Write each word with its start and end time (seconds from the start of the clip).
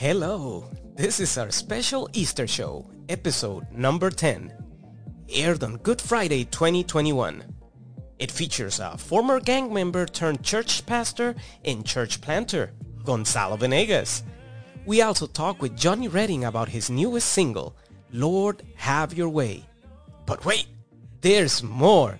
Hello, 0.00 0.64
this 0.96 1.20
is 1.20 1.36
our 1.36 1.50
special 1.50 2.08
Easter 2.14 2.46
show, 2.46 2.90
episode 3.10 3.70
number 3.70 4.08
10, 4.08 4.50
aired 5.28 5.62
on 5.62 5.76
Good 5.76 6.00
Friday 6.00 6.44
2021. 6.44 7.44
It 8.18 8.30
features 8.30 8.80
a 8.80 8.96
former 8.96 9.40
gang 9.40 9.74
member 9.74 10.06
turned 10.06 10.42
church 10.42 10.86
pastor 10.86 11.34
and 11.66 11.84
church 11.84 12.22
planter, 12.22 12.72
Gonzalo 13.04 13.56
Venegas. 13.56 14.22
We 14.86 15.02
also 15.02 15.26
talk 15.26 15.60
with 15.60 15.76
Johnny 15.76 16.08
Redding 16.08 16.46
about 16.46 16.70
his 16.70 16.88
newest 16.88 17.28
single, 17.28 17.76
Lord 18.10 18.62
Have 18.76 19.12
Your 19.12 19.28
Way. 19.28 19.66
But 20.24 20.46
wait, 20.46 20.68
there's 21.20 21.62
more. 21.62 22.18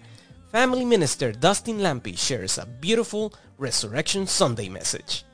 Family 0.52 0.84
Minister 0.84 1.32
Dustin 1.32 1.78
Lampe 1.78 2.18
shares 2.18 2.58
a 2.58 2.66
beautiful 2.66 3.32
Resurrection 3.56 4.26
Sunday 4.26 4.68
message. 4.68 5.24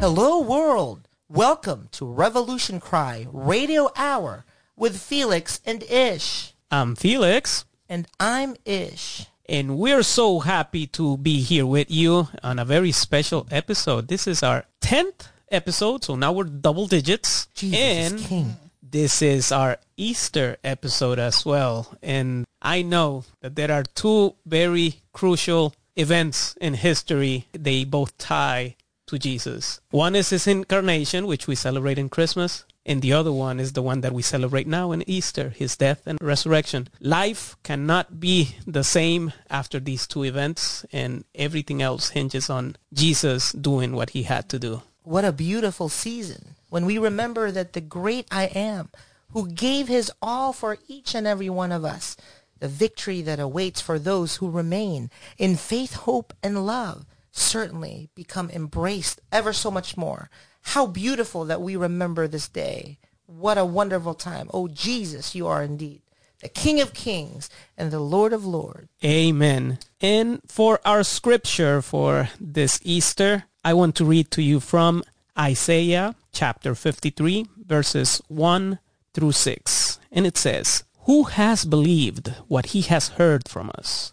Hello, 0.00 0.40
world. 0.40 1.06
Welcome 1.28 1.88
to 1.92 2.06
Revolution 2.06 2.80
Cry 2.80 3.26
Radio 3.32 3.90
Hour 3.96 4.44
with 4.76 5.00
Felix 5.00 5.60
and 5.66 5.82
Ish. 5.84 6.54
I'm 6.70 6.94
Felix, 6.96 7.64
And 7.88 8.06
I'm 8.18 8.56
Ish. 8.64 9.26
and 9.46 9.76
we're 9.78 10.02
so 10.02 10.40
happy 10.40 10.86
to 10.88 11.16
be 11.18 11.40
here 11.42 11.66
with 11.66 11.90
you 11.90 12.28
on 12.42 12.58
a 12.58 12.64
very 12.64 12.92
special 12.92 13.46
episode. 13.50 14.08
This 14.08 14.26
is 14.26 14.42
our 14.42 14.64
10th 14.80 15.28
episode, 15.50 16.04
so 16.04 16.16
now 16.16 16.32
we're 16.32 16.44
double 16.44 16.86
digits. 16.86 17.46
Jesus 17.54 17.78
and 17.78 18.18
King. 18.20 18.56
this 18.82 19.20
is 19.22 19.52
our 19.52 19.78
Easter 19.96 20.56
episode 20.64 21.18
as 21.18 21.44
well. 21.44 21.92
And 22.02 22.44
I 22.62 22.82
know 22.82 23.24
that 23.42 23.54
there 23.56 23.70
are 23.72 23.82
two 23.84 24.34
very 24.46 25.00
crucial 25.12 25.74
events 25.96 26.56
in 26.60 26.74
history. 26.74 27.46
They 27.52 27.84
both 27.84 28.16
tie 28.16 28.76
to 29.10 29.18
Jesus. 29.18 29.80
One 29.90 30.16
is 30.16 30.30
his 30.30 30.46
incarnation, 30.46 31.26
which 31.26 31.46
we 31.46 31.54
celebrate 31.54 31.98
in 31.98 32.08
Christmas. 32.08 32.64
And 32.86 33.02
the 33.02 33.12
other 33.12 33.30
one 33.30 33.60
is 33.60 33.74
the 33.74 33.82
one 33.82 34.00
that 34.00 34.12
we 34.12 34.22
celebrate 34.22 34.66
now 34.66 34.90
in 34.90 35.08
Easter, 35.08 35.50
his 35.50 35.76
death 35.76 36.02
and 36.06 36.18
resurrection. 36.22 36.88
Life 36.98 37.56
cannot 37.62 38.18
be 38.18 38.56
the 38.66 38.82
same 38.82 39.32
after 39.50 39.78
these 39.78 40.06
two 40.06 40.24
events, 40.24 40.86
and 40.90 41.24
everything 41.34 41.82
else 41.82 42.10
hinges 42.10 42.48
on 42.48 42.76
Jesus 42.92 43.52
doing 43.52 43.94
what 43.94 44.10
he 44.10 44.22
had 44.22 44.48
to 44.48 44.58
do. 44.58 44.82
What 45.02 45.26
a 45.26 45.32
beautiful 45.32 45.88
season 45.88 46.56
when 46.70 46.86
we 46.86 46.96
remember 46.96 47.50
that 47.50 47.74
the 47.74 47.80
great 47.80 48.26
I 48.30 48.44
am, 48.44 48.90
who 49.32 49.48
gave 49.48 49.88
his 49.88 50.10
all 50.22 50.52
for 50.52 50.78
each 50.88 51.14
and 51.14 51.26
every 51.26 51.50
one 51.50 51.72
of 51.72 51.84
us, 51.84 52.16
the 52.60 52.68
victory 52.68 53.20
that 53.22 53.40
awaits 53.40 53.80
for 53.80 53.98
those 53.98 54.36
who 54.36 54.50
remain 54.50 55.10
in 55.36 55.56
faith, 55.56 55.94
hope, 55.94 56.32
and 56.42 56.66
love, 56.66 57.04
certainly 57.32 58.10
become 58.14 58.50
embraced 58.50 59.20
ever 59.32 59.52
so 59.52 59.70
much 59.70 59.96
more. 59.96 60.30
How 60.62 60.86
beautiful 60.86 61.44
that 61.46 61.62
we 61.62 61.76
remember 61.76 62.28
this 62.28 62.48
day. 62.48 62.98
What 63.26 63.58
a 63.58 63.64
wonderful 63.64 64.14
time. 64.14 64.50
Oh, 64.52 64.68
Jesus, 64.68 65.34
you 65.34 65.46
are 65.46 65.62
indeed 65.62 66.02
the 66.40 66.48
King 66.48 66.80
of 66.80 66.94
kings 66.94 67.48
and 67.76 67.90
the 67.90 68.00
Lord 68.00 68.32
of 68.32 68.44
lords. 68.44 68.88
Amen. 69.04 69.78
And 70.00 70.40
for 70.46 70.80
our 70.84 71.02
scripture 71.02 71.82
for 71.82 72.30
this 72.40 72.80
Easter, 72.82 73.44
I 73.64 73.74
want 73.74 73.94
to 73.96 74.04
read 74.04 74.30
to 74.32 74.42
you 74.42 74.60
from 74.60 75.02
Isaiah 75.38 76.14
chapter 76.32 76.74
53, 76.74 77.46
verses 77.66 78.22
1 78.28 78.78
through 79.14 79.32
6. 79.32 79.98
And 80.10 80.26
it 80.26 80.36
says, 80.36 80.84
Who 81.00 81.24
has 81.24 81.64
believed 81.64 82.34
what 82.48 82.66
he 82.66 82.82
has 82.82 83.08
heard 83.10 83.48
from 83.48 83.70
us? 83.78 84.12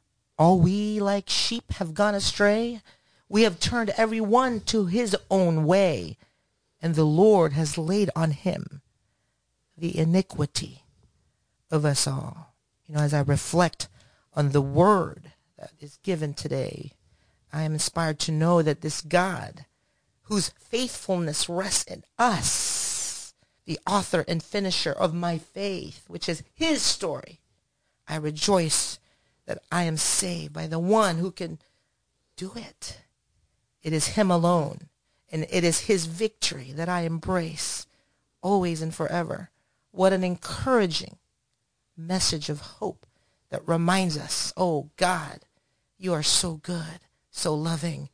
All 0.41 0.59
we 0.59 0.99
like 0.99 1.29
sheep 1.29 1.73
have 1.73 1.93
gone 1.93 2.15
astray. 2.15 2.81
We 3.29 3.43
have 3.43 3.59
turned 3.59 3.91
every 3.91 4.19
one 4.19 4.61
to 4.61 4.87
his 4.87 5.15
own 5.29 5.65
way, 5.65 6.17
and 6.81 6.95
the 6.95 7.05
Lord 7.05 7.53
has 7.53 7.77
laid 7.77 8.09
on 8.15 8.31
him 8.31 8.81
the 9.77 9.95
iniquity 9.95 10.81
of 11.69 11.85
us 11.85 12.07
all. 12.07 12.55
You 12.87 12.95
know, 12.95 13.01
as 13.01 13.13
I 13.13 13.21
reflect 13.21 13.87
on 14.33 14.49
the 14.49 14.63
word 14.63 15.31
that 15.59 15.73
is 15.79 15.99
given 16.01 16.33
today, 16.33 16.93
I 17.53 17.61
am 17.61 17.73
inspired 17.73 18.17
to 18.21 18.31
know 18.31 18.63
that 18.63 18.81
this 18.81 19.01
God, 19.01 19.67
whose 20.23 20.55
faithfulness 20.57 21.49
rests 21.49 21.83
in 21.83 22.03
us, 22.17 23.35
the 23.65 23.77
author 23.85 24.25
and 24.27 24.41
finisher 24.41 24.91
of 24.91 25.13
my 25.13 25.37
faith, 25.37 26.05
which 26.07 26.27
is 26.27 26.41
his 26.51 26.81
story, 26.81 27.41
I 28.07 28.15
rejoice 28.15 28.97
that 29.51 29.61
I 29.69 29.83
am 29.83 29.97
saved 29.97 30.53
by 30.53 30.65
the 30.67 30.79
one 30.79 31.17
who 31.17 31.29
can 31.29 31.59
do 32.37 32.53
it. 32.55 33.01
It 33.83 33.91
is 33.91 34.15
him 34.15 34.31
alone, 34.31 34.87
and 35.29 35.45
it 35.49 35.65
is 35.65 35.81
his 35.81 36.05
victory 36.05 36.71
that 36.73 36.87
I 36.87 37.01
embrace 37.01 37.85
always 38.41 38.81
and 38.81 38.95
forever. 38.95 39.49
What 39.91 40.13
an 40.13 40.23
encouraging 40.23 41.17
message 41.97 42.47
of 42.47 42.61
hope 42.61 43.05
that 43.49 43.67
reminds 43.67 44.17
us, 44.17 44.53
oh 44.55 44.89
God, 44.95 45.41
you 45.97 46.13
are 46.13 46.23
so 46.23 46.53
good, 46.53 47.01
so 47.29 47.53
loving. 47.53 48.07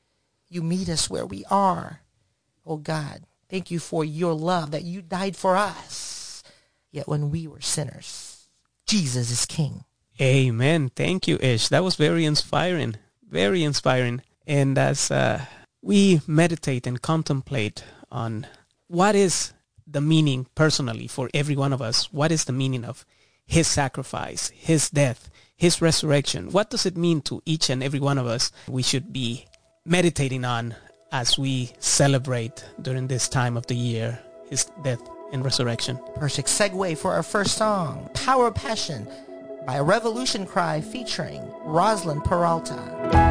You 0.49 0.63
meet 0.63 0.89
us 0.89 1.07
where 1.07 1.25
we 1.25 1.45
are. 1.51 2.01
Oh 2.65 2.77
God, 2.77 3.25
thank 3.47 3.69
you 3.69 3.77
for 3.77 4.03
your 4.03 4.33
love 4.33 4.71
that 4.71 4.85
you 4.85 5.03
died 5.03 5.37
for 5.37 5.55
us. 5.55 6.41
Yet 6.89 7.07
when 7.07 7.29
we 7.29 7.45
were 7.45 7.61
sinners, 7.61 8.49
Jesus 8.87 9.29
is 9.29 9.45
King. 9.45 9.83
Amen. 10.19 10.89
Thank 10.95 11.27
you, 11.27 11.37
Ish. 11.39 11.69
That 11.69 11.83
was 11.83 11.95
very 11.95 12.25
inspiring. 12.25 12.95
Very 13.29 13.63
inspiring. 13.63 14.21
And 14.47 14.77
as 14.77 15.11
uh, 15.11 15.45
we 15.81 16.21
meditate 16.25 16.87
and 16.87 17.01
contemplate 17.01 17.83
on 18.11 18.47
what 18.87 19.15
is 19.15 19.53
the 19.85 20.01
meaning 20.01 20.47
personally 20.55 21.07
for 21.07 21.29
every 21.33 21.55
one 21.55 21.71
of 21.71 21.81
us, 21.81 22.11
what 22.11 22.31
is 22.31 22.45
the 22.45 22.53
meaning 22.53 22.83
of 22.83 23.05
his 23.45 23.67
sacrifice, 23.67 24.49
his 24.49 24.89
death, 24.89 25.29
his 25.55 25.81
resurrection, 25.81 26.51
what 26.51 26.69
does 26.69 26.85
it 26.85 26.97
mean 26.97 27.21
to 27.21 27.41
each 27.45 27.69
and 27.69 27.83
every 27.83 27.99
one 27.99 28.17
of 28.17 28.25
us? 28.25 28.51
We 28.67 28.83
should 28.83 29.13
be 29.13 29.45
meditating 29.85 30.45
on 30.45 30.75
as 31.11 31.37
we 31.37 31.71
celebrate 31.79 32.65
during 32.81 33.07
this 33.07 33.29
time 33.29 33.55
of 33.55 33.67
the 33.67 33.75
year 33.75 34.19
his 34.49 34.65
death 34.83 35.01
and 35.31 35.45
resurrection. 35.45 35.99
Perfect 36.15 36.47
segue 36.47 36.97
for 36.97 37.13
our 37.13 37.23
first 37.23 37.57
song, 37.57 38.09
Power 38.13 38.47
of 38.47 38.55
Passion 38.55 39.07
by 39.67 39.75
a 39.75 39.83
Revolution 39.83 40.45
Cry 40.45 40.79
featuring 40.79 41.53
Rosalind 41.65 42.23
Peralta. 42.23 43.26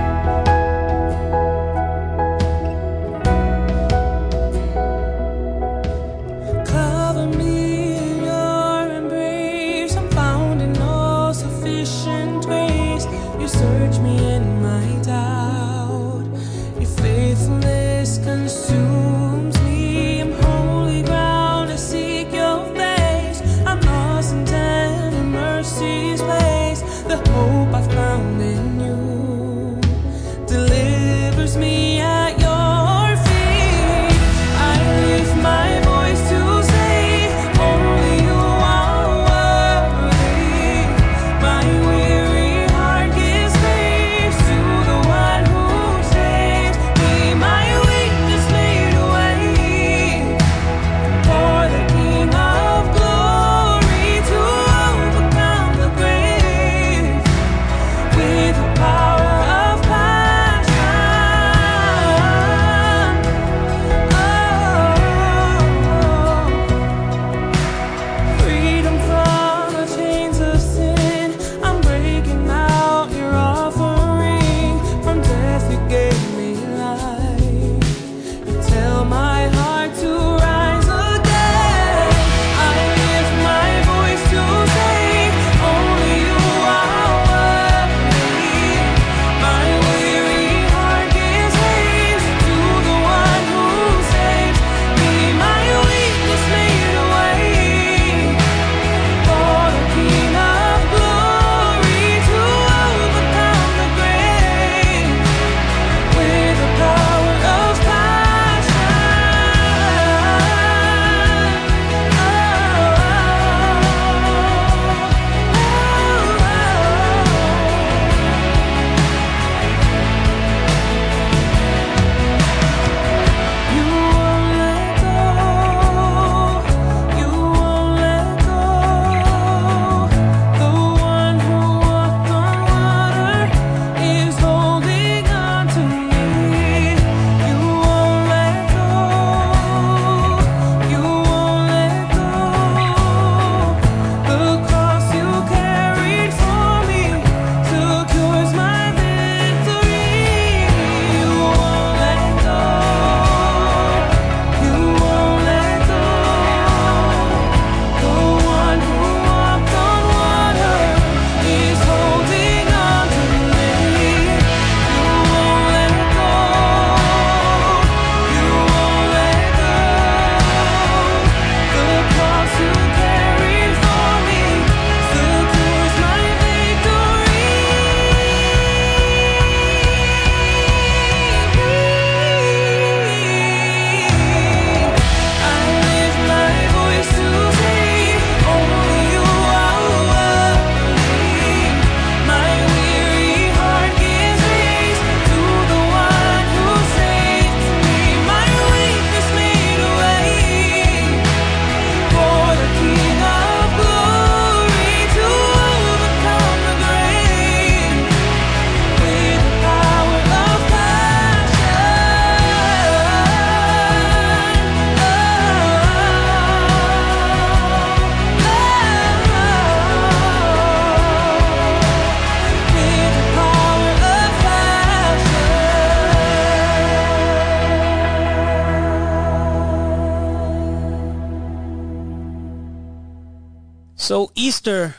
Easter 234.66 234.96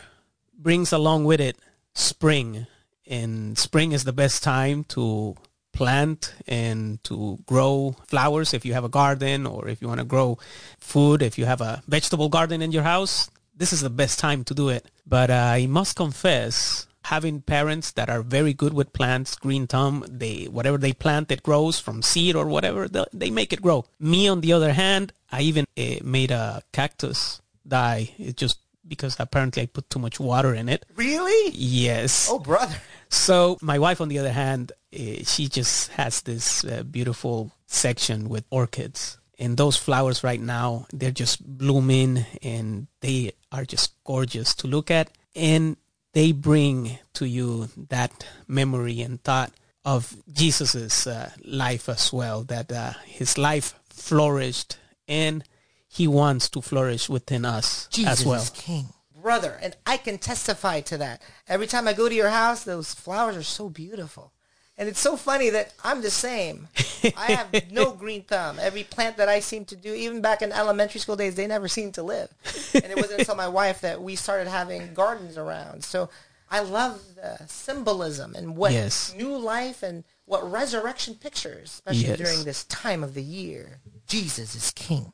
brings 0.58 0.94
along 0.94 1.26
with 1.26 1.42
it 1.42 1.58
spring, 1.94 2.68
and 3.06 3.58
spring 3.58 3.92
is 3.92 4.06
the 4.06 4.14
best 4.14 4.42
time 4.42 4.86
to 4.86 5.36
plant 5.74 6.34
and 6.48 7.04
to 7.04 7.38
grow 7.46 7.94
flowers 8.08 8.54
if 8.54 8.64
you 8.64 8.72
have 8.72 8.86
a 8.86 8.96
garden 9.04 9.46
or 9.46 9.68
if 9.68 9.82
you 9.82 9.90
want 9.90 10.00
to 10.00 10.06
grow 10.06 10.38
food 10.80 11.22
if 11.22 11.38
you 11.38 11.44
have 11.44 11.60
a 11.60 11.84
vegetable 11.86 12.30
garden 12.30 12.62
in 12.62 12.72
your 12.72 12.84
house. 12.84 13.30
This 13.54 13.74
is 13.74 13.82
the 13.82 13.90
best 13.90 14.20
time 14.20 14.46
to 14.46 14.54
do 14.54 14.70
it. 14.70 14.86
But 15.06 15.30
uh, 15.30 15.60
i 15.60 15.66
must 15.68 15.98
confess 15.98 16.88
having 17.04 17.42
parents 17.42 17.92
that 17.92 18.10
are 18.10 18.22
very 18.22 18.54
good 18.54 18.74
with 18.74 18.94
plants 18.94 19.36
green 19.36 19.68
thumb 19.68 20.06
they 20.08 20.46
whatever 20.46 20.78
they 20.78 20.94
plant 20.94 21.30
it 21.30 21.44
grows 21.44 21.78
from 21.78 22.02
seed 22.02 22.36
or 22.38 22.46
whatever 22.48 22.88
they, 22.88 23.04
they 23.12 23.30
make 23.30 23.52
it 23.52 23.62
grow. 23.62 23.84
Me 24.00 24.30
on 24.30 24.40
the 24.40 24.54
other 24.54 24.72
hand 24.72 25.12
i 25.30 25.42
even 25.42 25.66
uh, 25.78 25.96
made 26.06 26.32
a 26.32 26.64
cactus 26.72 27.42
die. 27.68 28.12
It 28.18 28.38
just 28.38 28.60
because 28.88 29.16
apparently 29.20 29.64
i 29.64 29.66
put 29.66 29.90
too 29.90 30.00
much 30.00 30.20
water 30.20 30.54
in 30.54 30.70
it 30.70 30.86
Really? 30.96 31.52
yes 31.54 32.30
Oh, 32.32 32.40
brother. 32.40 32.76
so 33.10 33.58
my 33.62 33.80
wife, 33.80 34.02
on 34.02 34.10
the 34.10 34.20
other 34.20 34.32
hand, 34.34 34.72
eh, 34.94 35.24
she 35.26 35.48
just 35.48 35.92
has 35.92 36.22
this 36.22 36.64
uh, 36.66 36.84
beautiful 36.84 37.52
section 37.68 38.30
with 38.30 38.44
orchids, 38.50 39.18
and 39.40 39.56
those 39.58 39.78
flowers 39.78 40.24
right 40.24 40.42
now 40.42 40.88
they're 40.94 41.12
just 41.12 41.40
blooming, 41.46 42.26
and 42.42 42.88
they 43.02 43.32
are 43.52 43.66
just 43.66 43.94
gorgeous 44.04 44.54
to 44.56 44.68
look 44.68 44.90
at, 44.92 45.10
and 45.36 45.78
they 46.14 46.32
bring 46.32 46.98
to 47.14 47.26
you 47.28 47.70
that 47.90 48.26
memory 48.48 49.02
and 49.02 49.22
thought 49.24 49.52
of 49.86 50.16
Jesus's 50.32 51.08
uh, 51.08 51.30
life 51.46 51.88
as 51.88 52.12
well. 52.12 52.44
That 52.44 52.72
uh, 52.72 52.94
his 53.06 53.38
life 53.38 53.76
flourished, 53.90 54.78
and 55.08 55.44
he 55.88 56.08
wants 56.08 56.50
to 56.50 56.62
flourish 56.62 57.10
within 57.10 57.46
us 57.46 57.88
Jesus 57.92 58.22
as 58.22 58.26
well. 58.26 58.42
is 58.42 58.50
king. 58.52 58.88
Brother, 59.22 59.58
and 59.62 59.76
I 59.86 59.98
can 59.98 60.18
testify 60.20 60.82
to 60.82 60.98
that. 61.00 61.22
Every 61.48 61.68
time 61.68 61.88
I 61.88 61.94
go 61.94 62.08
to 62.08 62.16
your 62.16 62.30
house, 62.30 62.64
those 62.64 62.94
flowers 62.94 63.36
are 63.36 63.44
so 63.44 63.68
beautiful. 63.70 64.32
And 64.78 64.88
it's 64.88 65.00
so 65.00 65.18
funny 65.18 65.50
that 65.50 65.74
I'm 65.84 66.02
the 66.04 66.12
same. 66.12 66.68
I 67.18 67.32
have 67.32 67.72
no 67.72 67.92
green 67.94 68.22
thumb. 68.24 68.58
Every 68.62 68.84
plant 68.84 69.18
that 69.18 69.28
I 69.28 69.40
seem 69.40 69.66
to 69.66 69.76
do, 69.76 69.92
even 69.94 70.22
back 70.22 70.44
in 70.44 70.52
elementary 70.52 71.00
school 71.02 71.16
days, 71.16 71.34
they 71.36 71.48
never 71.48 71.68
seemed 71.68 71.96
to 71.96 72.04
live. 72.04 72.30
And 72.76 72.86
it 72.86 72.96
wasn't 72.96 73.22
until 73.22 73.36
my 73.36 73.48
wife 73.48 73.82
that 73.82 74.02
we 74.02 74.16
started 74.16 74.48
having 74.48 74.94
gardens 74.94 75.36
around. 75.36 75.84
So 75.84 76.10
I 76.52 76.60
love 76.60 77.02
the 77.16 77.40
symbolism 77.48 78.36
and 78.36 78.56
what 78.56 78.72
Yes. 78.72 79.14
new 79.18 79.36
life 79.36 79.82
and 79.82 80.04
what 80.26 80.50
resurrection 80.50 81.16
pictures, 81.16 81.72
especially 81.74 82.10
Yes. 82.10 82.18
during 82.20 82.44
this 82.44 82.64
time 82.66 83.04
of 83.04 83.16
the 83.16 83.24
year. 83.24 83.80
Jesus 84.08 84.54
is 84.56 84.72
king. 84.72 85.12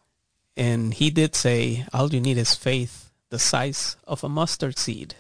And 0.56 0.94
he 0.94 1.10
did 1.10 1.36
say, 1.36 1.86
all 1.94 2.14
you 2.14 2.22
need 2.22 2.38
is 2.38 2.56
faith 2.56 3.12
the 3.30 3.40
size 3.40 3.96
of 4.08 4.24
a 4.24 4.30
mustard 4.30 4.78
seed. 4.78 5.16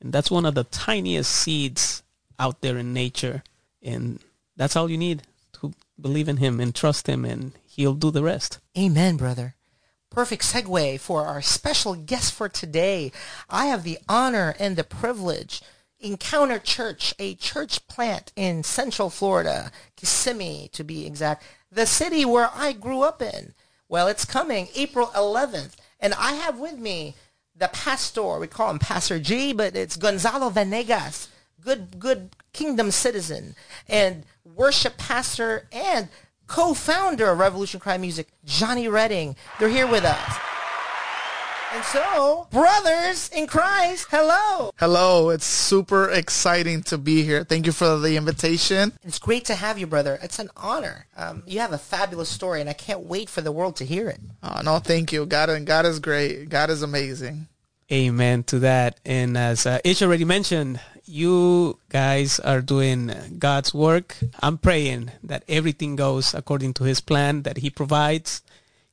And 0.00 0.12
that's 0.12 0.30
one 0.30 0.44
of 0.44 0.54
the 0.54 0.64
tiniest 0.64 1.32
seeds 1.32 2.02
out 2.38 2.60
there 2.60 2.76
in 2.76 2.92
nature. 2.92 3.42
And 3.82 4.20
that's 4.56 4.76
all 4.76 4.90
you 4.90 4.98
need 4.98 5.22
to 5.54 5.72
believe 5.98 6.28
in 6.28 6.36
him 6.36 6.60
and 6.60 6.74
trust 6.74 7.08
him, 7.08 7.24
and 7.24 7.52
he'll 7.66 7.94
do 7.94 8.10
the 8.10 8.22
rest. 8.22 8.58
Amen, 8.76 9.16
brother. 9.16 9.54
Perfect 10.10 10.42
segue 10.42 11.00
for 11.00 11.26
our 11.26 11.40
special 11.40 11.94
guest 11.94 12.34
for 12.34 12.48
today. 12.48 13.12
I 13.48 13.66
have 13.66 13.84
the 13.84 13.98
honor 14.08 14.54
and 14.58 14.76
the 14.76 14.84
privilege. 14.84 15.62
Encounter 15.98 16.58
Church, 16.58 17.14
a 17.18 17.34
church 17.34 17.86
plant 17.86 18.32
in 18.36 18.62
Central 18.62 19.08
Florida, 19.08 19.72
Kissimmee 19.96 20.68
to 20.72 20.84
be 20.84 21.06
exact, 21.06 21.42
the 21.72 21.86
city 21.86 22.24
where 22.26 22.50
I 22.54 22.72
grew 22.72 23.00
up 23.00 23.22
in. 23.22 23.54
Well, 23.88 24.08
it's 24.08 24.24
coming 24.24 24.68
April 24.74 25.08
11th, 25.08 25.76
and 26.00 26.12
I 26.14 26.32
have 26.32 26.58
with 26.58 26.78
me 26.78 27.14
the 27.54 27.68
pastor. 27.68 28.38
We 28.38 28.48
call 28.48 28.70
him 28.70 28.80
Pastor 28.80 29.20
G, 29.20 29.52
but 29.52 29.76
it's 29.76 29.96
Gonzalo 29.96 30.48
Venegas, 30.48 31.28
good, 31.60 32.00
good 32.00 32.30
kingdom 32.52 32.90
citizen 32.90 33.54
and 33.88 34.24
worship 34.44 34.96
pastor 34.98 35.68
and 35.70 36.08
co-founder 36.48 37.30
of 37.30 37.38
Revolution 37.38 37.78
Cry 37.78 37.96
Music, 37.96 38.28
Johnny 38.44 38.88
Redding. 38.88 39.36
They're 39.60 39.68
here 39.68 39.86
with 39.86 40.04
us. 40.04 40.55
And 41.76 41.84
so, 41.84 42.48
brothers 42.50 43.28
in 43.36 43.46
Christ, 43.46 44.06
hello. 44.10 44.70
Hello, 44.78 45.28
it's 45.28 45.44
super 45.44 46.08
exciting 46.08 46.82
to 46.84 46.96
be 46.96 47.22
here. 47.22 47.44
Thank 47.44 47.66
you 47.66 47.72
for 47.72 47.98
the 47.98 48.16
invitation. 48.16 48.94
It's 49.02 49.18
great 49.18 49.44
to 49.44 49.54
have 49.54 49.78
you, 49.78 49.86
brother. 49.86 50.18
It's 50.22 50.38
an 50.38 50.48
honor. 50.56 51.04
Um, 51.18 51.42
you 51.46 51.60
have 51.60 51.74
a 51.74 51.78
fabulous 51.78 52.30
story, 52.30 52.62
and 52.62 52.70
I 52.70 52.72
can't 52.72 53.00
wait 53.00 53.28
for 53.28 53.42
the 53.42 53.52
world 53.52 53.76
to 53.76 53.84
hear 53.84 54.08
it. 54.08 54.20
Oh, 54.42 54.62
no, 54.64 54.78
thank 54.78 55.12
you. 55.12 55.26
God, 55.26 55.66
God 55.66 55.84
is 55.84 55.98
great. 55.98 56.48
God 56.48 56.70
is 56.70 56.80
amazing. 56.80 57.46
Amen 57.92 58.42
to 58.44 58.60
that. 58.60 58.98
And 59.04 59.36
as 59.36 59.66
uh, 59.66 59.78
Ish 59.84 60.00
already 60.00 60.24
mentioned, 60.24 60.80
you 61.04 61.78
guys 61.90 62.40
are 62.40 62.62
doing 62.62 63.12
God's 63.38 63.74
work. 63.74 64.16
I'm 64.40 64.56
praying 64.56 65.10
that 65.24 65.44
everything 65.46 65.94
goes 65.94 66.32
according 66.32 66.72
to 66.74 66.84
his 66.84 67.02
plan 67.02 67.42
that 67.42 67.58
he 67.58 67.68
provides. 67.68 68.40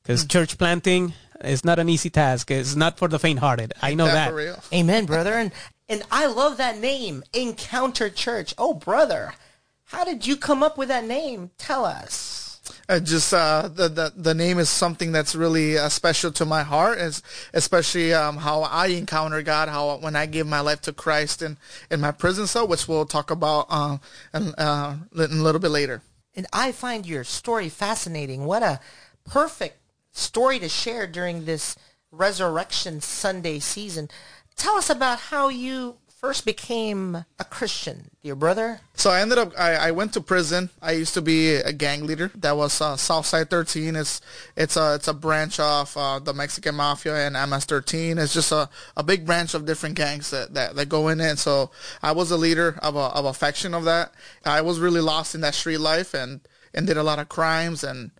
Because 0.02 0.26
church 0.26 0.58
planting 0.58 1.14
is 1.44 1.64
not 1.64 1.78
an 1.78 1.88
easy 1.88 2.10
task. 2.10 2.50
It's 2.50 2.74
not 2.74 2.98
for 2.98 3.08
the 3.08 3.18
faint-hearted. 3.18 3.74
I 3.82 3.94
know 3.94 4.06
That 4.06 4.14
that. 4.14 4.28
for 4.30 4.36
real. 4.36 4.62
Amen, 4.72 5.06
brother. 5.06 5.34
And 5.34 5.52
and 5.88 6.02
I 6.10 6.26
love 6.26 6.56
that 6.56 6.78
name, 6.78 7.22
Encounter 7.34 8.08
Church. 8.08 8.54
Oh, 8.56 8.72
brother, 8.74 9.34
how 9.84 10.04
did 10.04 10.26
you 10.26 10.36
come 10.36 10.62
up 10.62 10.78
with 10.78 10.88
that 10.88 11.04
name? 11.04 11.50
Tell 11.58 11.84
us. 11.84 12.40
Uh, 12.88 12.98
just 12.98 13.32
uh, 13.34 13.68
the, 13.68 13.88
the 13.88 14.12
the 14.16 14.34
name 14.34 14.58
is 14.58 14.70
something 14.70 15.12
that's 15.12 15.34
really 15.34 15.76
uh, 15.76 15.88
special 15.90 16.32
to 16.32 16.46
my 16.46 16.62
heart, 16.62 16.98
is 16.98 17.22
especially 17.52 18.14
um, 18.14 18.38
how 18.38 18.62
I 18.62 18.86
encounter 18.86 19.42
God, 19.42 19.68
how 19.68 19.98
when 19.98 20.16
I 20.16 20.24
give 20.24 20.46
my 20.46 20.60
life 20.60 20.80
to 20.82 20.92
Christ 20.92 21.42
in, 21.42 21.58
in 21.90 22.00
my 22.00 22.10
prison 22.10 22.46
cell, 22.46 22.66
which 22.66 22.88
we'll 22.88 23.04
talk 23.04 23.30
about 23.30 23.66
uh, 23.68 23.98
in, 24.32 24.54
uh, 24.54 24.96
in 25.14 25.20
a 25.20 25.42
little 25.42 25.60
bit 25.60 25.70
later. 25.70 26.02
And 26.34 26.46
I 26.52 26.72
find 26.72 27.06
your 27.06 27.24
story 27.24 27.68
fascinating. 27.68 28.44
What 28.46 28.62
a 28.62 28.80
perfect 29.24 29.78
story 30.14 30.58
to 30.60 30.68
share 30.68 31.06
during 31.06 31.44
this 31.44 31.76
Resurrection 32.10 33.00
Sunday 33.00 33.58
season. 33.58 34.08
Tell 34.56 34.76
us 34.76 34.88
about 34.88 35.18
how 35.18 35.48
you 35.48 35.96
first 36.24 36.46
became 36.46 37.26
a 37.38 37.44
Christian, 37.44 38.10
dear 38.22 38.34
brother. 38.34 38.80
So 38.94 39.10
I 39.10 39.20
ended 39.20 39.36
up, 39.36 39.52
I, 39.58 39.74
I 39.74 39.90
went 39.90 40.14
to 40.14 40.22
prison. 40.22 40.70
I 40.80 40.92
used 40.92 41.12
to 41.14 41.20
be 41.20 41.56
a 41.56 41.72
gang 41.72 42.06
leader. 42.06 42.30
That 42.36 42.56
was 42.56 42.80
uh, 42.80 42.96
Southside 42.96 43.50
13. 43.50 43.94
It's 43.96 44.22
it's 44.56 44.76
a 44.78 44.94
it's 44.94 45.08
a 45.08 45.12
branch 45.12 45.60
of 45.60 45.94
uh, 45.96 46.20
the 46.20 46.32
Mexican 46.32 46.76
Mafia 46.76 47.26
and 47.26 47.34
MS-13. 47.34 48.18
It's 48.18 48.32
just 48.32 48.52
a, 48.52 48.70
a 48.96 49.02
big 49.02 49.26
branch 49.26 49.52
of 49.52 49.66
different 49.66 49.96
gangs 49.96 50.30
that, 50.30 50.54
that, 50.54 50.76
that 50.76 50.88
go 50.88 51.08
in 51.08 51.20
it. 51.20 51.38
So 51.38 51.70
I 52.02 52.12
was 52.12 52.30
a 52.30 52.38
leader 52.38 52.78
of 52.80 52.96
a 52.96 53.10
of 53.18 53.26
a 53.26 53.34
faction 53.34 53.74
of 53.74 53.84
that. 53.84 54.14
I 54.46 54.62
was 54.62 54.78
really 54.78 55.02
lost 55.02 55.34
in 55.34 55.42
that 55.42 55.54
street 55.54 55.80
life 55.80 56.14
and 56.14 56.40
and 56.72 56.86
did 56.86 56.96
a 56.96 57.02
lot 57.02 57.18
of 57.18 57.28
crimes 57.28 57.84
and 57.84 58.12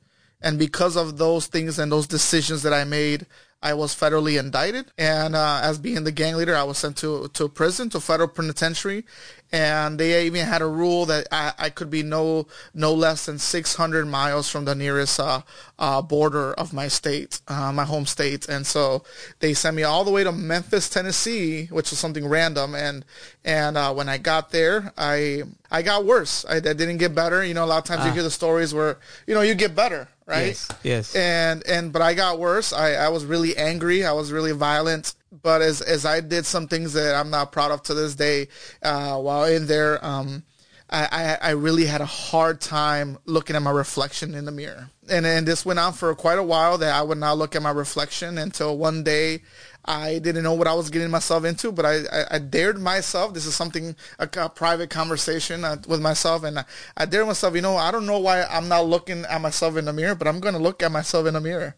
and 0.44 0.58
because 0.58 0.94
of 0.94 1.16
those 1.16 1.46
things 1.46 1.78
and 1.78 1.90
those 1.90 2.06
decisions 2.06 2.62
that 2.62 2.74
I 2.74 2.84
made, 2.84 3.26
I 3.62 3.72
was 3.72 3.94
federally 3.94 4.38
indicted. 4.38 4.92
And 4.98 5.34
uh, 5.34 5.60
as 5.62 5.78
being 5.78 6.04
the 6.04 6.12
gang 6.12 6.36
leader, 6.36 6.54
I 6.54 6.64
was 6.64 6.76
sent 6.76 6.98
to 6.98 7.28
to 7.28 7.48
prison, 7.48 7.88
to 7.90 8.00
federal 8.00 8.28
penitentiary. 8.28 9.06
And 9.52 9.98
they 9.98 10.26
even 10.26 10.46
had 10.46 10.60
a 10.60 10.66
rule 10.66 11.06
that 11.06 11.28
I, 11.32 11.52
I 11.58 11.70
could 11.70 11.88
be 11.88 12.02
no 12.02 12.46
no 12.74 12.92
less 12.92 13.24
than 13.24 13.38
600 13.38 14.06
miles 14.06 14.50
from 14.50 14.66
the 14.66 14.74
nearest 14.74 15.18
uh, 15.18 15.42
uh, 15.78 16.02
border 16.02 16.52
of 16.54 16.74
my 16.74 16.88
state, 16.88 17.40
uh, 17.48 17.72
my 17.72 17.84
home 17.84 18.04
state. 18.04 18.46
And 18.48 18.66
so 18.66 19.04
they 19.38 19.54
sent 19.54 19.76
me 19.76 19.82
all 19.82 20.04
the 20.04 20.10
way 20.10 20.24
to 20.24 20.32
Memphis, 20.32 20.90
Tennessee, 20.90 21.66
which 21.66 21.90
was 21.90 21.98
something 21.98 22.28
random. 22.28 22.74
And 22.74 23.06
and 23.46 23.78
uh, 23.78 23.94
when 23.94 24.10
I 24.10 24.18
got 24.18 24.50
there, 24.50 24.92
I 24.98 25.44
I 25.70 25.80
got 25.80 26.04
worse. 26.04 26.44
I, 26.44 26.56
I 26.56 26.60
didn't 26.60 26.98
get 26.98 27.14
better. 27.14 27.42
You 27.42 27.54
know, 27.54 27.64
a 27.64 27.66
lot 27.66 27.78
of 27.78 27.84
times 27.84 28.04
you 28.04 28.12
hear 28.12 28.22
the 28.22 28.30
stories 28.30 28.74
where 28.74 28.98
you 29.26 29.34
know 29.34 29.40
you 29.40 29.54
get 29.54 29.74
better, 29.74 30.08
right? 30.26 30.46
Yes, 30.46 30.68
yes. 30.82 31.16
and 31.16 31.66
and 31.66 31.92
but 31.92 32.02
I 32.02 32.14
got 32.14 32.38
worse. 32.38 32.72
I, 32.72 32.94
I 32.94 33.08
was 33.08 33.24
really 33.24 33.56
angry. 33.56 34.04
I 34.04 34.12
was 34.12 34.32
really 34.32 34.52
violent. 34.52 35.14
But 35.42 35.62
as 35.62 35.80
as 35.80 36.04
I 36.06 36.20
did 36.20 36.46
some 36.46 36.68
things 36.68 36.92
that 36.92 37.14
I'm 37.14 37.30
not 37.30 37.52
proud 37.52 37.70
of 37.70 37.82
to 37.84 37.94
this 37.94 38.14
day, 38.14 38.48
uh, 38.82 39.18
while 39.18 39.44
in 39.44 39.66
there, 39.66 40.04
um, 40.04 40.44
I, 40.88 41.08
I 41.42 41.48
I 41.48 41.50
really 41.50 41.86
had 41.86 42.00
a 42.00 42.06
hard 42.06 42.60
time 42.60 43.18
looking 43.24 43.56
at 43.56 43.62
my 43.62 43.72
reflection 43.72 44.34
in 44.34 44.44
the 44.44 44.52
mirror. 44.52 44.90
And 45.10 45.26
and 45.26 45.46
this 45.46 45.66
went 45.66 45.78
on 45.78 45.92
for 45.92 46.14
quite 46.14 46.38
a 46.38 46.42
while. 46.42 46.78
That 46.78 46.94
I 46.94 47.02
would 47.02 47.18
not 47.18 47.36
look 47.36 47.56
at 47.56 47.62
my 47.62 47.72
reflection 47.72 48.38
until 48.38 48.78
one 48.78 49.02
day. 49.02 49.42
I 49.84 50.18
didn't 50.18 50.44
know 50.44 50.54
what 50.54 50.66
I 50.66 50.74
was 50.74 50.88
getting 50.88 51.10
myself 51.10 51.44
into, 51.44 51.70
but 51.70 51.84
I, 51.84 51.94
I, 52.10 52.24
I 52.32 52.38
dared 52.38 52.80
myself. 52.80 53.34
This 53.34 53.44
is 53.44 53.54
something, 53.54 53.94
a, 54.18 54.28
a 54.36 54.48
private 54.48 54.88
conversation 54.88 55.64
uh, 55.64 55.76
with 55.86 56.00
myself. 56.00 56.42
And 56.44 56.60
I, 56.60 56.64
I 56.96 57.04
dared 57.04 57.26
myself, 57.26 57.54
you 57.54 57.60
know, 57.60 57.76
I 57.76 57.90
don't 57.90 58.06
know 58.06 58.18
why 58.18 58.44
I'm 58.44 58.68
not 58.68 58.86
looking 58.86 59.24
at 59.26 59.40
myself 59.40 59.76
in 59.76 59.84
the 59.84 59.92
mirror, 59.92 60.14
but 60.14 60.26
I'm 60.26 60.40
going 60.40 60.54
to 60.54 60.60
look 60.60 60.82
at 60.82 60.90
myself 60.90 61.26
in 61.26 61.34
the 61.34 61.40
mirror. 61.40 61.76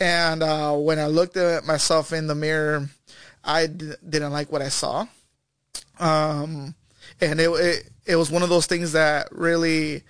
And 0.00 0.42
uh, 0.42 0.74
when 0.74 0.98
I 0.98 1.06
looked 1.06 1.36
at 1.36 1.64
myself 1.64 2.12
in 2.12 2.26
the 2.26 2.34
mirror, 2.34 2.88
I 3.44 3.66
d- 3.66 3.92
didn't 4.08 4.32
like 4.32 4.50
what 4.50 4.62
I 4.62 4.68
saw. 4.68 5.06
Um, 6.00 6.74
and 7.20 7.40
it, 7.40 7.50
it, 7.50 7.90
it 8.06 8.16
was 8.16 8.30
one 8.30 8.42
of 8.42 8.48
those 8.48 8.66
things 8.66 8.92
that 8.92 9.28
really 9.30 10.02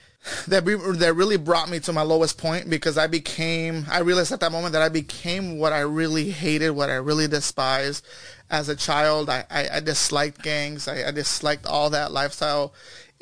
that 0.47 0.65
that 0.65 1.15
really 1.15 1.37
brought 1.37 1.69
me 1.69 1.81
to 1.81 1.93
my 1.93 2.03
lowest 2.03 2.39
point 2.39 2.71
because 2.71 2.97
I 2.97 3.07
became 3.09 3.87
I 3.91 4.01
realized 4.01 4.33
at 4.33 4.41
that 4.41 4.53
moment 4.53 4.73
that 4.73 4.83
I 4.83 4.89
became 4.89 5.59
what 5.59 5.73
I 5.73 5.81
really 5.81 6.31
hated, 6.31 6.71
what 6.71 6.91
I 6.91 6.95
really 6.95 7.27
despised 7.27 8.05
as 8.49 8.69
a 8.69 8.77
child. 8.77 9.29
I, 9.29 9.45
I, 9.51 9.69
I 9.77 9.81
disliked 9.81 10.43
gangs. 10.43 10.87
I, 10.87 11.09
I 11.09 11.11
disliked 11.11 11.67
all 11.67 11.91
that 11.91 12.13
lifestyle 12.13 12.73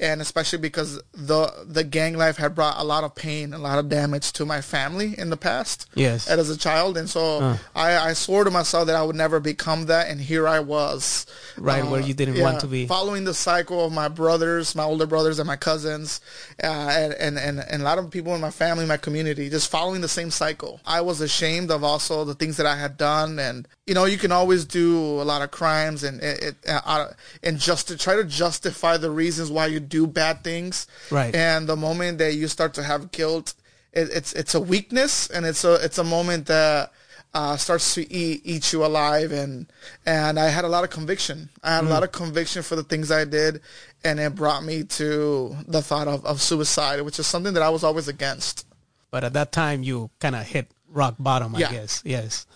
and 0.01 0.21
especially 0.21 0.59
because 0.59 1.01
the 1.13 1.53
the 1.67 1.85
gang 1.85 2.17
life 2.17 2.37
had 2.37 2.55
brought 2.55 2.77
a 2.79 2.85
lot 2.85 3.05
of 3.05 3.15
pain, 3.15 3.53
a 3.53 3.59
lot 3.59 3.79
of 3.79 3.89
damage 3.89 4.33
to 4.33 4.47
my 4.47 4.61
family 4.61 5.15
in 5.19 5.31
the 5.31 5.37
past. 5.37 5.87
Yes. 5.95 6.29
and 6.29 6.41
as 6.41 6.51
a 6.51 6.57
child, 6.57 6.97
and 6.97 7.09
so 7.09 7.57
I, 7.75 7.97
I 8.11 8.13
swore 8.15 8.45
to 8.45 8.51
myself 8.51 8.87
that 8.87 8.97
I 8.97 9.03
would 9.03 9.17
never 9.17 9.41
become 9.41 9.87
that, 9.87 10.09
and 10.09 10.21
here 10.21 10.49
I 10.49 10.61
was, 10.61 11.27
Uh, 11.59 11.63
Right, 11.63 11.85
where 11.87 12.01
you 12.01 12.15
didn't 12.15 12.41
want 12.41 12.61
to 12.61 12.67
be. 12.67 12.87
following 12.87 13.25
the 13.25 13.35
cycle 13.35 13.85
of 13.85 13.93
my 13.93 14.09
brothers, 14.09 14.75
my 14.75 14.85
older 14.85 15.07
brothers, 15.07 15.39
and 15.39 15.47
my 15.47 15.57
cousins, 15.57 16.21
uh, 16.63 16.67
and, 16.67 17.13
and 17.15 17.39
and 17.39 17.61
and 17.61 17.83
a 17.83 17.85
lot 17.85 17.99
of 17.99 18.11
people 18.11 18.35
in 18.35 18.41
my 18.41 18.51
family, 18.51 18.87
my 18.87 18.97
community, 18.97 19.51
just 19.51 19.71
following 19.71 20.01
the 20.01 20.09
same 20.09 20.31
cycle. 20.31 20.81
I 20.87 21.01
was 21.03 21.21
ashamed 21.21 21.71
of 21.71 21.85
also 21.85 22.25
the 22.25 22.35
things 22.35 22.57
that 22.57 22.67
I 22.67 22.77
had 22.77 22.97
done, 22.97 23.39
and 23.39 23.69
you 23.91 23.95
know, 23.95 24.05
you 24.05 24.19
can 24.19 24.31
always 24.31 24.65
do 24.65 25.21
a 25.21 25.25
lot 25.25 25.43
of 25.43 25.51
crimes 25.51 26.05
and 26.05 26.23
it, 26.23 26.43
it 26.45 26.57
uh, 26.69 27.09
and 27.43 27.59
just 27.59 27.89
to 27.89 27.99
try 27.99 28.15
to 28.15 28.23
justify 28.23 28.97
the 28.97 29.11
reasons 29.11 29.51
why 29.51 29.67
you 29.67 29.81
do 29.81 30.07
bad 30.07 30.45
things. 30.45 30.87
Right. 31.11 31.35
And 31.35 31.69
the 31.69 31.75
moment 31.75 32.19
that 32.19 32.35
you 32.35 32.47
start 32.47 32.73
to 32.75 32.85
have 32.85 33.11
guilt, 33.11 33.55
it, 33.93 34.09
it's 34.13 34.33
it's 34.35 34.55
a 34.55 34.61
weakness, 34.61 35.29
and 35.29 35.45
it's 35.45 35.65
a 35.65 35.75
it's 35.85 35.99
a 35.99 36.05
moment 36.05 36.47
that 36.47 36.93
uh, 37.35 37.57
starts 37.57 37.95
to 37.97 38.03
eat 38.13 38.43
eat 38.45 38.73
you 38.73 38.85
alive. 38.85 39.33
And 39.33 39.67
and 40.07 40.39
I 40.39 40.51
had 40.51 40.65
a 40.65 40.69
lot 40.69 40.85
of 40.85 40.91
conviction. 40.91 41.49
I 41.65 41.75
had 41.75 41.83
a 41.83 41.89
lot 41.89 42.05
of 42.05 42.13
conviction 42.13 42.63
for 42.63 42.77
the 42.77 42.85
things 42.85 43.11
I 43.11 43.25
did, 43.25 43.61
and 44.05 44.21
it 44.21 44.37
brought 44.37 44.63
me 44.63 44.85
to 44.85 45.57
the 45.67 45.83
thought 45.83 46.07
of, 46.07 46.25
of 46.25 46.41
suicide, 46.41 47.01
which 47.03 47.19
is 47.19 47.27
something 47.27 47.55
that 47.55 47.65
I 47.65 47.71
was 47.71 47.83
always 47.83 48.07
against. 48.07 48.65
But 49.11 49.25
at 49.25 49.33
that 49.33 49.51
time, 49.51 49.83
you 49.83 50.11
kind 50.21 50.37
of 50.37 50.47
hit 50.47 50.71
rock 50.87 51.17
bottom, 51.19 51.57
I 51.57 51.59
Yeah. 51.59 51.73
guess. 51.73 52.03
Yes. 52.05 52.47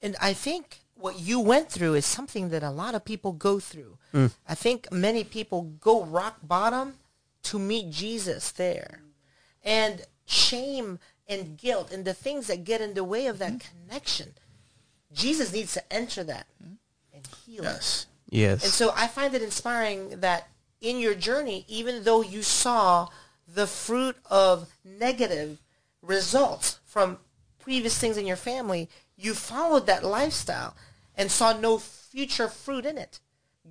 And 0.00 0.14
I 0.20 0.34
think 0.34 0.83
what 1.04 1.20
you 1.20 1.38
went 1.38 1.70
through 1.70 1.92
is 1.92 2.06
something 2.06 2.48
that 2.48 2.62
a 2.62 2.70
lot 2.70 2.94
of 2.94 3.04
people 3.04 3.32
go 3.32 3.60
through. 3.60 3.98
Mm. 4.14 4.32
I 4.48 4.54
think 4.54 4.90
many 4.90 5.22
people 5.22 5.74
go 5.78 6.02
rock 6.02 6.38
bottom 6.42 6.94
to 7.42 7.58
meet 7.58 7.90
Jesus 7.90 8.50
there. 8.52 9.02
And 9.62 10.00
shame 10.24 10.98
and 11.28 11.58
guilt 11.58 11.92
and 11.92 12.06
the 12.06 12.14
things 12.14 12.46
that 12.46 12.64
get 12.64 12.80
in 12.80 12.94
the 12.94 13.04
way 13.04 13.26
of 13.26 13.38
that 13.40 13.52
mm-hmm. 13.52 13.86
connection, 13.86 14.32
Jesus 15.12 15.52
needs 15.52 15.74
to 15.74 15.92
enter 15.92 16.24
that 16.24 16.46
mm-hmm. 16.56 16.76
and 17.12 17.28
heal 17.44 17.64
it. 17.64 17.66
Yes. 17.66 18.06
Yes. 18.30 18.64
And 18.64 18.72
so 18.72 18.90
I 18.96 19.06
find 19.06 19.34
it 19.34 19.42
inspiring 19.42 20.20
that 20.20 20.48
in 20.80 20.98
your 20.98 21.14
journey, 21.14 21.66
even 21.68 22.04
though 22.04 22.22
you 22.22 22.42
saw 22.42 23.08
the 23.46 23.66
fruit 23.66 24.16
of 24.30 24.70
negative 24.82 25.58
results 26.00 26.80
from 26.86 27.18
previous 27.58 27.98
things 27.98 28.16
in 28.16 28.26
your 28.26 28.36
family, 28.36 28.88
you 29.18 29.34
followed 29.34 29.86
that 29.86 30.02
lifestyle 30.02 30.74
and 31.16 31.30
saw 31.30 31.52
no 31.52 31.78
future 31.78 32.48
fruit 32.48 32.84
in 32.86 32.98
it. 32.98 33.20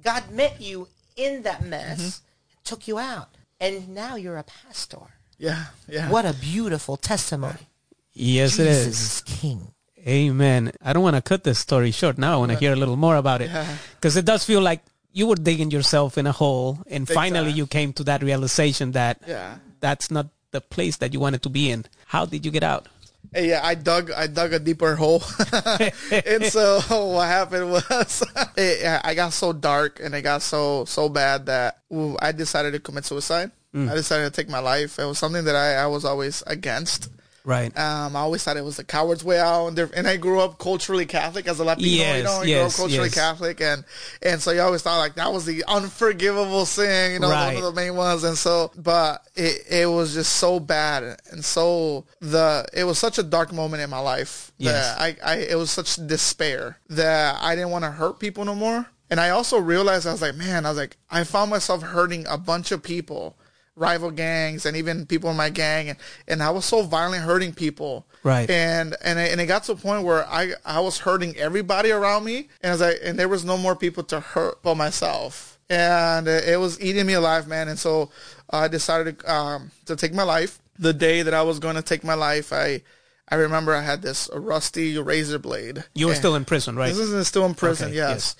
God 0.01 0.31
met 0.31 0.59
you 0.61 0.87
in 1.15 1.43
that 1.43 1.63
mess, 1.65 1.99
mm-hmm. 1.99 2.55
and 2.55 2.63
took 2.63 2.87
you 2.87 2.97
out, 2.99 3.29
and 3.59 3.89
now 3.89 4.15
you're 4.15 4.37
a 4.37 4.43
pastor. 4.43 4.97
Yeah. 5.37 5.65
Yeah. 5.87 6.09
What 6.09 6.25
a 6.25 6.33
beautiful 6.33 6.97
testimony. 6.97 7.67
yes, 8.13 8.57
it 8.59 8.65
Jesus 8.65 8.87
is. 8.87 9.01
is 9.01 9.21
King. 9.21 9.67
Amen. 10.07 10.71
I 10.81 10.91
don't 10.93 11.03
want 11.03 11.15
to 11.15 11.21
cut 11.21 11.43
this 11.43 11.59
story 11.59 11.91
short 11.91 12.17
now. 12.17 12.33
I 12.33 12.37
want 12.37 12.51
to 12.51 12.57
hear 12.57 12.73
a 12.73 12.75
little 12.75 12.97
more 12.97 13.15
about 13.15 13.41
it 13.41 13.49
because 13.95 14.17
it 14.17 14.25
does 14.25 14.43
feel 14.43 14.59
like 14.61 14.81
you 15.13 15.27
were 15.27 15.35
digging 15.35 15.71
yourself 15.71 16.17
in 16.17 16.25
a 16.27 16.31
hole, 16.31 16.79
and 16.87 17.05
Big 17.07 17.13
finally 17.15 17.49
time. 17.51 17.57
you 17.57 17.67
came 17.67 17.93
to 17.93 18.03
that 18.05 18.21
realization 18.23 18.91
that 18.93 19.21
Yeah. 19.27 19.57
that's 19.79 20.09
not 20.11 20.27
the 20.51 20.59
place 20.61 20.97
that 20.97 21.13
you 21.13 21.19
wanted 21.19 21.41
to 21.43 21.49
be 21.49 21.69
in. 21.71 21.85
How 22.07 22.25
did 22.25 22.45
you 22.45 22.51
get 22.51 22.63
out? 22.63 22.87
Hey, 23.31 23.49
yeah, 23.49 23.61
I 23.63 23.75
dug 23.75 24.11
I 24.11 24.27
dug 24.27 24.53
a 24.53 24.59
deeper 24.59 24.95
hole, 24.95 25.23
and 26.11 26.45
so 26.45 26.81
what 27.13 27.27
happened 27.27 27.71
was 27.71 28.23
it, 28.57 29.01
I 29.03 29.15
got 29.15 29.33
so 29.33 29.53
dark 29.53 29.99
and 30.03 30.13
it 30.13 30.21
got 30.21 30.41
so 30.41 30.85
so 30.85 31.09
bad 31.09 31.47
that 31.47 31.79
I 32.19 32.31
decided 32.31 32.73
to 32.73 32.79
commit 32.79 33.05
suicide. 33.05 33.51
Mm. 33.73 33.89
I 33.89 33.95
decided 33.95 34.31
to 34.31 34.41
take 34.41 34.49
my 34.49 34.59
life. 34.59 34.99
It 34.99 35.05
was 35.05 35.17
something 35.17 35.45
that 35.45 35.55
I, 35.55 35.75
I 35.75 35.87
was 35.87 36.05
always 36.05 36.43
against. 36.45 37.09
Right. 37.45 37.77
Um, 37.77 38.15
I 38.15 38.19
always 38.21 38.41
thought 38.43 38.55
it 38.55 38.63
was 38.63 38.79
a 38.79 38.85
coward's 38.85 39.23
way 39.23 39.37
out, 39.37 39.67
and, 39.67 39.77
and 39.77 40.07
I 40.07 40.15
grew 40.15 40.39
up 40.39 40.59
culturally 40.59 41.05
Catholic 41.05 41.45
as 41.47 41.59
a 41.59 41.65
Latino. 41.65 41.87
Yes, 41.87 42.17
you 42.19 42.23
know, 42.23 42.41
you 42.43 42.49
yes, 42.51 42.59
grew 42.59 42.85
up 42.85 42.89
culturally 42.89 43.09
yes. 43.09 43.15
Catholic, 43.15 43.61
and 43.61 43.83
and 44.21 44.41
so 44.41 44.51
you 44.51 44.61
always 44.61 44.81
thought 44.81 44.99
like 44.99 45.15
that 45.15 45.33
was 45.33 45.45
the 45.45 45.63
unforgivable 45.67 46.65
sin, 46.65 47.13
you 47.13 47.19
know, 47.19 47.29
Right. 47.29 47.55
one 47.55 47.63
of 47.63 47.63
the 47.63 47.81
main 47.81 47.95
ones. 47.97 48.23
And 48.23 48.37
so, 48.37 48.71
but 48.77 49.27
it 49.35 49.65
it 49.69 49.85
was 49.87 50.13
just 50.13 50.37
so 50.37 50.59
bad, 50.59 51.19
and 51.31 51.43
so 51.43 52.05
the 52.21 52.65
it 52.73 52.85
was 52.85 52.97
such 52.97 53.17
a 53.17 53.23
dark 53.23 53.51
moment 53.51 53.83
in 53.83 53.89
my 53.89 53.99
life 53.99 54.51
Yes. 54.57 54.95
that 54.95 55.01
I, 55.01 55.33
I 55.33 55.35
it 55.39 55.55
was 55.55 55.69
such 55.69 55.95
despair 56.07 56.77
that 56.89 57.37
I 57.41 57.55
didn't 57.55 57.71
want 57.71 57.83
to 57.83 57.91
hurt 57.91 58.19
people 58.19 58.45
no 58.45 58.55
more. 58.55 58.85
And 59.09 59.19
I 59.19 59.29
also 59.31 59.59
realized 59.59 60.07
I 60.07 60.11
was 60.11 60.21
like, 60.21 60.35
man, 60.35 60.65
I 60.65 60.69
was 60.69 60.77
like, 60.77 60.97
I 61.11 61.23
found 61.23 61.51
myself 61.51 61.83
hurting 61.83 62.25
a 62.27 62.37
bunch 62.37 62.71
of 62.71 62.81
people 62.81 63.37
rival 63.75 64.11
gangs 64.11 64.65
and 64.65 64.77
even 64.77 65.05
people 65.05 65.31
in 65.31 65.37
my 65.37 65.49
gang 65.49 65.89
and, 65.89 65.97
and 66.27 66.43
I 66.43 66.51
was 66.51 66.65
so 66.65 66.83
violently 66.83 67.19
hurting 67.19 67.53
people. 67.53 68.05
Right. 68.23 68.49
And 68.49 68.95
and 69.03 69.19
it, 69.19 69.31
and 69.31 69.41
it 69.41 69.47
got 69.47 69.63
to 69.65 69.73
a 69.73 69.75
point 69.75 70.03
where 70.03 70.27
I 70.27 70.53
I 70.65 70.79
was 70.79 70.99
hurting 70.99 71.35
everybody 71.37 71.91
around 71.91 72.23
me 72.23 72.49
and 72.61 72.71
as 72.71 72.81
I 72.81 72.91
and 73.03 73.17
there 73.17 73.29
was 73.29 73.43
no 73.43 73.57
more 73.57 73.75
people 73.75 74.03
to 74.05 74.19
hurt 74.19 74.61
but 74.61 74.75
myself. 74.75 75.57
And 75.69 76.27
it, 76.27 76.59
was 76.59 76.79
eating 76.81 77.05
me 77.07 77.13
alive, 77.13 77.47
man. 77.47 77.67
And 77.67 77.79
so 77.79 78.11
I 78.49 78.67
decided 78.67 79.19
to, 79.19 79.33
um, 79.33 79.71
to 79.85 79.95
take 79.95 80.13
my 80.13 80.21
life. 80.21 80.59
The 80.77 80.93
day 80.93 81.23
that 81.23 81.33
I 81.33 81.41
was 81.41 81.57
going 81.57 81.75
to 81.75 81.81
take 81.81 82.03
my 82.03 82.13
life, 82.13 82.51
I 82.53 82.83
I 83.29 83.35
remember 83.35 83.73
I 83.73 83.81
had 83.81 84.01
this 84.01 84.29
rusty 84.33 84.97
razor 84.97 85.39
blade. 85.39 85.83
You 85.95 86.07
were 86.07 86.15
still 86.15 86.35
in 86.35 86.45
prison, 86.45 86.75
right? 86.75 86.89
this 86.93 86.99
is 86.99 87.27
still 87.27 87.45
in 87.45 87.55
prison, 87.55 87.87
Okay, 87.87 87.95
yes. 87.95 88.35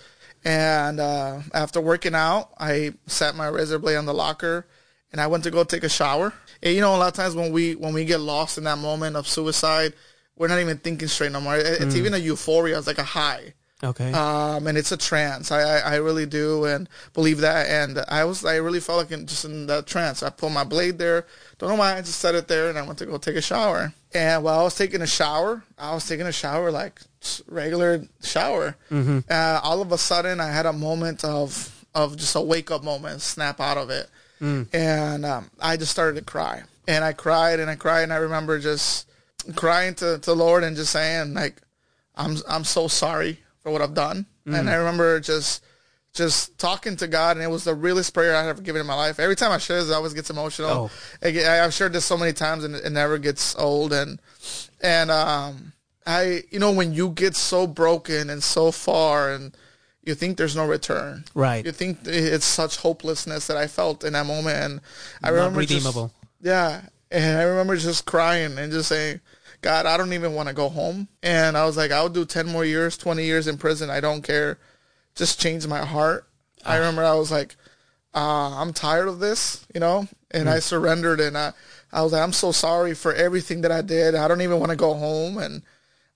And 0.45 0.99
uh, 0.99 1.39
after 1.53 1.79
working 1.79 2.15
out, 2.15 2.49
I 2.59 2.93
set 3.07 3.35
my 3.35 3.47
razor 3.47 3.79
blade 3.79 3.95
on 3.95 4.05
the 4.05 4.13
locker, 4.13 4.67
and 5.13 5.21
I 5.21 5.27
went 5.27 5.45
to 5.45 5.51
go 5.51 5.63
take 5.63 5.83
a 5.83 5.89
shower. 5.89 6.33
And 6.61 6.75
you 6.75 6.81
know, 6.81 6.93
a 6.93 6.97
lot 6.97 7.07
of 7.07 7.13
times 7.13 7.35
when 7.35 7.53
we 7.53 7.75
when 7.75 7.93
we 7.93 8.03
get 8.03 8.19
lost 8.19 8.57
in 8.57 8.65
that 8.65 8.77
moment 8.79 9.15
of 9.15 9.27
suicide, 9.27 9.93
we're 10.35 10.47
not 10.49 10.59
even 10.59 10.77
thinking 10.79 11.07
straight 11.07 11.31
no 11.31 11.39
more. 11.39 11.55
It- 11.55 11.79
Mm. 11.79 11.85
It's 11.85 11.95
even 11.95 12.13
a 12.13 12.17
euphoria. 12.17 12.77
It's 12.77 12.87
like 12.87 12.97
a 12.97 13.03
high. 13.03 13.53
Okay. 13.83 14.13
Um, 14.13 14.65
and 14.67 14.77
it's 14.77 14.93
a 14.93 14.97
trance. 14.97 15.51
I, 15.51 15.59
I, 15.61 15.77
I 15.79 15.95
really 15.97 16.25
do 16.25 16.63
and 16.63 16.87
believe 17.13 17.39
that. 17.41 17.67
And 17.69 17.99
I 18.07 18.23
was, 18.23 18.45
I 18.45 18.55
really 18.55 18.79
felt 18.79 18.97
like 18.99 19.11
in, 19.11 19.27
just 19.27 19.43
in 19.43 19.67
that 19.67 19.87
trance. 19.87 20.23
I 20.23 20.29
pulled 20.29 20.53
my 20.53 20.63
blade 20.63 20.97
there. 20.99 21.25
Don't 21.57 21.67
know 21.69 21.75
why. 21.75 21.97
I 21.97 21.99
just 22.01 22.19
set 22.21 22.33
it 22.33 22.47
there 22.47 22.69
and 22.69 22.77
I 22.79 22.81
went 22.83 22.97
to 22.99 23.05
go 23.05 23.17
take 23.17 23.35
a 23.35 23.41
shower. 23.41 23.93
And 24.13 24.41
while 24.41 24.61
I 24.61 24.63
was 24.63 24.75
taking 24.75 25.01
a 25.01 25.05
shower, 25.07 25.63
I 25.77 25.93
was 25.93 26.07
taking 26.07 26.25
a 26.27 26.31
shower 26.31 26.71
like 26.71 27.01
regular 27.47 28.03
shower. 28.21 28.75
Uh, 29.29 29.59
all 29.61 29.81
of 29.81 29.91
a 29.91 29.97
sudden, 29.97 30.39
I 30.39 30.47
had 30.51 30.65
a 30.65 30.73
moment 30.73 31.23
of 31.25 31.69
of 31.95 32.15
just 32.17 32.35
a 32.35 32.41
wake 32.41 32.71
up 32.71 32.83
moment, 32.83 33.21
snap 33.21 33.59
out 33.59 33.77
of 33.77 33.89
it, 33.89 34.09
and 34.73 35.25
um, 35.25 35.49
I 35.59 35.77
just 35.77 35.91
started 35.91 36.19
to 36.19 36.25
cry. 36.25 36.63
And 36.87 37.03
I 37.03 37.13
cried 37.13 37.59
and 37.61 37.69
I 37.69 37.75
cried 37.75 38.01
and 38.03 38.11
I 38.13 38.17
remember 38.17 38.59
just 38.59 39.09
crying 39.55 39.95
to 39.95 40.19
to 40.19 40.33
Lord 40.33 40.63
and 40.63 40.75
just 40.75 40.91
saying 40.91 41.33
like, 41.33 41.61
I'm 42.15 42.35
I'm 42.47 42.63
so 42.65 42.87
sorry 42.89 43.39
for 43.61 43.71
what 43.71 43.81
I've 43.81 43.93
done. 43.93 44.25
And 44.45 44.69
I 44.69 44.75
remember 44.75 45.19
just 45.21 45.63
just 46.13 46.57
talking 46.59 46.95
to 46.97 47.07
God, 47.07 47.37
and 47.37 47.43
it 47.43 47.49
was 47.49 47.63
the 47.63 47.73
realest 47.73 48.13
prayer 48.13 48.35
I've 48.35 48.45
ever 48.47 48.61
given 48.61 48.81
in 48.81 48.85
my 48.85 48.93
life. 48.93 49.19
Every 49.19 49.35
time 49.35 49.51
I 49.51 49.57
share 49.57 49.81
this, 49.81 49.91
I 49.91 49.95
always 49.95 50.13
gets 50.13 50.29
emotional. 50.29 50.69
Oh. 50.69 50.91
I 51.23 51.29
I- 51.43 51.63
I've 51.65 51.73
shared 51.73 51.93
this 51.93 52.05
so 52.05 52.17
many 52.17 52.33
times, 52.33 52.63
and 52.65 52.75
it 52.75 52.91
never 52.91 53.17
gets 53.17 53.55
old. 53.57 53.93
And 53.93 54.19
and 54.81 55.09
um, 55.09 55.71
I, 56.05 56.43
you 56.51 56.59
know, 56.59 56.71
when 56.71 56.93
you 56.93 57.09
get 57.11 57.35
so 57.35 57.65
broken 57.65 58.29
and 58.29 58.43
so 58.43 58.71
far, 58.71 59.31
and 59.31 59.55
you 60.03 60.15
think 60.15 60.37
there's 60.37 60.55
no 60.55 60.65
return, 60.65 61.25
Right. 61.33 61.65
You 61.65 61.71
think 61.71 61.99
it's 62.05 62.45
such 62.45 62.77
hopelessness 62.77 63.47
that 63.47 63.57
I 63.57 63.67
felt 63.67 64.03
in 64.03 64.13
that 64.13 64.25
moment, 64.25 64.57
and 64.57 64.81
I 65.21 65.27
Not 65.29 65.35
remember 65.35 65.61
just- 65.61 65.71
redeemable. 65.71 66.11
yeah, 66.41 66.81
and 67.11 67.37
I 67.39 67.43
remember 67.43 67.75
just 67.77 68.05
crying 68.05 68.57
and 68.57 68.71
just 68.71 68.89
saying, 68.89 69.21
God, 69.61 69.85
I 69.85 69.95
don't 69.95 70.11
even 70.11 70.33
want 70.33 70.49
to 70.49 70.53
go 70.53 70.67
home. 70.67 71.07
And 71.21 71.57
I 71.57 71.63
was 71.65 71.77
like, 71.77 71.89
I'll 71.91 72.09
do 72.09 72.25
10 72.25 72.47
more 72.47 72.65
years, 72.65 72.97
20 72.97 73.23
years 73.23 73.47
in 73.47 73.57
prison. 73.57 73.89
I 73.89 74.01
don't 74.01 74.21
care. 74.21 74.57
Just 75.15 75.39
change 75.39 75.65
my 75.67 75.85
heart. 75.85 76.27
I 76.65 76.75
remember 76.75 77.01
I 77.05 77.13
was 77.13 77.31
like, 77.31 77.55
uh, 78.13 78.59
I'm 78.59 78.73
tired 78.73 79.07
of 79.07 79.19
this, 79.19 79.65
you 79.73 79.79
know? 79.79 80.07
And 80.31 80.49
I 80.49 80.59
surrendered 80.59 81.21
and 81.21 81.37
I, 81.37 81.53
I 81.93 82.01
was 82.01 82.11
like, 82.11 82.21
I'm 82.21 82.33
so 82.33 82.51
sorry 82.51 82.93
for 82.93 83.13
everything 83.13 83.61
that 83.61 83.71
I 83.71 83.81
did. 83.81 84.15
I 84.15 84.27
don't 84.27 84.41
even 84.41 84.59
want 84.59 84.71
to 84.71 84.75
go 84.75 84.95
home. 84.95 85.37
And 85.37 85.61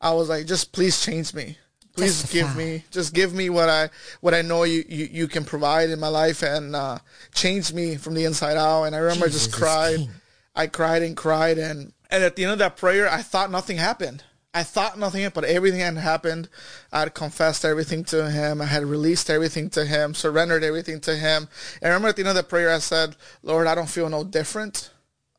I 0.02 0.12
was 0.12 0.28
like, 0.28 0.46
just 0.46 0.74
please 0.74 1.00
change 1.02 1.34
me. 1.34 1.58
Please 1.98 2.32
give 2.32 2.56
me, 2.56 2.84
just 2.92 3.14
give 3.14 3.34
me 3.34 3.50
what 3.50 3.70
I, 3.70 3.90
what 4.22 4.34
I 4.34 4.42
know 4.44 4.64
you, 4.64 4.84
you, 4.88 5.10
you 5.12 5.28
can 5.28 5.44
provide 5.44 5.90
in 5.90 6.00
my 6.00 6.08
life 6.08 6.44
and, 6.44 6.76
uh, 6.76 7.00
change 7.34 7.74
me 7.74 7.96
from 7.98 8.14
the 8.14 8.24
inside 8.26 8.56
out. 8.58 8.84
And 8.84 8.96
I 8.96 9.00
remember 9.00 9.26
I 9.26 9.30
just 9.30 9.52
cried. 9.52 10.08
I 10.56 10.68
cried 10.68 11.04
and 11.04 11.16
cried 11.16 11.58
and 11.58 11.94
and 12.10 12.24
at 12.24 12.36
the 12.36 12.44
end 12.44 12.54
of 12.54 12.60
that 12.60 12.78
prayer 12.78 13.08
I 13.12 13.22
thought 13.22 13.52
nothing 13.52 13.78
happened. 13.78 14.24
I 14.54 14.64
thought 14.64 14.98
nothing 14.98 15.30
but 15.34 15.44
everything 15.44 15.82
had 15.82 15.98
happened. 15.98 16.50
I 16.92 17.02
had 17.02 17.14
confessed 17.14 17.64
everything 17.66 18.04
to 18.06 18.32
him. 18.32 18.62
I 18.62 18.66
had 18.66 18.84
released 18.86 19.30
everything 19.30 19.70
to 19.72 19.86
him, 19.86 20.16
surrendered 20.16 20.64
everything 20.64 21.00
to 21.02 21.16
him. 21.16 21.48
And 21.82 21.92
I 21.92 21.94
remember 21.94 22.08
at 22.08 22.16
the 22.16 22.22
end 22.24 22.30
of 22.30 22.36
that 22.36 22.50
prayer 22.50 22.72
I 22.72 22.80
said, 22.80 23.16
Lord, 23.44 23.68
I 23.68 23.76
don't 23.76 23.90
feel 23.90 24.10
no 24.10 24.24
different, 24.24 24.90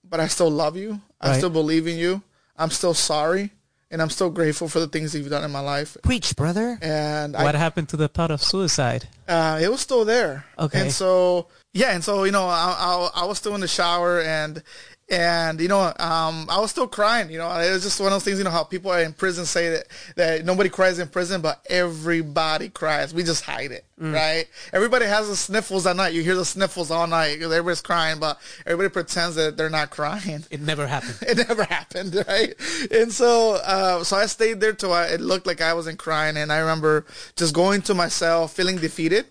but 0.05 0.21
I 0.21 0.29
still 0.29 0.51
love 0.51 0.77
you. 0.77 1.01
I 1.21 1.31
Right. 1.31 1.37
still 1.39 1.51
believe 1.51 1.87
in 1.89 1.97
you. 1.97 2.23
I'm 2.57 2.71
still 2.71 2.95
sorry, 2.95 3.51
and 3.91 4.03
I'm 4.03 4.11
so 4.11 4.29
grateful 4.31 4.69
for 4.69 4.81
the 4.81 4.87
things 4.89 5.13
that 5.13 5.19
you've 5.21 5.31
done 5.31 5.45
in 5.45 5.51
my 5.51 5.61
life. 5.61 5.97
Preach, 6.03 6.37
brother. 6.37 6.79
And 6.83 7.37
I 7.37 7.43
What 7.45 7.55
happened 7.55 7.89
to 7.91 7.97
the 7.97 8.09
thought 8.09 8.31
of 8.31 8.43
suicide? 8.43 9.09
uh, 9.29 9.59
it 9.63 9.71
was 9.71 9.81
still 9.81 10.05
there. 10.05 10.45
Okay. 10.59 10.81
And 10.83 10.93
so 10.93 11.49
yeah, 11.73 11.93
and 11.95 12.03
so 12.05 12.25
you 12.25 12.33
know, 12.33 12.47
I, 12.47 12.75
I 13.15 13.23
I 13.23 13.25
was 13.27 13.39
still 13.39 13.55
in 13.55 13.61
the 13.61 13.69
shower 13.69 14.21
and 14.21 14.63
and 15.11 15.61
you 15.61 15.69
know, 15.69 15.81
um, 15.81 16.47
I 16.51 16.59
was 16.61 16.71
still 16.71 16.87
crying. 16.87 17.31
You 17.31 17.39
know, 17.39 17.51
it 17.59 17.71
was 17.73 17.83
just 17.83 17.99
one 18.01 18.09
of 18.09 18.13
those 18.13 18.25
things. 18.25 18.39
You 18.39 18.45
know 18.45 18.51
how 18.51 18.65
people 18.65 18.91
are 18.91 19.01
in 19.01 19.13
prison 19.13 19.47
say 19.47 19.71
that 19.71 19.87
that 20.17 20.45
nobody 20.45 20.69
cries 20.69 20.99
in 20.99 21.09
prison, 21.09 21.41
but 21.41 21.65
everybody 21.71 22.69
cries. 22.69 23.15
We 23.15 23.23
just 23.23 23.45
hide 23.45 23.71
it, 23.73 23.85
right? 23.99 24.47
Everybody 24.73 25.07
has 25.07 25.29
the 25.29 25.37
sniffles 25.37 25.87
at 25.87 25.97
night. 25.97 26.13
You 26.13 26.23
hear 26.23 26.35
the 26.35 26.45
sniffles 26.45 26.91
all 26.91 27.07
night. 27.07 27.41
'cause 27.41 27.51
Everybody's 27.53 27.81
crying, 27.81 28.19
but 28.19 28.39
everybody 28.67 28.93
pretends 28.93 29.37
that 29.37 29.57
they're 29.57 29.71
not 29.71 29.91
crying 29.91 30.45
It 30.51 30.61
never 30.61 30.87
happened. 30.87 31.19
it 31.23 31.49
never 31.49 31.65
happened, 31.65 32.15
right? 32.29 32.55
And 32.91 33.13
so, 33.13 33.55
uh, 33.65 34.05
so 34.05 34.17
I 34.17 34.27
stayed 34.27 34.61
there 34.61 34.73
till 34.73 34.93
I, 34.93 35.07
it 35.07 35.21
looked 35.21 35.47
like 35.47 35.61
I 35.61 35.73
wasn't 35.75 35.99
crying, 35.99 36.37
and 36.37 36.53
I 36.53 36.59
remember 36.59 37.07
just 37.37 37.55
going 37.55 37.83
to 37.83 37.95
my 37.95 38.09
cell, 38.09 38.47
feeling 38.49 38.77
defeated. 38.77 39.27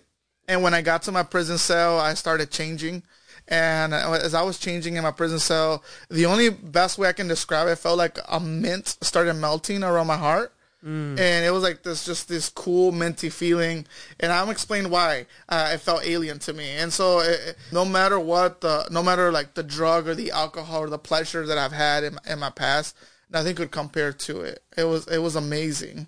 And 0.48 0.62
when 0.62 0.72
I 0.74 0.80
got 0.82 1.02
to 1.02 1.12
my 1.12 1.22
prison 1.22 1.58
cell, 1.58 1.98
I 2.00 2.14
started 2.14 2.50
changing. 2.50 3.02
And 3.50 3.94
as 3.94 4.34
I 4.34 4.42
was 4.42 4.58
changing 4.58 4.96
in 4.96 5.02
my 5.02 5.10
prison 5.10 5.38
cell, 5.38 5.82
the 6.10 6.26
only 6.26 6.50
best 6.50 6.98
way 6.98 7.08
I 7.08 7.12
can 7.12 7.28
describe 7.28 7.66
it, 7.68 7.76
felt 7.76 7.96
like 7.96 8.18
a 8.28 8.38
mint 8.38 8.98
started 9.00 9.34
melting 9.34 9.82
around 9.82 10.06
my 10.06 10.18
heart. 10.18 10.52
And 11.18 11.44
it 11.44 11.50
was 11.52 11.64
like 11.64 11.82
this, 11.82 12.04
just 12.04 12.28
this 12.28 12.48
cool 12.50 12.92
minty 12.92 13.30
feeling, 13.30 13.84
and 14.20 14.30
I'm 14.30 14.48
explaining 14.48 14.92
why 14.92 15.26
uh, 15.48 15.70
it 15.74 15.80
felt 15.80 16.06
alien 16.06 16.38
to 16.40 16.52
me. 16.52 16.70
And 16.70 16.92
so, 16.92 17.18
it, 17.18 17.56
no 17.72 17.84
matter 17.84 18.20
what, 18.20 18.60
the, 18.60 18.86
no 18.88 19.02
matter 19.02 19.32
like 19.32 19.54
the 19.54 19.64
drug 19.64 20.06
or 20.06 20.14
the 20.14 20.30
alcohol 20.30 20.82
or 20.82 20.88
the 20.88 20.96
pleasure 20.98 21.44
that 21.46 21.58
I've 21.58 21.72
had 21.72 22.04
in, 22.04 22.18
in 22.28 22.38
my 22.38 22.50
past, 22.50 22.94
nothing 23.28 23.56
could 23.56 23.72
compare 23.72 24.12
to 24.12 24.42
it. 24.42 24.62
It 24.76 24.84
was, 24.84 25.08
it 25.08 25.18
was 25.18 25.34
amazing, 25.34 26.06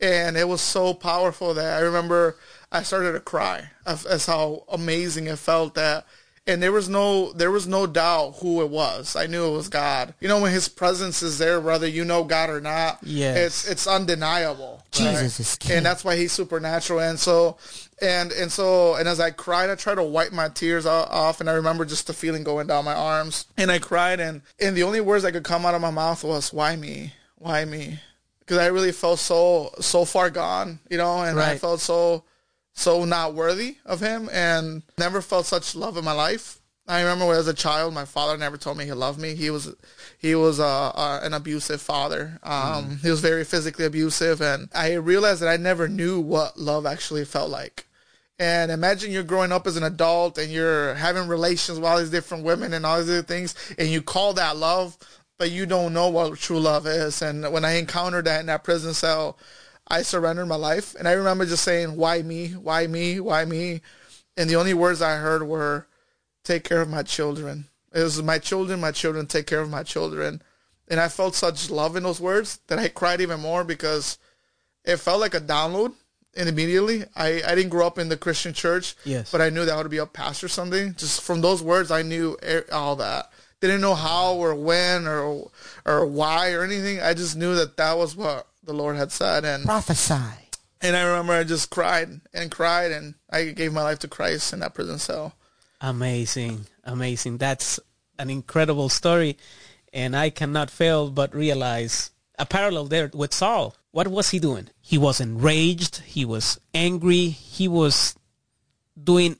and 0.00 0.36
it 0.36 0.46
was 0.46 0.60
so 0.60 0.94
powerful 0.94 1.52
that 1.54 1.76
I 1.76 1.80
remember 1.80 2.36
I 2.70 2.84
started 2.84 3.12
to 3.12 3.20
cry 3.20 3.68
as 3.84 4.26
how 4.26 4.62
amazing 4.68 5.26
it 5.26 5.38
felt 5.40 5.74
that 5.74 6.06
and 6.46 6.62
there 6.62 6.72
was 6.72 6.88
no 6.88 7.32
there 7.32 7.50
was 7.50 7.66
no 7.66 7.86
doubt 7.86 8.36
who 8.40 8.60
it 8.62 8.68
was. 8.70 9.16
I 9.16 9.26
knew 9.26 9.46
it 9.46 9.56
was 9.56 9.68
God. 9.68 10.14
You 10.20 10.28
know 10.28 10.40
when 10.40 10.52
His 10.52 10.68
presence 10.68 11.22
is 11.22 11.38
there, 11.38 11.60
whether 11.60 11.86
you 11.86 12.04
know 12.04 12.24
God 12.24 12.50
or 12.50 12.60
not, 12.60 12.98
Yes. 13.02 13.36
it's 13.36 13.68
it's 13.70 13.86
undeniable. 13.86 14.82
Jesus 14.90 15.40
is 15.40 15.56
king. 15.56 15.78
and 15.78 15.86
that's 15.86 16.04
why 16.04 16.16
He's 16.16 16.32
supernatural. 16.32 17.00
And 17.00 17.18
so, 17.18 17.56
and 18.00 18.30
and 18.32 18.52
so, 18.52 18.94
and 18.96 19.08
as 19.08 19.20
I 19.20 19.30
cried, 19.30 19.70
I 19.70 19.74
tried 19.74 19.96
to 19.96 20.02
wipe 20.02 20.32
my 20.32 20.48
tears 20.48 20.86
off, 20.86 21.40
and 21.40 21.48
I 21.48 21.54
remember 21.54 21.84
just 21.84 22.06
the 22.06 22.12
feeling 22.12 22.44
going 22.44 22.66
down 22.66 22.84
my 22.84 22.94
arms, 22.94 23.46
and 23.56 23.70
I 23.70 23.78
cried, 23.78 24.20
and 24.20 24.42
and 24.60 24.76
the 24.76 24.82
only 24.82 25.00
words 25.00 25.24
that 25.24 25.32
could 25.32 25.44
come 25.44 25.64
out 25.64 25.74
of 25.74 25.80
my 25.80 25.90
mouth 25.90 26.22
was, 26.24 26.52
"Why 26.52 26.76
me? 26.76 27.14
Why 27.36 27.64
me?" 27.64 28.00
Because 28.40 28.58
I 28.58 28.66
really 28.66 28.92
felt 28.92 29.18
so 29.18 29.70
so 29.80 30.04
far 30.04 30.28
gone, 30.28 30.78
you 30.90 30.98
know, 30.98 31.22
and 31.22 31.40
I 31.40 31.56
felt 31.56 31.80
so 31.80 32.24
so 32.74 33.04
not 33.04 33.34
worthy 33.34 33.76
of 33.86 34.00
him 34.00 34.28
and 34.32 34.82
never 34.98 35.22
felt 35.22 35.46
such 35.46 35.74
love 35.74 35.96
in 35.96 36.04
my 36.04 36.12
life. 36.12 36.60
I 36.86 37.00
remember 37.00 37.26
when 37.26 37.38
as 37.38 37.48
a 37.48 37.54
child, 37.54 37.94
my 37.94 38.04
father 38.04 38.36
never 38.36 38.58
told 38.58 38.76
me 38.76 38.84
he 38.84 38.92
loved 38.92 39.18
me. 39.18 39.34
He 39.34 39.48
was, 39.48 39.74
he 40.18 40.34
was 40.34 40.60
uh, 40.60 40.88
uh, 40.88 41.20
an 41.22 41.32
abusive 41.32 41.80
father. 41.80 42.38
Um, 42.42 42.98
He 42.98 43.08
was 43.08 43.20
very 43.20 43.44
physically 43.44 43.86
abusive, 43.86 44.42
and 44.42 44.68
I 44.74 44.94
realized 44.94 45.40
that 45.40 45.48
I 45.48 45.56
never 45.56 45.88
knew 45.88 46.20
what 46.20 46.58
love 46.58 46.84
actually 46.84 47.24
felt 47.24 47.48
like. 47.48 47.86
And 48.38 48.70
imagine 48.70 49.12
you're 49.12 49.22
growing 49.22 49.52
up 49.52 49.66
as 49.66 49.76
an 49.76 49.84
adult 49.84 50.36
and 50.36 50.50
you're 50.52 50.94
having 50.94 51.28
relations 51.28 51.78
with 51.78 51.88
all 51.88 51.98
these 51.98 52.10
different 52.10 52.44
women 52.44 52.74
and 52.74 52.84
all 52.84 52.98
these 52.98 53.08
other 53.08 53.22
things, 53.22 53.54
and 53.78 53.88
you 53.88 54.02
call 54.02 54.34
that 54.34 54.58
love, 54.58 54.98
but 55.38 55.50
you 55.50 55.64
don't 55.64 55.94
know 55.94 56.08
what 56.10 56.36
true 56.38 56.60
love 56.60 56.86
is. 56.86 57.22
And 57.22 57.50
when 57.50 57.64
I 57.64 57.78
encountered 57.78 58.26
that 58.26 58.40
in 58.40 58.46
that 58.46 58.64
prison 58.64 58.92
cell, 58.92 59.38
I 59.86 60.02
surrendered 60.02 60.48
my 60.48 60.54
life. 60.56 60.94
And 60.98 61.06
I 61.06 61.12
remember 61.12 61.44
just 61.46 61.64
saying, 61.64 61.96
Why 61.96 62.22
me? 62.22 62.48
Why 62.50 62.86
me? 62.86 63.20
Why 63.20 63.44
me? 63.44 63.80
And 64.36 64.48
the 64.48 64.56
only 64.56 64.74
words 64.74 65.02
I 65.02 65.16
heard 65.16 65.42
were, 65.42 65.86
Take 66.42 66.64
care 66.64 66.80
of 66.80 66.88
my 66.88 67.02
children. 67.02 67.66
It 67.92 68.02
was 68.02 68.22
my 68.22 68.38
children, 68.38 68.80
my 68.80 68.90
children, 68.92 69.26
take 69.26 69.46
care 69.46 69.60
of 69.60 69.70
my 69.70 69.82
children. 69.82 70.42
And 70.88 71.00
I 71.00 71.08
felt 71.08 71.34
such 71.34 71.70
love 71.70 71.96
in 71.96 72.02
those 72.02 72.20
words 72.20 72.58
that 72.66 72.78
I 72.78 72.88
cried 72.88 73.20
even 73.20 73.40
more 73.40 73.64
because 73.64 74.18
it 74.84 74.96
felt 74.98 75.20
like 75.20 75.34
a 75.34 75.40
download. 75.40 75.94
And 76.36 76.48
immediately, 76.48 77.04
I, 77.14 77.42
I 77.46 77.54
didn't 77.54 77.70
grow 77.70 77.86
up 77.86 77.96
in 77.98 78.08
the 78.08 78.16
Christian 78.16 78.52
church, 78.52 78.96
Yes. 79.04 79.30
but 79.30 79.40
I 79.40 79.50
knew 79.50 79.64
that 79.64 79.72
I 79.72 79.76
would 79.80 79.90
be 79.90 79.98
a 79.98 80.06
pastor 80.06 80.48
someday. 80.48 80.90
Just 80.90 81.22
from 81.22 81.40
those 81.40 81.62
words, 81.62 81.92
I 81.92 82.02
knew 82.02 82.36
all 82.72 82.96
that. 82.96 83.30
Didn't 83.60 83.80
know 83.80 83.94
how 83.94 84.34
or 84.34 84.54
when 84.54 85.06
or 85.06 85.48
or 85.86 86.04
why 86.06 86.50
or 86.52 86.64
anything. 86.64 87.00
I 87.00 87.14
just 87.14 87.36
knew 87.36 87.54
that 87.54 87.76
that 87.76 87.96
was 87.96 88.16
what 88.16 88.48
the 88.64 88.74
Lord 88.74 88.96
had 88.96 89.12
said, 89.12 89.44
and 89.44 89.64
Prophesy. 89.64 90.48
and 90.80 90.96
I 90.96 91.02
remember 91.02 91.32
I 91.32 91.44
just 91.44 91.70
cried 91.70 92.20
and 92.32 92.50
cried, 92.50 92.92
and 92.92 93.14
I 93.30 93.46
gave 93.46 93.72
my 93.72 93.82
life 93.82 93.98
to 94.00 94.08
Christ 94.08 94.52
in 94.52 94.60
that 94.60 94.74
prison 94.74 94.98
cell. 94.98 95.34
Amazing, 95.80 96.66
amazing. 96.84 97.38
That's 97.38 97.78
an 98.18 98.30
incredible 98.30 98.88
story, 98.88 99.36
and 99.92 100.16
I 100.16 100.30
cannot 100.30 100.70
fail 100.70 101.10
but 101.10 101.34
realize 101.34 102.10
a 102.38 102.46
parallel 102.46 102.86
there 102.86 103.10
with 103.12 103.34
Saul. 103.34 103.76
What 103.90 104.08
was 104.08 104.30
he 104.30 104.38
doing? 104.38 104.70
He 104.80 104.98
was 104.98 105.20
enraged. 105.20 105.98
He 105.98 106.24
was 106.24 106.58
angry. 106.74 107.28
He 107.28 107.68
was 107.68 108.16
doing 109.02 109.36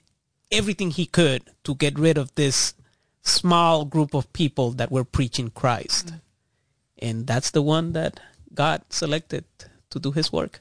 everything 0.53 0.91
he 0.91 1.07
could 1.07 1.43
to 1.65 1.75
get 1.75 1.99
rid 1.99 2.19
of 2.19 2.35
this 2.35 2.75
small 3.23 3.85
group 3.85 4.15
of 4.15 4.33
people 4.33 4.73
that 4.73 4.93
were 4.93 5.05
preaching 5.05 5.51
Christ, 5.51 6.09
mm. 6.09 6.21
and 6.99 7.27
that's 7.27 7.51
the 7.51 7.63
one 7.63 7.93
that 7.93 8.21
God 8.55 8.83
selected 8.91 9.45
to 9.91 9.99
do 9.99 10.11
His 10.11 10.33
work. 10.33 10.61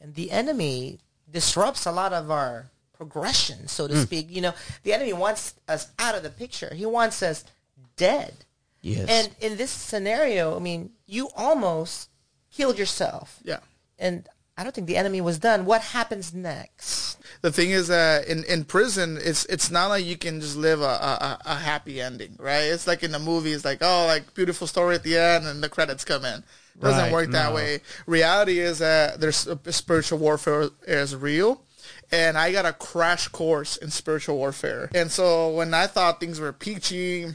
And 0.00 0.14
the 0.14 0.30
enemy 0.30 1.00
disrupts 1.30 1.86
a 1.86 1.92
lot 1.92 2.12
of 2.12 2.30
our 2.30 2.70
progression, 2.92 3.68
so 3.68 3.88
to 3.88 3.94
mm. 3.94 4.02
speak. 4.02 4.26
You 4.30 4.42
know, 4.42 4.54
the 4.82 4.92
enemy 4.92 5.12
wants 5.12 5.54
us 5.68 5.90
out 5.98 6.14
of 6.14 6.22
the 6.22 6.30
picture. 6.30 6.72
He 6.74 6.86
wants 6.86 7.22
us 7.22 7.44
dead. 7.96 8.34
Yes. 8.80 9.08
And 9.08 9.34
in 9.40 9.56
this 9.56 9.70
scenario, 9.70 10.56
I 10.56 10.58
mean, 10.58 10.90
you 11.06 11.30
almost 11.36 12.10
killed 12.52 12.78
yourself. 12.78 13.40
Yeah. 13.42 13.60
And 13.98 14.28
I 14.56 14.62
don't 14.62 14.74
think 14.74 14.86
the 14.86 14.96
enemy 14.96 15.20
was 15.20 15.38
done. 15.38 15.64
What 15.64 15.80
happens 15.80 16.34
next? 16.34 17.14
the 17.44 17.52
thing 17.52 17.72
is 17.72 17.88
that 17.88 18.26
in, 18.26 18.42
in 18.44 18.64
prison 18.64 19.18
it's 19.20 19.44
it's 19.46 19.70
not 19.70 19.88
like 19.88 20.02
you 20.02 20.16
can 20.16 20.40
just 20.40 20.56
live 20.56 20.80
a, 20.80 20.84
a, 20.84 21.38
a 21.44 21.54
happy 21.54 22.00
ending 22.00 22.34
right 22.38 22.62
it's 22.62 22.86
like 22.86 23.02
in 23.02 23.12
the 23.12 23.18
movies 23.18 23.66
like 23.66 23.78
oh 23.82 24.06
like 24.06 24.32
beautiful 24.32 24.66
story 24.66 24.94
at 24.94 25.02
the 25.02 25.18
end 25.18 25.46
and 25.46 25.62
the 25.62 25.68
credits 25.68 26.06
come 26.06 26.24
in 26.24 26.42
doesn't 26.80 27.04
Right, 27.04 27.12
work 27.12 27.30
that 27.30 27.50
no. 27.50 27.54
way 27.54 27.80
reality 28.06 28.58
is 28.58 28.78
that 28.80 29.20
there's 29.20 29.46
uh, 29.46 29.56
spiritual 29.70 30.18
warfare 30.18 30.68
is 30.86 31.14
real 31.14 31.60
and 32.10 32.36
i 32.36 32.50
got 32.52 32.66
a 32.66 32.72
crash 32.72 33.28
course 33.28 33.76
in 33.76 33.90
spiritual 33.90 34.36
warfare 34.36 34.90
and 34.94 35.10
so 35.10 35.50
when 35.50 35.72
i 35.74 35.86
thought 35.86 36.20
things 36.20 36.40
were 36.40 36.52
peachy 36.52 37.26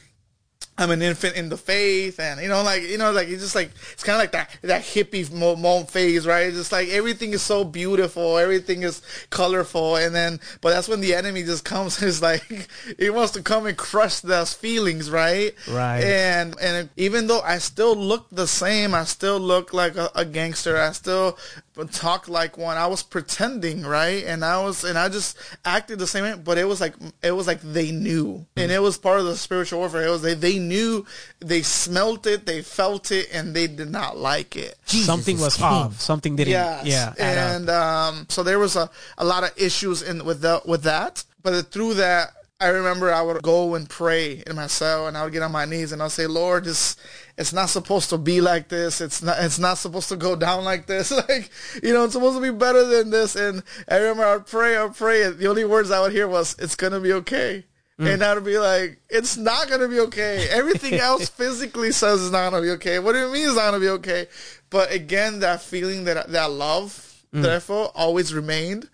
I'm 0.80 0.92
an 0.92 1.02
infant 1.02 1.36
in 1.36 1.50
the 1.50 1.58
faith, 1.58 2.22
and 2.22 2.42
you 2.42 2.48
know, 2.48 2.64
like 2.64 2.84
you 2.84 2.98
know, 2.98 3.12
like 3.12 3.28
it's 3.28 3.42
just 3.42 3.56
like 3.56 3.70
it's 3.92 4.04
kind 4.04 4.16
of 4.16 4.22
like 4.22 4.32
that 4.32 4.50
that 4.62 4.82
hippie 4.82 5.30
mo- 5.32 5.58
mo- 5.58 5.84
phase, 5.84 6.26
right? 6.26 6.48
It's 6.48 6.56
just 6.56 6.72
like 6.72 6.88
everything 6.88 7.34
is 7.34 7.42
so 7.42 7.66
beautiful, 7.66 8.38
everything 8.38 8.84
is 8.84 9.02
colorful, 9.30 9.98
and 9.98 10.16
then 10.16 10.40
but 10.62 10.70
that's 10.70 10.88
when 10.88 11.02
the 11.02 11.14
enemy 11.14 11.44
just 11.44 11.66
comes. 11.66 12.02
It's 12.10 12.22
like 12.22 12.70
he 12.98 13.10
wants 13.10 13.34
to 13.34 13.44
come 13.44 13.66
and 13.66 13.78
crush 13.78 14.22
those 14.22 14.54
feelings, 14.54 15.12
right? 15.12 15.54
Right. 15.70 16.02
And 16.02 16.56
and 16.62 16.90
even 16.96 17.28
though 17.28 17.42
I 17.42 17.58
still 17.58 17.96
look 17.96 18.28
the 18.32 18.48
same, 18.48 18.96
I 18.96 19.04
still 19.04 19.40
look 19.40 19.74
like 19.74 19.98
a, 19.98 20.10
a 20.16 20.24
gangster. 20.24 20.78
I 20.78 20.94
still 20.94 21.38
talk 21.86 22.28
like 22.28 22.58
one. 22.58 22.78
I 22.78 22.88
was 22.88 23.04
pretending, 23.04 23.84
right? 23.84 24.24
And 24.26 24.44
I 24.44 24.64
was 24.64 24.84
and 24.84 24.98
I 24.98 25.10
just 25.10 25.38
acted 25.66 26.00
the 26.00 26.08
same 26.08 26.24
way, 26.24 26.36
but 26.36 26.58
it 26.58 26.66
was 26.66 26.82
like 26.82 26.94
it 27.22 27.32
was 27.32 27.48
like 27.48 27.62
they 27.62 27.92
knew, 27.92 28.46
and 28.56 28.72
it 28.72 28.82
was 28.82 28.98
part 28.98 29.20
of 29.20 29.26
the 29.26 29.36
spiritual 29.36 29.80
warfare. 29.80 30.06
It 30.06 30.10
was 30.10 30.22
they 30.22 30.34
they 30.34 30.60
knew, 30.60 31.06
they 31.40 31.62
smelt 31.62 32.26
it, 32.28 32.46
they 32.46 32.62
felt 32.62 33.12
it, 33.12 33.30
and 33.34 33.56
they 33.56 33.68
did 33.68 33.90
not 33.90 34.18
like 34.18 34.56
it. 34.56 34.78
Jesus 34.86 35.06
Something 35.06 35.40
was 35.40 35.56
king. 35.56 35.66
off. 35.66 36.00
Something 36.00 36.36
didn't. 36.36 36.52
Yes. 36.52 36.86
Yeah. 36.86 37.14
and 37.18 37.70
um, 37.70 38.26
so 38.30 38.44
there 38.44 38.60
was 38.60 38.76
a, 38.76 38.90
a 39.18 39.26
lot 39.26 39.44
of 39.44 39.52
issues 39.58 40.02
in 40.02 40.26
with 40.26 40.42
the, 40.42 40.62
with 40.66 40.84
that. 40.84 41.24
But 41.42 41.72
through 41.72 41.96
that, 41.96 42.32
I 42.62 42.68
remember 42.68 43.14
I 43.14 43.22
would 43.22 43.42
go 43.42 43.76
and 43.76 43.90
pray 43.90 44.44
in 44.46 44.56
my 44.58 44.68
cell, 44.68 45.08
and 45.08 45.18
I 45.18 45.24
would 45.24 45.32
get 45.32 45.44
on 45.44 45.52
my 45.52 45.64
knees 45.64 45.94
and 45.94 46.02
I'll 46.02 46.10
say, 46.10 46.28
"Lord, 46.28 46.66
this 46.66 46.98
it's 47.38 47.54
not 47.54 47.70
supposed 47.70 48.10
to 48.10 48.18
be 48.18 48.42
like 48.42 48.68
this. 48.68 49.00
It's 49.00 49.22
not 49.22 49.38
it's 49.40 49.60
not 49.60 49.78
supposed 49.78 50.10
to 50.10 50.18
go 50.18 50.36
down 50.48 50.66
like 50.66 50.86
this. 50.86 51.12
like 51.30 51.50
you 51.82 51.94
know, 51.94 52.04
it's 52.04 52.14
supposed 52.14 52.38
to 52.38 52.42
be 52.42 52.58
better 52.58 52.84
than 52.86 53.12
this." 53.12 53.36
And 53.36 53.64
I 53.88 53.98
remember 53.98 54.26
I 54.26 54.36
would 54.36 54.48
pray, 54.48 54.76
I 54.76 54.84
would 54.84 54.96
pray. 54.96 55.24
And 55.24 55.40
the 55.40 55.48
only 55.48 55.64
words 55.64 55.90
I 55.90 56.02
would 56.02 56.12
hear 56.12 56.28
was, 56.28 56.56
"It's 56.60 56.76
gonna 56.76 57.00
be 57.00 57.14
okay." 57.14 57.66
Mm. 58.00 58.14
And 58.14 58.24
I 58.24 58.34
would 58.34 58.46
be 58.46 58.58
like, 58.58 59.02
it's 59.10 59.36
not 59.36 59.68
going 59.68 59.82
to 59.82 59.90
be 59.90 60.00
okay. 60.00 60.48
Everything 60.50 60.94
else 61.02 61.28
physically 61.28 61.92
says 61.92 62.22
it's 62.22 62.32
not 62.32 62.50
going 62.50 62.64
to 62.64 62.68
be 62.68 62.72
okay. 62.76 62.98
What 62.98 63.12
do 63.12 63.20
you 63.20 63.30
mean 63.30 63.46
it's 63.46 63.58
not 63.58 63.72
going 63.72 63.74
to 63.74 63.86
be 63.86 63.90
okay? 63.90 64.28
But 64.70 64.94
again, 64.94 65.40
that 65.40 65.62
feeling, 65.62 66.06
that 66.06 66.30
that 66.30 66.50
love 66.50 67.26
that 67.34 67.44
mm. 67.44 67.56
I 67.56 67.60
felt 67.60 67.92
always 67.96 68.34
remained. 68.34 68.90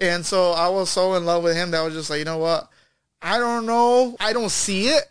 And 0.00 0.26
so 0.26 0.52
I 0.52 0.68
was 0.68 0.90
so 0.90 1.14
in 1.14 1.24
love 1.24 1.42
with 1.42 1.56
him 1.56 1.70
that 1.70 1.80
I 1.80 1.84
was 1.84 1.94
just 1.94 2.10
like, 2.10 2.18
you 2.18 2.24
know 2.26 2.38
what? 2.38 2.68
I 3.22 3.38
don't 3.38 3.66
know. 3.66 4.16
I 4.18 4.32
don't 4.32 4.50
see 4.50 4.88
it, 4.88 5.04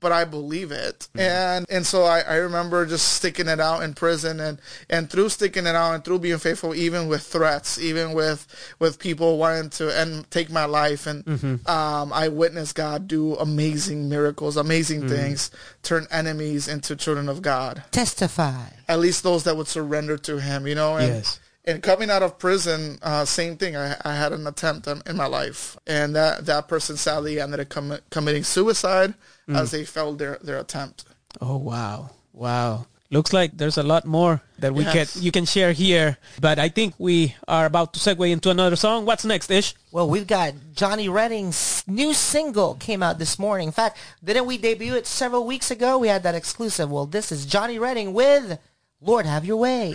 but 0.00 0.12
I 0.12 0.24
believe 0.24 0.70
it. 0.70 1.08
Mm-hmm. 1.14 1.20
And 1.20 1.66
and 1.70 1.86
so 1.86 2.04
I, 2.04 2.20
I 2.20 2.36
remember 2.36 2.84
just 2.86 3.14
sticking 3.14 3.48
it 3.48 3.60
out 3.60 3.82
in 3.82 3.94
prison 3.94 4.40
and 4.40 4.60
and 4.90 5.08
through 5.08 5.28
sticking 5.30 5.66
it 5.66 5.74
out 5.74 5.94
and 5.94 6.04
through 6.04 6.20
being 6.20 6.38
faithful, 6.38 6.74
even 6.74 7.08
with 7.08 7.22
threats, 7.22 7.78
even 7.78 8.12
with 8.12 8.46
with 8.78 8.98
people 8.98 9.38
wanting 9.38 9.70
to 9.70 9.98
and 9.98 10.30
take 10.30 10.50
my 10.50 10.64
life, 10.64 11.06
and 11.06 11.24
mm-hmm. 11.24 11.68
um, 11.70 12.12
I 12.12 12.28
witnessed 12.28 12.74
God 12.74 13.08
do 13.08 13.34
amazing 13.36 14.08
miracles, 14.08 14.56
amazing 14.56 15.00
mm-hmm. 15.00 15.14
things, 15.14 15.50
turn 15.82 16.06
enemies 16.10 16.68
into 16.68 16.96
children 16.96 17.28
of 17.28 17.42
God. 17.42 17.82
Testify. 17.90 18.66
At 18.88 18.98
least 18.98 19.22
those 19.22 19.44
that 19.44 19.56
would 19.56 19.68
surrender 19.68 20.18
to 20.18 20.40
Him, 20.40 20.66
you 20.66 20.74
know. 20.74 20.96
And, 20.96 21.14
Yes. 21.14 21.40
And 21.66 21.82
coming 21.82 22.10
out 22.10 22.22
of 22.22 22.38
prison, 22.38 22.98
uh, 23.02 23.24
same 23.24 23.56
thing. 23.56 23.76
I, 23.76 23.96
I 24.04 24.14
had 24.14 24.32
an 24.32 24.46
attempt 24.46 24.86
in, 24.86 25.02
in 25.06 25.16
my 25.16 25.26
life, 25.26 25.76
and 25.86 26.14
that 26.14 26.46
that 26.46 26.68
person 26.68 26.96
sadly 26.96 27.40
ended 27.40 27.60
up 27.60 27.68
commi- 27.68 28.00
committing 28.10 28.44
suicide 28.44 29.14
as 29.48 29.70
they 29.70 29.84
failed 29.84 30.18
their 30.18 30.38
their 30.42 30.58
attempt. 30.58 31.04
Oh 31.40 31.56
wow, 31.56 32.10
wow! 32.32 32.86
Looks 33.10 33.32
like 33.32 33.56
there's 33.56 33.78
a 33.78 33.82
lot 33.82 34.04
more 34.06 34.40
that 34.58 34.72
we 34.74 34.84
Yes. 34.84 35.14
can 35.14 35.22
you 35.22 35.30
can 35.32 35.44
share 35.44 35.72
here, 35.72 36.16
but 36.40 36.58
I 36.58 36.68
think 36.68 36.94
we 36.98 37.34
are 37.48 37.66
about 37.66 37.92
to 37.94 38.00
segue 38.00 38.30
into 38.30 38.50
another 38.50 38.76
song. 38.76 39.04
What's 39.04 39.24
next, 39.24 39.50
Ish? 39.50 39.74
Well, 39.92 40.08
we've 40.08 40.26
got 40.26 40.54
Johnny 40.74 41.08
Redding's 41.08 41.84
new 41.86 42.12
single 42.14 42.74
came 42.74 43.02
out 43.02 43.18
this 43.18 43.38
morning. 43.38 43.68
In 43.68 43.72
fact, 43.72 43.98
didn't 44.22 44.46
we 44.46 44.58
debut 44.58 44.94
it 44.94 45.06
several 45.06 45.46
weeks 45.46 45.70
ago? 45.70 45.98
We 45.98 46.08
had 46.08 46.22
that 46.24 46.34
exclusive. 46.34 46.90
Well, 46.90 47.06
this 47.06 47.30
is 47.32 47.46
Johnny 47.46 47.78
Redding 47.78 48.12
with 48.14 48.58
Lord 49.04 49.26
Have 49.26 49.44
Your 49.44 49.58
Way. 49.58 49.94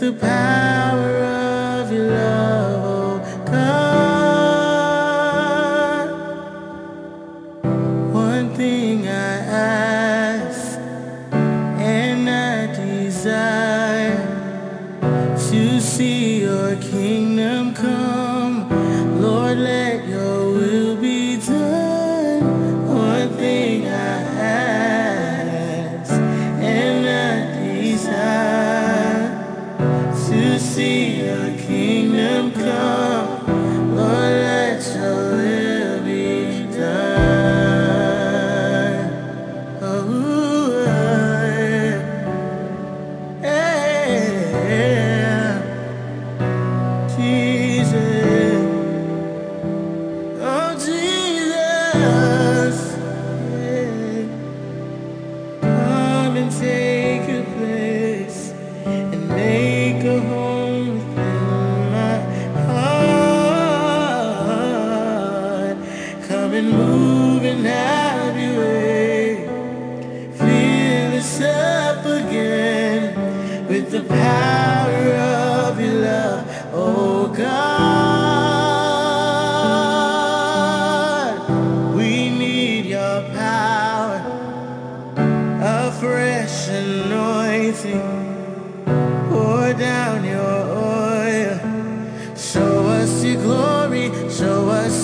the 0.00 0.12
power 0.12 0.65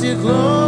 Show 0.02 0.08
us 0.08 0.24
your 0.24 0.61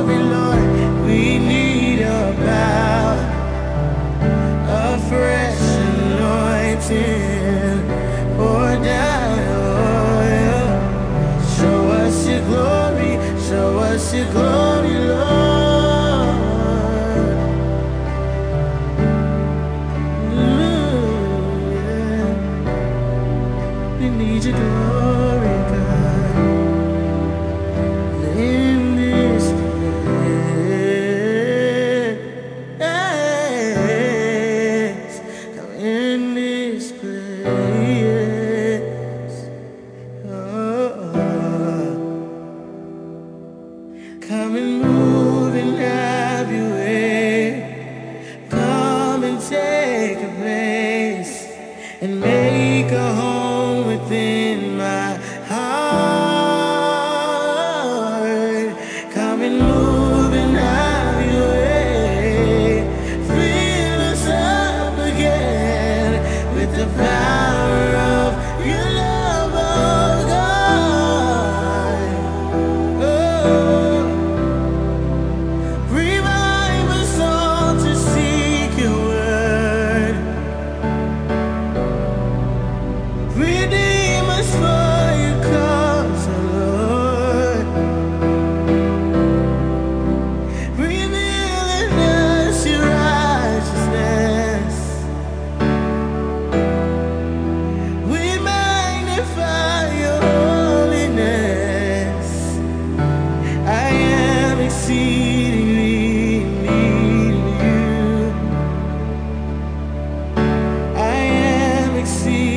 I 112.26 112.53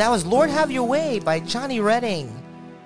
that 0.00 0.10
was 0.10 0.24
Lord 0.24 0.48
Have 0.48 0.70
Your 0.70 0.88
Way 0.88 1.18
by 1.18 1.40
Johnny 1.40 1.78
Redding. 1.78 2.34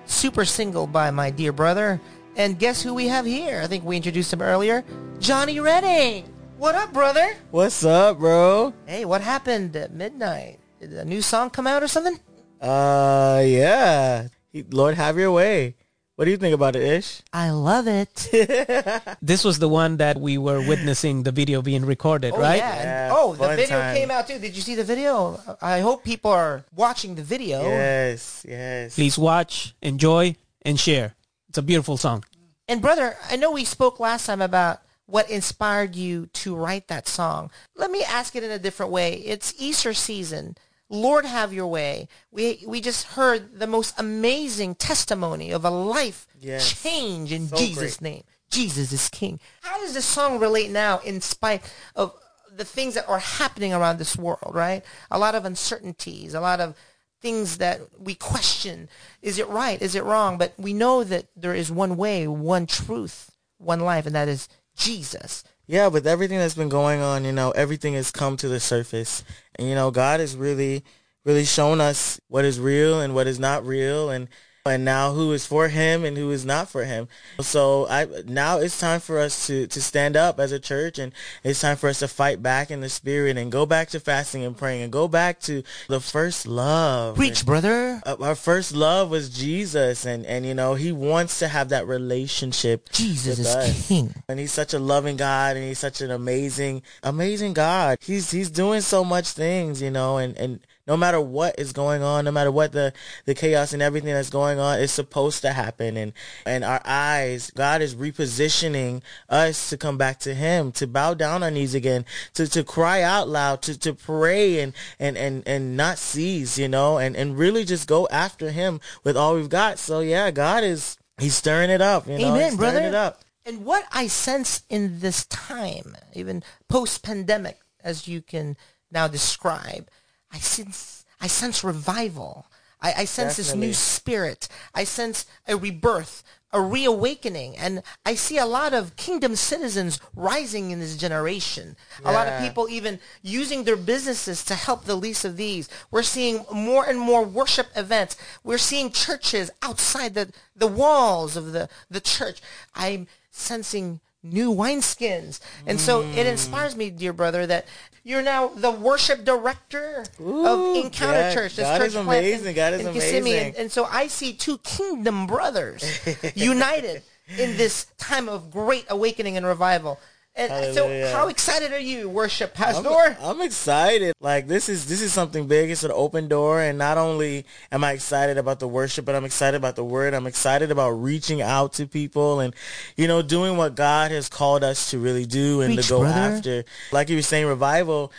Super 0.05 0.43
single 0.43 0.85
by 0.85 1.11
my 1.11 1.29
dear 1.29 1.53
brother. 1.53 2.01
And 2.35 2.59
guess 2.59 2.81
who 2.81 2.93
we 2.93 3.07
have 3.07 3.25
here? 3.25 3.61
I 3.61 3.67
think 3.67 3.85
we 3.85 3.95
introduced 3.95 4.33
him 4.33 4.41
earlier. 4.41 4.83
Johnny 5.19 5.61
Redding. 5.61 6.25
What 6.57 6.75
up, 6.75 6.91
brother? 6.91 7.37
What's 7.51 7.85
up, 7.85 8.19
bro? 8.19 8.73
Hey, 8.85 9.05
what 9.05 9.21
happened 9.21 9.77
at 9.77 9.93
midnight? 9.93 10.59
Did 10.81 10.91
a 10.91 11.05
new 11.05 11.21
song 11.21 11.51
come 11.51 11.67
out 11.67 11.81
or 11.81 11.87
something? 11.87 12.19
Uh, 12.59 13.41
yeah. 13.45 14.27
Lord, 14.71 14.95
have 14.95 15.17
your 15.17 15.31
way. 15.31 15.75
What 16.15 16.25
do 16.25 16.31
you 16.31 16.37
think 16.37 16.55
about 16.55 16.77
it, 16.77 16.83
Ish? 16.83 17.21
I 17.33 17.49
love 17.51 17.87
it. 17.87 18.29
This 19.21 19.43
was 19.43 19.59
the 19.59 19.67
one 19.67 19.97
that 19.97 20.17
we 20.19 20.37
were 20.37 20.65
witnessing 20.65 21.23
the 21.23 21.31
video 21.31 21.61
being 21.61 21.83
recorded, 21.85 22.33
Oh, 22.33 22.39
right? 22.39 22.57
yeah. 22.57 22.73
and- 22.75 22.83
Yeah, 22.83 23.09
oh, 23.17 23.35
the 23.35 23.47
video 23.55 23.79
time. 23.79 23.95
came 23.97 24.11
out 24.11 24.27
too. 24.27 24.39
Did 24.39 24.55
you 24.55 24.61
see 24.61 24.75
the 24.75 24.83
video? 24.85 25.39
I 25.61 25.79
hope 25.81 26.03
people 26.05 26.31
are 26.31 26.63
watching 26.73 27.15
the 27.15 27.23
video. 27.23 27.61
Yes, 27.63 28.45
yes. 28.47 28.95
Please 28.95 29.17
watch, 29.17 29.75
enjoy, 29.81 30.35
and 30.61 30.79
share. 30.79 31.15
It's 31.49 31.57
a 31.57 31.61
beautiful 31.61 31.97
song. 31.97 32.23
And 32.69 32.81
brother, 32.81 33.17
I 33.29 33.35
know 33.35 33.51
we 33.51 33.65
spoke 33.65 33.99
last 33.99 34.25
time 34.25 34.41
about 34.41 34.79
what 35.07 35.29
inspired 35.29 35.95
you 35.95 36.27
to 36.27 36.55
write 36.55 36.87
that 36.87 37.07
song. 37.09 37.51
Let 37.75 37.91
me 37.91 38.03
ask 38.03 38.35
it 38.35 38.43
in 38.43 38.51
a 38.51 38.57
different 38.59 38.91
way. 38.91 39.15
It's 39.15 39.53
Easter 39.57 39.93
season. 39.93 40.55
Lord 40.89 41.25
have 41.25 41.51
your 41.53 41.67
way. 41.67 42.07
We 42.31 42.63
we 42.67 42.81
just 42.81 43.07
heard 43.07 43.59
the 43.59 43.67
most 43.67 43.93
amazing 43.99 44.75
testimony 44.75 45.51
of 45.51 45.65
a 45.65 45.69
life 45.69 46.27
Yes. 46.39 46.81
change 46.81 47.31
in 47.31 47.47
So 47.47 47.57
Jesus' 47.57 47.97
great. 47.97 48.01
name. 48.01 48.23
Jesus 48.51 48.91
is 48.93 49.09
King. 49.09 49.39
How 49.61 49.79
does 49.79 49.93
this 49.93 50.05
song 50.05 50.39
relate 50.39 50.69
now 50.69 50.99
in 50.99 51.19
spite 51.21 51.63
of 51.95 52.13
the 52.55 52.63
things 52.65 52.93
that 52.93 53.09
are 53.09 53.19
happening 53.19 53.73
around 53.73 53.97
this 53.97 54.15
world, 54.15 54.51
right? 54.53 54.83
A 55.11 55.17
lot 55.19 55.35
of 55.35 55.43
uncertainties, 55.43 56.33
a 56.33 56.39
lot 56.39 56.61
of 56.61 56.75
things 57.21 57.57
that 57.57 57.81
we 57.99 58.13
question. 58.15 58.87
Is 59.21 59.39
it 59.39 59.47
right? 59.49 59.81
Is 59.81 59.95
it 59.95 60.03
wrong? 60.03 60.37
But 60.37 60.53
we 60.57 60.73
know 60.73 61.03
that 61.03 61.25
there 61.35 61.55
is 61.55 61.71
one 61.71 61.97
way, 61.97 62.27
one 62.27 62.67
truth, 62.67 63.31
one 63.57 63.79
life, 63.79 64.05
and 64.05 64.15
that 64.15 64.27
is 64.27 64.47
Jesus. 64.77 65.43
Yeah, 65.67 65.87
with 65.87 66.05
everything 66.05 66.37
that's 66.37 66.53
been 66.53 66.69
going 66.69 67.01
on, 67.01 67.25
you 67.25 67.31
know, 67.31 67.51
everything 67.51 67.95
has 67.95 68.11
come 68.11 68.37
to 68.37 68.47
the 68.47 68.59
surface. 68.59 69.23
And, 69.55 69.67
you 69.67 69.73
know, 69.73 69.89
God 69.89 70.19
has 70.19 70.35
really, 70.35 70.83
really 71.23 71.45
shown 71.45 71.81
us 71.81 72.19
what 72.27 72.45
is 72.45 72.59
real 72.59 73.01
and 73.01 73.15
what 73.15 73.25
is 73.25 73.39
not 73.39 73.65
real 73.65 74.09
and 74.11 74.29
and 74.67 74.83
now 74.83 75.11
who 75.11 75.31
is 75.31 75.45
for 75.45 75.67
him 75.67 76.03
and 76.03 76.17
who 76.17 76.31
is 76.31 76.43
not 76.43 76.67
for 76.67 76.85
him. 76.85 77.07
So 77.39 77.87
I 77.87 78.07
now 78.25 78.57
it's 78.57 78.79
time 78.79 78.99
for 78.99 79.19
us 79.19 79.45
to, 79.45 79.67
to 79.67 79.81
stand 79.81 80.17
up 80.17 80.39
as 80.39 80.51
a 80.51 80.59
church 80.59 80.97
and 80.97 81.13
it's 81.43 81.61
time 81.61 81.77
for 81.77 81.87
us 81.87 81.99
to 81.99 82.07
fight 82.07 82.41
back 82.41 82.71
in 82.71 82.81
the 82.81 82.89
spirit 82.89 83.37
and 83.37 83.51
go 83.51 83.67
back 83.67 83.89
to 83.89 83.99
fasting 83.99 84.43
and 84.43 84.57
praying 84.57 84.81
and 84.81 84.91
go 84.91 85.07
back 85.07 85.39
to 85.41 85.61
the 85.87 85.99
first 85.99 86.47
love. 86.47 87.15
Preach, 87.15 87.45
brother. 87.45 88.01
Uh, 88.07 88.15
our 88.19 88.33
first 88.33 88.73
love 88.73 89.11
was 89.11 89.29
Jesus 89.29 90.03
and, 90.03 90.25
and 90.25 90.47
you 90.47 90.55
know, 90.55 90.73
he 90.73 90.91
wants 90.91 91.37
to 91.39 91.47
have 91.47 91.69
that 91.69 91.85
relationship 91.85 92.89
Jesus 92.91 93.37
with 93.37 93.45
is 93.47 93.55
us. 93.55 93.87
King. 93.87 94.15
And 94.27 94.39
he's 94.39 94.51
such 94.51 94.73
a 94.73 94.79
loving 94.79 95.15
God 95.15 95.57
and 95.57 95.65
he's 95.65 95.77
such 95.79 96.01
an 96.01 96.09
amazing, 96.09 96.81
amazing 97.03 97.53
God. 97.53 97.99
He's, 98.01 98.31
he's 98.31 98.49
doing 98.49 98.81
so 98.81 99.03
much 99.03 99.29
things, 99.29 99.79
you 99.79 99.91
know, 99.91 100.17
and, 100.17 100.35
and 100.37 100.59
no 100.87 100.95
matter 100.95 101.19
what 101.19 101.57
is 101.57 101.73
going 101.73 102.03
on, 102.03 102.25
no 102.25 102.31
matter 102.31 102.51
what 102.51 102.71
the, 102.71 102.93
the 103.25 103.33
chaos 103.33 103.73
and 103.73 103.81
everything 103.81 104.13
that's 104.13 104.29
going 104.29 104.59
on 104.59 104.79
is 104.79 104.91
supposed 104.91 105.41
to 105.41 105.51
happen. 105.51 105.97
And, 105.97 106.13
and 106.45 106.63
our 106.63 106.81
eyes, 106.85 107.51
God 107.51 107.81
is 107.81 107.95
repositioning 107.95 109.01
us 109.27 109.69
to 109.69 109.77
come 109.77 109.97
back 109.97 110.19
to 110.19 110.33
him, 110.33 110.71
to 110.73 110.87
bow 110.87 111.13
down 111.13 111.43
our 111.43 111.51
knees 111.51 111.73
again, 111.73 112.05
to, 112.33 112.47
to 112.47 112.63
cry 112.63 113.01
out 113.01 113.27
loud, 113.27 113.61
to, 113.63 113.77
to 113.79 113.93
pray 113.93 114.59
and, 114.59 114.73
and, 114.99 115.17
and, 115.17 115.47
and 115.47 115.75
not 115.75 115.97
cease, 115.97 116.57
you 116.57 116.67
know, 116.67 116.97
and, 116.97 117.15
and 117.15 117.37
really 117.37 117.63
just 117.63 117.87
go 117.87 118.07
after 118.11 118.51
him 118.51 118.79
with 119.03 119.17
all 119.17 119.35
we've 119.35 119.49
got. 119.49 119.79
So 119.79 120.01
yeah, 120.01 120.29
God 120.31 120.63
is, 120.63 120.97
he's 121.19 121.35
stirring 121.35 121.69
it 121.69 121.81
up, 121.81 122.07
you 122.07 122.17
know, 122.17 122.27
Amen, 122.27 122.51
he's 122.51 122.57
brother. 122.57 122.77
stirring 122.77 122.93
it 122.93 122.95
up. 122.95 123.21
And 123.47 123.63
what 123.63 123.85
I 123.91 124.07
sense 124.07 124.63
in 124.69 124.99
this 124.99 125.25
time, 125.25 125.95
even 126.13 126.43
post-pandemic, 126.67 127.59
as 127.83 128.07
you 128.07 128.21
can 128.21 128.57
now 128.91 129.07
describe, 129.07 129.87
I 130.31 130.39
sense 130.39 131.05
I 131.21 131.27
sense 131.27 131.63
revival. 131.63 132.47
I, 132.81 132.93
I 132.97 133.05
sense 133.05 133.37
this 133.37 133.55
new 133.55 133.73
spirit. 133.73 134.47
I 134.73 134.83
sense 134.83 135.25
a 135.47 135.55
rebirth, 135.55 136.23
a 136.51 136.61
reawakening, 136.61 137.57
and 137.57 137.81
I 138.05 138.15
see 138.15 138.37
a 138.37 138.45
lot 138.45 138.73
of 138.73 138.95
kingdom 138.95 139.35
citizens 139.35 139.99
rising 140.15 140.71
in 140.71 140.79
this 140.79 140.95
generation. 140.95 141.77
A 142.03 142.11
lot 142.11 142.27
of 142.27 142.39
people 142.41 142.69
even 142.69 142.99
using 143.23 143.63
their 143.63 143.75
businesses 143.75 144.43
to 144.45 144.55
help 144.55 144.85
the 144.85 144.95
least 144.95 145.25
of 145.25 145.37
these. 145.37 145.67
We're 145.89 146.03
seeing 146.03 146.45
more 146.53 146.85
and 146.85 146.99
more 146.99 147.23
worship 147.23 147.67
events. 147.75 148.17
We're 148.43 148.57
seeing 148.59 148.91
churches 148.91 149.49
outside 149.63 150.13
the, 150.13 150.31
the 150.55 150.67
walls 150.67 151.35
of 151.35 151.53
the, 151.53 151.69
the 151.89 152.01
church. 152.01 152.41
I'm 152.75 153.07
sensing 153.31 153.99
new 154.25 154.53
wineskins. 154.53 155.39
And 155.65 155.79
so 155.79 156.01
it 156.01 156.25
mm. 156.25 156.25
inspires 156.25 156.75
me, 156.75 156.89
dear 156.89 157.13
brother, 157.13 157.45
that 157.47 157.65
you're 158.03 158.21
now 158.21 158.49
the 158.49 158.71
worship 158.71 159.25
director 159.25 160.05
of 160.19 160.75
Encounter 160.75 161.19
yeah, 161.19 161.33
Church. 161.33 161.55
this 161.55 161.65
God 161.65 161.77
church 161.79 161.87
is 161.87 161.95
amazing. 161.95 162.49
in- 162.49 162.55
God 162.55 162.73
is 162.73 162.85
amazing. 162.85 163.33
And, 163.33 163.55
and 163.55 163.71
so 163.71 163.85
I 163.85 164.07
see 164.07 164.33
two 164.33 164.57
kingdom 164.59 165.25
brothers 165.27 165.99
united 166.35 167.01
in 167.37 167.57
this 167.57 167.87
time 167.97 168.29
of 168.29 168.51
great 168.51 168.85
awakening 168.89 169.37
and 169.37 169.45
revival. 169.45 169.99
And 170.37 170.75
so 170.75 171.11
how 171.13 171.29
excited 171.29 171.71
are 171.71 171.79
you, 171.79 172.09
worship 172.09 172.51
I'm, 172.59 172.83
pastor? 172.83 173.17
I'm 173.21 173.39
excited. 173.41 174.13
Like 174.19 174.47
this 174.47 174.67
is 174.67 174.85
this 174.85 175.01
is 175.01 175.13
something 175.13 175.47
big. 175.47 175.69
It's 175.69 175.85
an 175.85 175.91
open 175.93 176.27
door, 176.27 176.61
and 176.61 176.77
not 176.77 176.97
only 176.97 177.45
am 177.71 177.85
I 177.85 177.93
excited 177.93 178.37
about 178.37 178.59
the 178.59 178.67
worship, 178.67 179.05
but 179.05 179.15
I'm 179.15 179.23
excited 179.23 179.55
about 179.55 179.77
the 179.77 179.85
word. 179.85 180.13
I'm 180.13 180.27
excited 180.27 180.71
about 180.71 180.89
reaching 180.89 181.41
out 181.41 181.73
to 181.73 181.87
people 181.87 182.41
and 182.41 182.53
you 182.97 183.07
know 183.07 183.21
doing 183.21 183.55
what 183.55 183.75
God 183.75 184.11
has 184.11 184.27
called 184.27 184.63
us 184.63 184.91
to 184.91 184.99
really 184.99 185.25
do 185.25 185.61
and 185.61 185.75
Preach, 185.75 185.87
to 185.87 185.93
go 185.93 185.99
brother. 186.01 186.19
after. 186.35 186.65
Like 186.91 187.09
you 187.09 187.15
were 187.15 187.21
saying, 187.21 187.45
revival. 187.47 188.11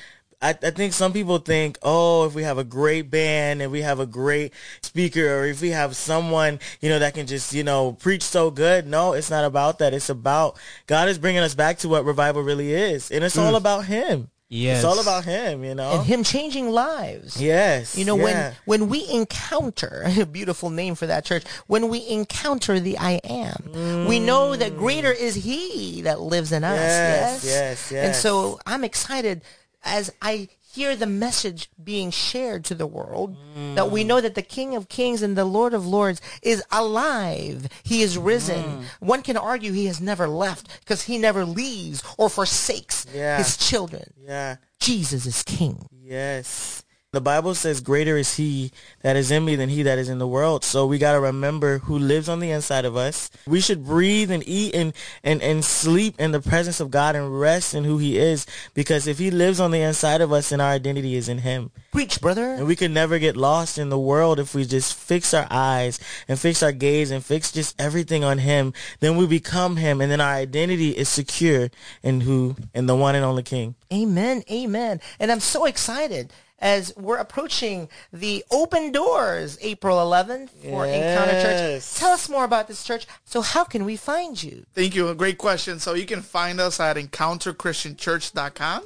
I, 0.46 0.50
I 0.62 0.70
think 0.70 0.92
some 0.92 1.12
people 1.12 1.38
think, 1.38 1.76
oh, 1.82 2.24
if 2.26 2.34
we 2.34 2.44
have 2.44 2.56
a 2.56 2.64
great 2.64 3.10
band 3.10 3.60
and 3.60 3.72
we 3.72 3.82
have 3.82 3.98
a 3.98 4.06
great 4.06 4.52
speaker 4.80 5.40
or 5.40 5.44
if 5.46 5.60
we 5.60 5.70
have 5.70 5.96
someone, 5.96 6.60
you 6.80 6.88
know, 6.88 7.00
that 7.00 7.14
can 7.14 7.26
just, 7.26 7.52
you 7.52 7.64
know, 7.64 7.94
preach 7.94 8.22
so 8.22 8.52
good. 8.52 8.86
No, 8.86 9.12
it's 9.12 9.28
not 9.28 9.44
about 9.44 9.80
that. 9.80 9.92
It's 9.92 10.08
about 10.08 10.56
God 10.86 11.08
is 11.08 11.18
bringing 11.18 11.42
us 11.42 11.56
back 11.56 11.78
to 11.78 11.88
what 11.88 12.04
revival 12.04 12.42
really 12.42 12.72
is. 12.72 13.10
And 13.10 13.24
it's 13.24 13.36
all 13.36 13.54
mm. 13.54 13.58
about 13.58 13.86
him. 13.86 14.30
Yes. 14.48 14.78
It's 14.78 14.84
all 14.84 15.00
about 15.00 15.24
him, 15.24 15.64
you 15.64 15.74
know? 15.74 15.98
and 15.98 16.06
him 16.06 16.22
changing 16.22 16.70
lives. 16.70 17.42
yes. 17.42 17.98
You 17.98 18.04
know, 18.04 18.16
yeah. 18.16 18.22
when 18.22 18.54
when 18.80 18.88
we 18.88 19.08
encounter 19.10 20.04
a 20.20 20.24
beautiful 20.24 20.70
name 20.70 20.94
for 20.94 21.08
that 21.08 21.24
church, 21.24 21.42
when 21.66 21.88
we 21.88 22.06
encounter 22.06 22.78
the 22.78 22.96
I 22.98 23.20
am, 23.24 24.06
we 24.06 24.20
know 24.20 24.54
that 24.54 24.76
greater 24.76 25.10
is 25.10 25.34
He 25.34 26.02
that 26.02 26.20
lives 26.20 26.52
in 26.52 26.62
us. 26.62 26.78
Yes, 26.78 27.44
Yes, 27.44 27.90
yes, 27.90 28.06
And 28.06 28.14
so 28.14 28.60
I'm 28.64 28.84
excited 28.84 29.42
as 29.86 30.12
I 30.20 30.48
hear 30.74 30.94
the 30.94 31.06
message 31.06 31.70
being 31.82 32.10
shared 32.10 32.62
to 32.66 32.74
the 32.74 32.86
world 32.86 33.34
that 33.76 33.90
we 33.90 34.04
know 34.04 34.20
that 34.20 34.34
the 34.34 34.42
King 34.42 34.74
of 34.74 34.90
Kings 34.90 35.22
and 35.22 35.34
the 35.36 35.44
Lord 35.46 35.72
of 35.72 35.86
Lords 35.86 36.20
is 36.42 36.62
alive. 36.70 37.66
He 37.82 38.02
is 38.02 38.18
risen. 38.18 38.62
Mm. 38.62 38.84
One 39.00 39.22
can 39.22 39.38
argue 39.38 39.72
he 39.72 39.86
has 39.86 40.02
never 40.02 40.28
left 40.28 40.80
because 40.80 41.02
he 41.04 41.16
never 41.16 41.46
leaves 41.46 42.02
or 42.18 42.28
forsakes 42.28 43.06
Yeah. 43.14 43.38
his 43.38 43.56
children. 43.56 44.12
yeah. 44.22 44.56
Jesus 44.78 45.24
is 45.24 45.42
King. 45.42 45.88
Yes. 45.90 46.84
The 47.16 47.22
Bible 47.22 47.54
says 47.54 47.80
greater 47.80 48.18
is 48.18 48.36
he 48.36 48.72
that 49.00 49.16
is 49.16 49.30
in 49.30 49.42
me 49.42 49.56
than 49.56 49.70
he 49.70 49.82
that 49.84 49.98
is 49.98 50.10
in 50.10 50.18
the 50.18 50.26
world. 50.26 50.62
So 50.62 50.84
we 50.84 50.98
got 50.98 51.12
to 51.12 51.20
remember 51.20 51.78
who 51.78 51.98
lives 51.98 52.28
on 52.28 52.40
the 52.40 52.50
inside 52.50 52.84
of 52.84 52.94
us. 52.94 53.30
We 53.46 53.62
should 53.62 53.86
breathe 53.86 54.30
and 54.30 54.46
eat 54.46 54.74
and, 54.74 54.92
and, 55.24 55.40
and 55.40 55.64
sleep 55.64 56.20
in 56.20 56.32
the 56.32 56.42
presence 56.42 56.78
of 56.78 56.90
God 56.90 57.16
and 57.16 57.40
rest 57.40 57.72
in 57.72 57.84
who 57.84 57.96
he 57.96 58.18
is. 58.18 58.46
Because 58.74 59.06
if 59.06 59.18
he 59.18 59.30
lives 59.30 59.60
on 59.60 59.70
the 59.70 59.80
inside 59.80 60.20
of 60.20 60.30
us, 60.30 60.50
then 60.50 60.60
our 60.60 60.72
identity 60.72 61.14
is 61.14 61.26
in 61.30 61.38
him. 61.38 61.70
Preach, 61.90 62.20
brother. 62.20 62.52
And 62.52 62.66
we 62.66 62.76
can 62.76 62.92
never 62.92 63.18
get 63.18 63.34
lost 63.34 63.78
in 63.78 63.88
the 63.88 63.98
world 63.98 64.38
if 64.38 64.54
we 64.54 64.66
just 64.66 64.94
fix 64.94 65.32
our 65.32 65.46
eyes 65.50 65.98
and 66.28 66.38
fix 66.38 66.62
our 66.62 66.70
gaze 66.70 67.10
and 67.10 67.24
fix 67.24 67.50
just 67.50 67.80
everything 67.80 68.24
on 68.24 68.36
him. 68.36 68.74
Then 69.00 69.16
we 69.16 69.26
become 69.26 69.76
him 69.76 70.02
and 70.02 70.12
then 70.12 70.20
our 70.20 70.34
identity 70.34 70.90
is 70.90 71.08
secure 71.08 71.70
in 72.02 72.20
who, 72.20 72.56
in 72.74 72.84
the 72.84 72.94
one 72.94 73.14
and 73.14 73.24
only 73.24 73.42
king. 73.42 73.74
Amen. 73.90 74.42
Amen. 74.50 75.00
And 75.18 75.32
I'm 75.32 75.40
so 75.40 75.64
excited 75.64 76.30
as 76.58 76.96
we're 76.96 77.18
approaching 77.18 77.88
the 78.12 78.44
open 78.50 78.92
doors 78.92 79.58
April 79.60 79.98
11th 79.98 80.50
for 80.50 80.86
Encounter 80.86 81.42
Church. 81.42 81.94
Tell 81.94 82.10
us 82.10 82.28
more 82.28 82.44
about 82.44 82.68
this 82.68 82.84
church. 82.84 83.06
So 83.24 83.42
how 83.42 83.64
can 83.64 83.84
we 83.84 83.96
find 83.96 84.42
you? 84.42 84.64
Thank 84.74 84.94
you. 84.94 85.08
A 85.08 85.14
great 85.14 85.38
question. 85.38 85.78
So 85.78 85.94
you 85.94 86.06
can 86.06 86.22
find 86.22 86.60
us 86.60 86.80
at 86.80 86.96
encounterchristianchurch.com. 86.96 88.84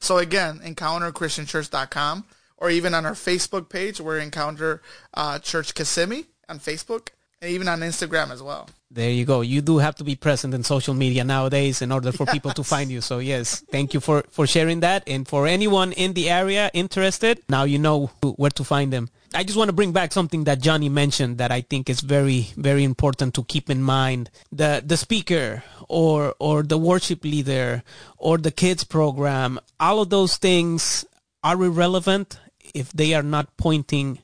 So 0.00 0.18
again, 0.18 0.60
encounterchristianchurch.com 0.60 2.24
or 2.56 2.70
even 2.70 2.94
on 2.94 3.04
our 3.06 3.12
Facebook 3.12 3.68
page, 3.68 4.00
we're 4.00 4.18
Encounter 4.18 4.82
uh, 5.14 5.38
Church 5.38 5.74
Kissimmee 5.74 6.26
on 6.48 6.58
Facebook 6.60 7.08
and 7.40 7.50
even 7.50 7.68
on 7.68 7.80
Instagram 7.80 8.30
as 8.30 8.42
well. 8.42 8.68
There 8.94 9.10
you 9.10 9.24
go. 9.24 9.40
You 9.40 9.62
do 9.62 9.78
have 9.78 9.94
to 9.96 10.04
be 10.04 10.16
present 10.16 10.52
in 10.52 10.62
social 10.64 10.92
media 10.92 11.24
nowadays 11.24 11.80
in 11.80 11.90
order 11.90 12.12
for 12.12 12.26
people 12.26 12.50
to 12.52 12.62
find 12.62 12.90
you. 12.90 13.00
So 13.00 13.20
yes, 13.20 13.64
thank 13.70 13.94
you 13.94 14.00
for, 14.00 14.22
for 14.28 14.46
sharing 14.46 14.80
that. 14.80 15.02
And 15.06 15.26
for 15.26 15.46
anyone 15.46 15.92
in 15.92 16.12
the 16.12 16.28
area 16.28 16.70
interested, 16.74 17.40
now 17.48 17.64
you 17.64 17.78
know 17.78 18.10
who- 18.20 18.32
where 18.32 18.50
to 18.50 18.64
find 18.64 18.92
them. 18.92 19.08
I 19.34 19.44
just 19.44 19.56
want 19.56 19.68
to 19.70 19.72
bring 19.72 19.92
back 19.92 20.12
something 20.12 20.44
that 20.44 20.60
Johnny 20.60 20.90
mentioned 20.90 21.38
that 21.38 21.50
I 21.50 21.62
think 21.62 21.88
is 21.88 22.00
very, 22.00 22.48
very 22.58 22.84
important 22.84 23.32
to 23.36 23.44
keep 23.44 23.70
in 23.70 23.82
mind. 23.82 24.28
The, 24.52 24.82
the 24.84 24.98
speaker 24.98 25.62
or, 25.88 26.34
or 26.38 26.62
the 26.62 26.76
worship 26.76 27.24
leader 27.24 27.82
or 28.18 28.36
the 28.36 28.50
kids 28.50 28.84
program, 28.84 29.58
all 29.80 30.00
of 30.02 30.10
those 30.10 30.36
things 30.36 31.06
are 31.42 31.54
irrelevant 31.64 32.38
if 32.74 32.92
they 32.92 33.14
are 33.14 33.22
not 33.22 33.56
pointing 33.56 34.18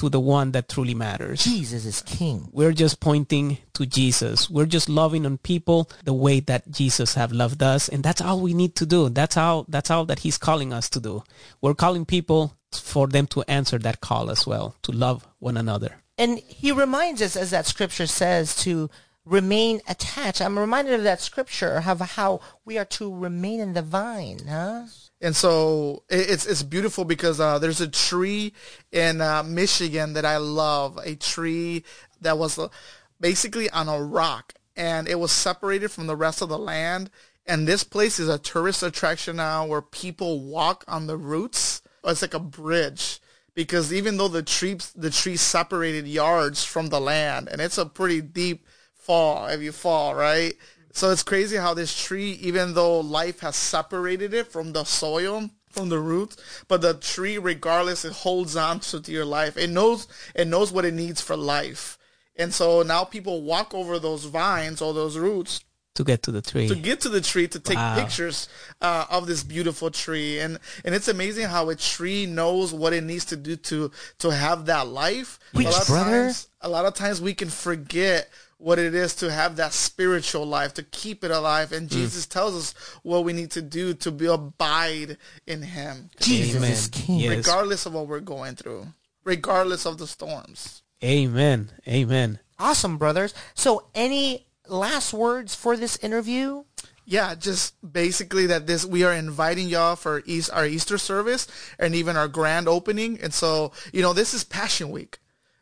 to 0.00 0.08
the 0.08 0.18
one 0.18 0.52
that 0.52 0.66
truly 0.66 0.94
matters. 0.94 1.44
Jesus 1.44 1.84
is 1.84 2.00
King. 2.00 2.48
We're 2.52 2.72
just 2.72 3.00
pointing 3.00 3.58
to 3.74 3.84
Jesus. 3.84 4.48
We're 4.48 4.64
just 4.64 4.88
loving 4.88 5.26
on 5.26 5.36
people 5.36 5.90
the 6.04 6.14
way 6.14 6.40
that 6.40 6.70
Jesus 6.70 7.12
have 7.16 7.32
loved 7.32 7.62
us, 7.62 7.86
and 7.86 8.02
that's 8.02 8.22
all 8.22 8.40
we 8.40 8.54
need 8.54 8.74
to 8.76 8.86
do. 8.86 9.10
That's 9.10 9.36
all. 9.36 9.66
That's 9.68 9.90
all 9.90 10.06
that 10.06 10.20
He's 10.20 10.38
calling 10.38 10.72
us 10.72 10.88
to 10.90 11.00
do. 11.00 11.22
We're 11.60 11.74
calling 11.74 12.06
people 12.06 12.56
for 12.72 13.08
them 13.08 13.26
to 13.26 13.42
answer 13.42 13.76
that 13.80 14.00
call 14.00 14.30
as 14.30 14.46
well, 14.46 14.74
to 14.84 14.92
love 14.92 15.28
one 15.38 15.58
another. 15.58 15.96
And 16.16 16.38
he 16.38 16.72
reminds 16.72 17.20
us, 17.20 17.36
as 17.36 17.50
that 17.50 17.66
scripture 17.66 18.06
says, 18.06 18.56
to 18.62 18.88
remain 19.26 19.82
attached. 19.86 20.40
I'm 20.40 20.58
reminded 20.58 20.94
of 20.94 21.02
that 21.02 21.20
scripture 21.20 21.82
of 21.86 22.00
how 22.00 22.40
we 22.64 22.78
are 22.78 22.86
to 22.86 23.14
remain 23.14 23.60
in 23.60 23.74
the 23.74 23.82
vine, 23.82 24.40
huh? 24.48 24.86
And 25.20 25.36
so 25.36 26.02
it- 26.08 26.30
it's 26.30 26.46
it's 26.46 26.62
beautiful 26.62 27.04
because 27.04 27.40
uh, 27.40 27.58
there's 27.58 27.80
a 27.80 27.88
tree 27.88 28.52
in 28.92 29.20
uh, 29.20 29.42
Michigan 29.42 30.14
that 30.14 30.24
I 30.24 30.38
love. 30.38 30.98
A 31.04 31.14
tree 31.14 31.84
that 32.20 32.38
was 32.38 32.58
uh, 32.58 32.68
basically 33.20 33.68
on 33.70 33.88
a 33.88 34.02
rock, 34.02 34.54
and 34.76 35.06
it 35.08 35.18
was 35.18 35.32
separated 35.32 35.90
from 35.90 36.06
the 36.06 36.16
rest 36.16 36.40
of 36.42 36.48
the 36.48 36.58
land. 36.58 37.10
And 37.46 37.66
this 37.66 37.84
place 37.84 38.18
is 38.20 38.28
a 38.28 38.38
tourist 38.38 38.82
attraction 38.82 39.36
now, 39.36 39.66
where 39.66 39.82
people 39.82 40.40
walk 40.44 40.84
on 40.86 41.06
the 41.06 41.16
roots. 41.16 41.82
It's 42.04 42.22
like 42.22 42.34
a 42.34 42.38
bridge 42.38 43.20
because 43.54 43.92
even 43.92 44.16
though 44.16 44.28
the 44.28 44.42
tree 44.42 44.78
the 44.96 45.10
tree 45.10 45.36
separated 45.36 46.06
yards 46.06 46.64
from 46.64 46.88
the 46.88 47.00
land, 47.00 47.48
and 47.50 47.60
it's 47.60 47.78
a 47.78 47.84
pretty 47.86 48.22
deep 48.22 48.66
fall 48.94 49.46
if 49.48 49.60
you 49.60 49.72
fall 49.72 50.14
right. 50.14 50.54
So 50.92 51.10
it's 51.10 51.22
crazy 51.22 51.56
how 51.56 51.74
this 51.74 51.94
tree, 52.00 52.32
even 52.40 52.74
though 52.74 53.00
life 53.00 53.40
has 53.40 53.56
separated 53.56 54.34
it 54.34 54.48
from 54.48 54.72
the 54.72 54.84
soil, 54.84 55.50
from 55.70 55.88
the 55.88 55.98
roots, 56.00 56.36
but 56.66 56.80
the 56.82 56.94
tree, 56.94 57.38
regardless, 57.38 58.04
it 58.04 58.12
holds 58.12 58.56
on 58.56 58.80
to 58.80 59.12
your 59.12 59.24
life. 59.24 59.56
It 59.56 59.70
knows 59.70 60.08
it 60.34 60.48
knows 60.48 60.72
what 60.72 60.84
it 60.84 60.94
needs 60.94 61.20
for 61.20 61.36
life. 61.36 61.96
And 62.36 62.52
so 62.52 62.82
now 62.82 63.04
people 63.04 63.42
walk 63.42 63.74
over 63.74 63.98
those 63.98 64.24
vines 64.24 64.80
or 64.82 64.92
those 64.94 65.16
roots 65.18 65.60
To 65.96 66.04
get 66.04 66.22
to 66.24 66.32
the 66.32 66.40
tree. 66.42 66.68
to 66.68 66.74
get 66.74 67.00
to 67.02 67.08
the 67.08 67.20
tree 67.20 67.46
to 67.48 67.60
take 67.60 67.76
Wow. 67.76 67.94
pictures 68.00 68.48
uh, 68.80 69.04
of 69.10 69.26
this 69.26 69.42
beautiful 69.44 69.90
tree 69.90 70.38
and 70.40 70.58
and 70.84 70.94
it's 70.94 71.08
amazing 71.08 71.46
how 71.48 71.68
a 71.70 71.76
tree 71.76 72.26
knows 72.26 72.72
what 72.72 72.92
it 72.92 73.04
needs 73.04 73.26
to 73.26 73.36
do 73.36 73.56
to 73.56 73.90
to 74.18 74.30
have 74.30 74.66
that 74.66 74.86
life 74.88 75.38
Preach, 75.54 75.66
a 75.66 75.70
lot 75.70 75.86
brother. 75.86 76.10
times 76.10 76.48
a 76.62 76.68
lot 76.68 76.84
of 76.86 76.94
times 76.94 77.20
we 77.20 77.34
can 77.34 77.50
forget 77.50 78.30
what 78.60 78.78
it 78.78 78.94
is 78.94 79.14
to 79.16 79.32
have 79.32 79.56
that 79.56 79.72
spiritual 79.72 80.44
life 80.46 80.74
to 80.74 80.82
keep 80.82 81.24
it 81.24 81.30
alive 81.30 81.70
Mm. 81.70 81.76
and 81.78 81.88
jesus 81.90 82.26
tells 82.26 82.54
us 82.54 82.74
what 83.02 83.24
we 83.24 83.32
need 83.32 83.50
to 83.52 83.62
do 83.62 83.94
to 83.94 84.10
be 84.10 84.26
abide 84.26 85.16
in 85.46 85.62
him 85.62 86.10
Jesus 86.20 86.56
Amen. 86.56 86.70
is 86.72 86.88
King. 86.88 87.20
Yes. 87.20 87.36
regardless 87.38 87.86
of 87.86 87.94
what 87.94 88.06
we're 88.06 88.20
going 88.20 88.54
through 88.56 88.88
regardless 89.24 89.86
of 89.86 89.98
the 89.98 90.06
storms 90.06 90.82
Amen. 91.02 91.70
Amen. 91.88 92.40
Awesome, 92.58 92.98
brothers. 92.98 93.32
So 93.54 93.86
any 93.94 94.46
last 94.68 95.14
words 95.14 95.54
for 95.54 95.74
this 95.74 95.96
interview? 96.02 96.64
Yeah, 97.06 97.34
just 97.34 97.74
basically 97.92 98.44
that 98.48 98.66
this 98.66 98.84
we 98.84 99.02
are 99.04 99.14
inviting 99.14 99.68
y'all 99.68 99.96
for 99.96 100.22
East, 100.26 100.50
our 100.52 100.66
Easter 100.66 100.98
service 100.98 101.46
and 101.78 101.94
even 101.94 102.18
our 102.18 102.28
grand 102.28 102.68
opening. 102.68 103.18
And 103.22 103.32
so, 103.32 103.72
you 103.94 104.02
know, 104.02 104.12
this 104.12 104.34
is 104.34 104.44
Passion 104.44 104.90
Week. 104.90 105.18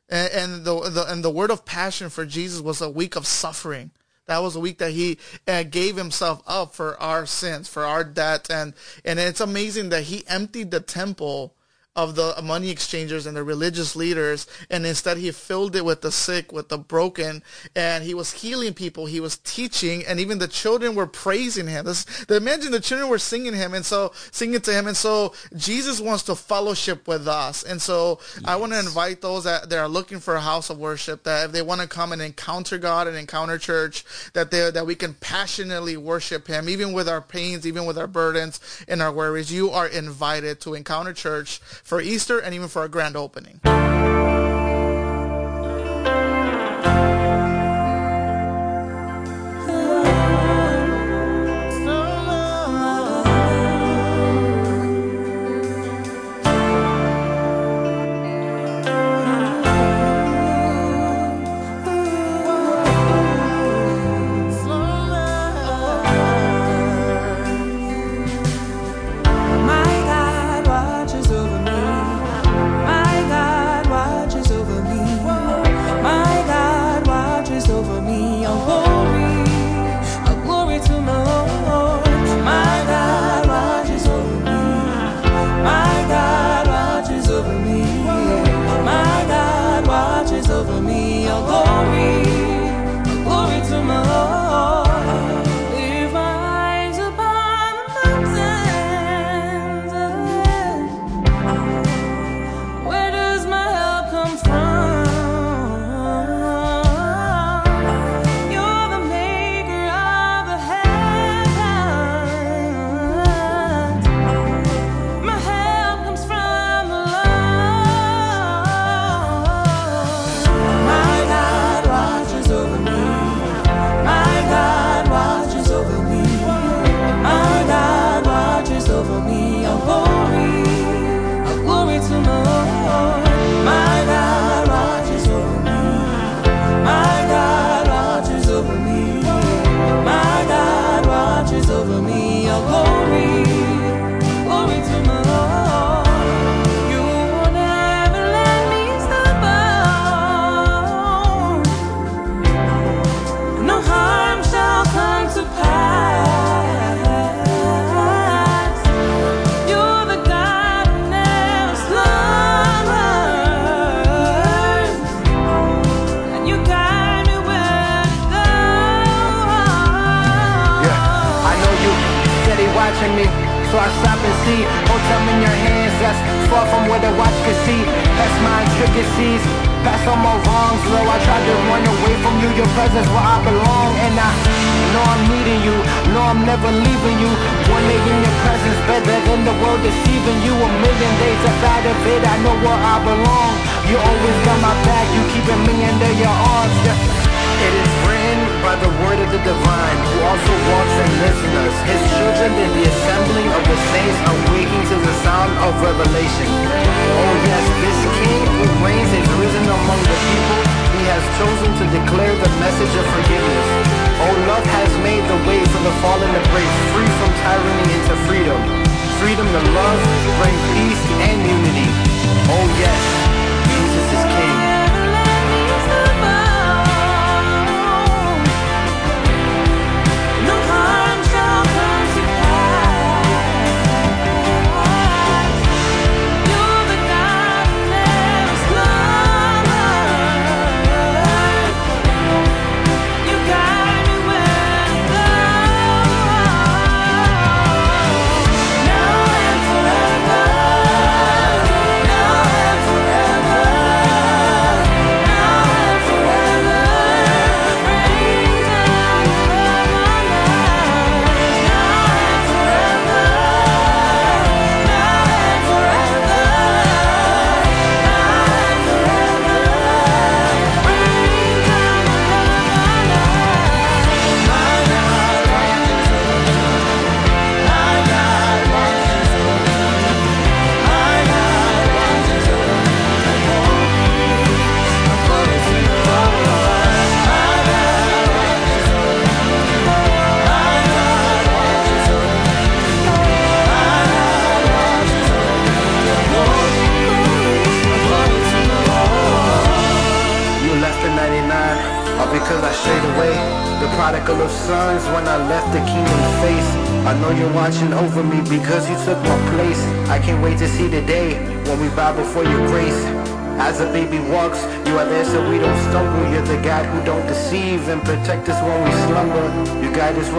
And, 0.08 0.32
and 0.32 0.64
the, 0.64 0.90
the 0.90 1.10
and 1.10 1.22
the 1.22 1.30
word 1.30 1.50
of 1.50 1.64
passion 1.64 2.08
for 2.08 2.24
Jesus 2.24 2.60
was 2.60 2.80
a 2.80 2.88
week 2.90 3.16
of 3.16 3.26
suffering. 3.26 3.90
That 4.26 4.42
was 4.42 4.56
a 4.56 4.60
week 4.60 4.78
that 4.78 4.92
he 4.92 5.18
uh, 5.46 5.62
gave 5.62 5.96
himself 5.96 6.42
up 6.46 6.74
for 6.74 7.00
our 7.00 7.24
sins, 7.24 7.68
for 7.68 7.84
our 7.84 8.04
debt, 8.04 8.50
and 8.50 8.74
and 9.04 9.18
it's 9.18 9.40
amazing 9.40 9.88
that 9.88 10.04
he 10.04 10.26
emptied 10.26 10.70
the 10.70 10.80
temple 10.80 11.54
of 11.98 12.14
the 12.14 12.40
money 12.44 12.70
exchangers 12.70 13.26
and 13.26 13.36
the 13.36 13.42
religious 13.42 13.96
leaders, 13.96 14.46
and 14.70 14.86
instead 14.86 15.16
he 15.18 15.32
filled 15.32 15.74
it 15.74 15.84
with 15.84 16.00
the 16.00 16.12
sick, 16.12 16.52
with 16.52 16.68
the 16.68 16.78
broken, 16.78 17.42
and 17.74 18.04
he 18.04 18.14
was 18.14 18.30
healing 18.30 18.72
people. 18.72 19.06
He 19.06 19.18
was 19.18 19.38
teaching, 19.38 20.04
and 20.06 20.20
even 20.20 20.38
the 20.38 20.46
children 20.46 20.94
were 20.94 21.08
praising 21.08 21.66
him. 21.66 21.86
This, 21.86 22.06
imagine 22.30 22.70
the 22.70 22.78
children 22.78 23.10
were 23.10 23.18
singing 23.18 23.52
him, 23.52 23.74
and 23.74 23.84
so 23.84 24.12
singing 24.30 24.60
to 24.60 24.72
him, 24.72 24.86
and 24.86 24.96
so 24.96 25.34
Jesus 25.56 26.00
wants 26.00 26.22
to 26.24 26.36
fellowship 26.36 27.08
with 27.08 27.26
us, 27.26 27.64
and 27.64 27.82
so 27.82 28.20
yes. 28.36 28.44
I 28.44 28.54
want 28.54 28.74
to 28.74 28.78
invite 28.78 29.20
those 29.20 29.42
that, 29.42 29.68
that 29.68 29.78
are 29.78 29.88
looking 29.88 30.20
for 30.20 30.36
a 30.36 30.40
house 30.40 30.70
of 30.70 30.78
worship 30.78 31.24
that 31.24 31.46
if 31.46 31.52
they 31.52 31.62
want 31.62 31.80
to 31.80 31.88
come 31.88 32.12
and 32.12 32.22
encounter 32.22 32.78
God 32.78 33.08
and 33.08 33.16
encounter 33.16 33.58
church, 33.58 34.04
that 34.34 34.52
they 34.52 34.70
that 34.70 34.86
we 34.86 34.94
can 34.94 35.14
passionately 35.14 35.96
worship 35.96 36.46
Him, 36.46 36.68
even 36.68 36.92
with 36.92 37.08
our 37.08 37.20
pains, 37.20 37.66
even 37.66 37.86
with 37.86 37.98
our 37.98 38.06
burdens 38.06 38.60
and 38.86 39.02
our 39.02 39.10
worries. 39.10 39.52
You 39.52 39.70
are 39.70 39.88
invited 39.88 40.60
to 40.60 40.74
encounter 40.74 41.12
church 41.12 41.60
for 41.88 42.02
Easter 42.02 42.38
and 42.38 42.54
even 42.54 42.68
for 42.68 42.84
a 42.84 42.88
grand 42.88 43.16
opening. 43.16 43.60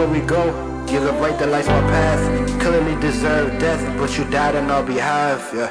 Where 0.00 0.08
we 0.08 0.26
go. 0.26 0.46
You're 0.90 1.04
the 1.04 1.12
light 1.12 1.38
that 1.40 1.50
lights 1.50 1.68
my 1.68 1.80
path. 1.80 2.60
Clearly 2.60 2.98
deserve 3.02 3.60
death, 3.60 3.98
but 3.98 4.16
you 4.16 4.24
died 4.30 4.56
on 4.56 4.70
our 4.70 4.82
behalf. 4.82 5.52
Yeah. 5.54 5.70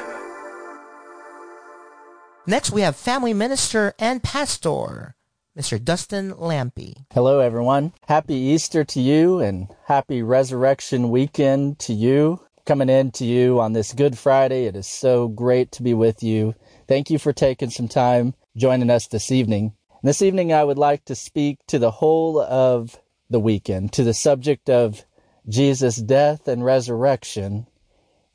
Next, 2.46 2.70
we 2.70 2.82
have 2.82 2.94
family 2.94 3.34
minister 3.34 3.92
and 3.98 4.22
pastor, 4.22 5.16
Mr. 5.58 5.82
Dustin 5.82 6.32
Lampy. 6.34 6.94
Hello, 7.12 7.40
everyone. 7.40 7.92
Happy 8.06 8.34
Easter 8.34 8.84
to 8.84 9.00
you 9.00 9.40
and 9.40 9.66
happy 9.86 10.22
Resurrection 10.22 11.10
Weekend 11.10 11.80
to 11.80 11.92
you. 11.92 12.40
Coming 12.66 12.88
in 12.88 13.10
to 13.12 13.24
you 13.24 13.58
on 13.58 13.72
this 13.72 13.92
Good 13.92 14.16
Friday. 14.16 14.66
It 14.66 14.76
is 14.76 14.86
so 14.86 15.26
great 15.26 15.72
to 15.72 15.82
be 15.82 15.92
with 15.92 16.22
you. 16.22 16.54
Thank 16.86 17.10
you 17.10 17.18
for 17.18 17.32
taking 17.32 17.70
some 17.70 17.88
time 17.88 18.34
joining 18.56 18.90
us 18.90 19.08
this 19.08 19.32
evening. 19.32 19.72
This 20.04 20.22
evening, 20.22 20.52
I 20.52 20.62
would 20.62 20.78
like 20.78 21.04
to 21.06 21.16
speak 21.16 21.58
to 21.66 21.80
the 21.80 21.90
whole 21.90 22.40
of 22.40 22.96
the 23.30 23.40
weekend, 23.40 23.92
to 23.94 24.04
the 24.04 24.14
subject 24.14 24.68
of 24.68 25.04
Jesus' 25.48 25.96
death 25.96 26.46
and 26.48 26.64
resurrection 26.64 27.66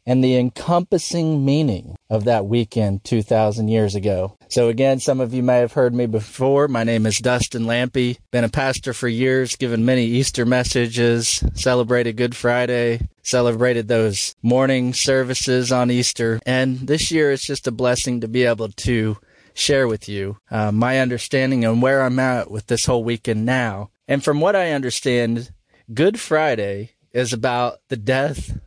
and 0.06 0.24
the 0.24 0.36
encompassing 0.38 1.44
meaning 1.44 1.96
of 2.10 2.26
that 2.26 2.46
weekend 2.46 3.04
2,000 3.04 3.68
years 3.68 3.96
ago. 3.96 4.38
So 4.50 4.70
again, 4.70 5.00
some 5.00 5.20
of 5.20 5.34
you 5.34 5.42
may 5.42 5.60
have 5.60 5.74
heard 5.74 5.94
me 5.96 6.06
before. 6.06 6.68
My 6.68 6.84
name 6.84 7.06
is 7.06 7.18
Dustin 7.18 7.64
Lampy. 7.64 8.18
Been 8.32 8.44
a 8.44 8.50
pastor 8.50 8.94
for 8.94 9.08
years, 9.08 9.56
given 9.56 9.84
many 9.84 10.06
Easter 10.06 10.46
messages, 10.46 11.44
celebrated 11.56 12.18
Good 12.18 12.36
Friday, 12.36 13.08
celebrated 13.24 13.88
those 13.88 14.36
morning 14.44 14.94
services 14.94 15.72
on 15.72 15.90
Easter. 15.90 16.40
And 16.46 16.88
this 16.88 17.12
year 17.12 17.32
it's 17.32 17.48
just 17.48 17.68
a 17.68 17.72
blessing 17.72 18.22
to 18.22 18.28
be 18.28 18.44
able 18.44 18.70
to 18.70 19.18
share 19.56 19.88
with 19.88 20.08
you 20.08 20.38
uh, 20.52 20.72
my 20.72 21.00
understanding 21.00 21.66
and 21.66 21.82
where 21.82 22.04
I'm 22.04 22.20
at 22.20 22.52
with 22.52 22.68
this 22.68 22.86
whole 22.86 23.04
weekend 23.04 23.46
now. 23.46 23.90
And 24.08 24.24
from 24.24 24.40
what 24.40 24.56
I 24.56 24.72
understand, 24.72 25.52
Good 25.94 26.20
Friday 26.20 26.92
is 27.14 27.34
about 27.34 27.80
the 27.90 27.98
death 27.98 28.60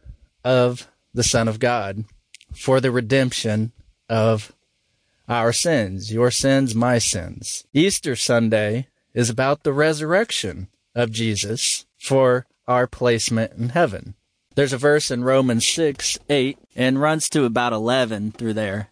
of 0.44 0.88
the 1.14 1.22
Son 1.22 1.48
of 1.48 1.58
God 1.58 2.04
for 2.54 2.80
the 2.80 2.90
redemption 2.90 3.72
of 4.08 4.52
our 5.28 5.52
sins, 5.52 6.12
your 6.12 6.30
sins, 6.30 6.74
my 6.74 6.98
sins. 6.98 7.64
Easter 7.74 8.16
Sunday 8.16 8.88
is 9.14 9.28
about 9.28 9.62
the 9.62 9.72
resurrection 9.72 10.68
of 10.94 11.12
Jesus 11.12 11.86
for 11.98 12.46
our 12.66 12.86
placement 12.86 13.52
in 13.52 13.70
heaven. 13.70 14.14
There's 14.54 14.72
a 14.72 14.78
verse 14.78 15.10
in 15.10 15.22
Romans 15.22 15.66
6 15.68 16.18
8 16.28 16.58
and 16.74 17.00
runs 17.00 17.28
to 17.30 17.44
about 17.44 17.72
11 17.72 18.32
through 18.32 18.54
there. 18.54 18.88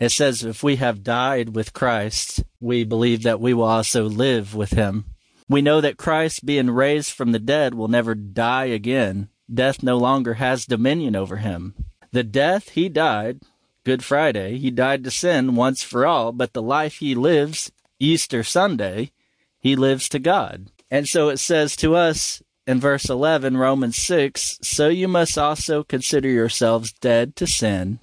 It 0.00 0.10
says, 0.10 0.42
If 0.42 0.62
we 0.62 0.76
have 0.76 1.04
died 1.04 1.54
with 1.54 1.72
Christ, 1.72 2.44
we 2.60 2.84
believe 2.84 3.22
that 3.22 3.40
we 3.40 3.52
will 3.52 3.64
also 3.64 4.04
live 4.04 4.54
with 4.54 4.70
him. 4.70 5.04
We 5.52 5.60
know 5.60 5.82
that 5.82 5.98
Christ, 5.98 6.46
being 6.46 6.70
raised 6.70 7.12
from 7.12 7.32
the 7.32 7.38
dead, 7.38 7.74
will 7.74 7.86
never 7.86 8.14
die 8.14 8.64
again 8.64 9.28
death 9.52 9.82
no 9.82 9.98
longer 9.98 10.34
has 10.34 10.64
dominion 10.64 11.14
over 11.14 11.36
him. 11.36 11.74
The 12.10 12.24
death 12.24 12.70
he 12.70 12.88
died, 12.88 13.42
Good 13.84 14.02
Friday, 14.02 14.56
he 14.56 14.70
died 14.70 15.04
to 15.04 15.10
sin 15.10 15.54
once 15.54 15.82
for 15.82 16.06
all, 16.06 16.32
but 16.32 16.54
the 16.54 16.62
life 16.62 17.00
he 17.00 17.14
lives, 17.14 17.70
Easter 18.00 18.42
Sunday, 18.42 19.12
he 19.60 19.76
lives 19.76 20.08
to 20.08 20.18
God. 20.18 20.70
And 20.90 21.06
so 21.06 21.28
it 21.28 21.36
says 21.36 21.76
to 21.76 21.96
us 21.96 22.42
in 22.66 22.80
verse 22.80 23.10
11, 23.10 23.58
Romans 23.58 23.98
6, 23.98 24.58
so 24.62 24.88
you 24.88 25.06
must 25.06 25.36
also 25.36 25.84
consider 25.84 26.30
yourselves 26.30 26.94
dead 26.94 27.36
to 27.36 27.46
sin 27.46 28.00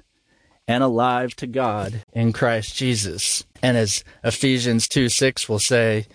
and 0.67 0.83
alive 0.83 1.35
to 1.37 1.47
God 1.47 2.03
in 2.13 2.31
Christ 2.31 2.75
Jesus. 2.75 3.43
And 3.63 3.75
as 3.75 4.03
Ephesians 4.23 4.87
2 4.87 5.09
6 5.09 5.49
will 5.49 5.57
say, 5.57 6.05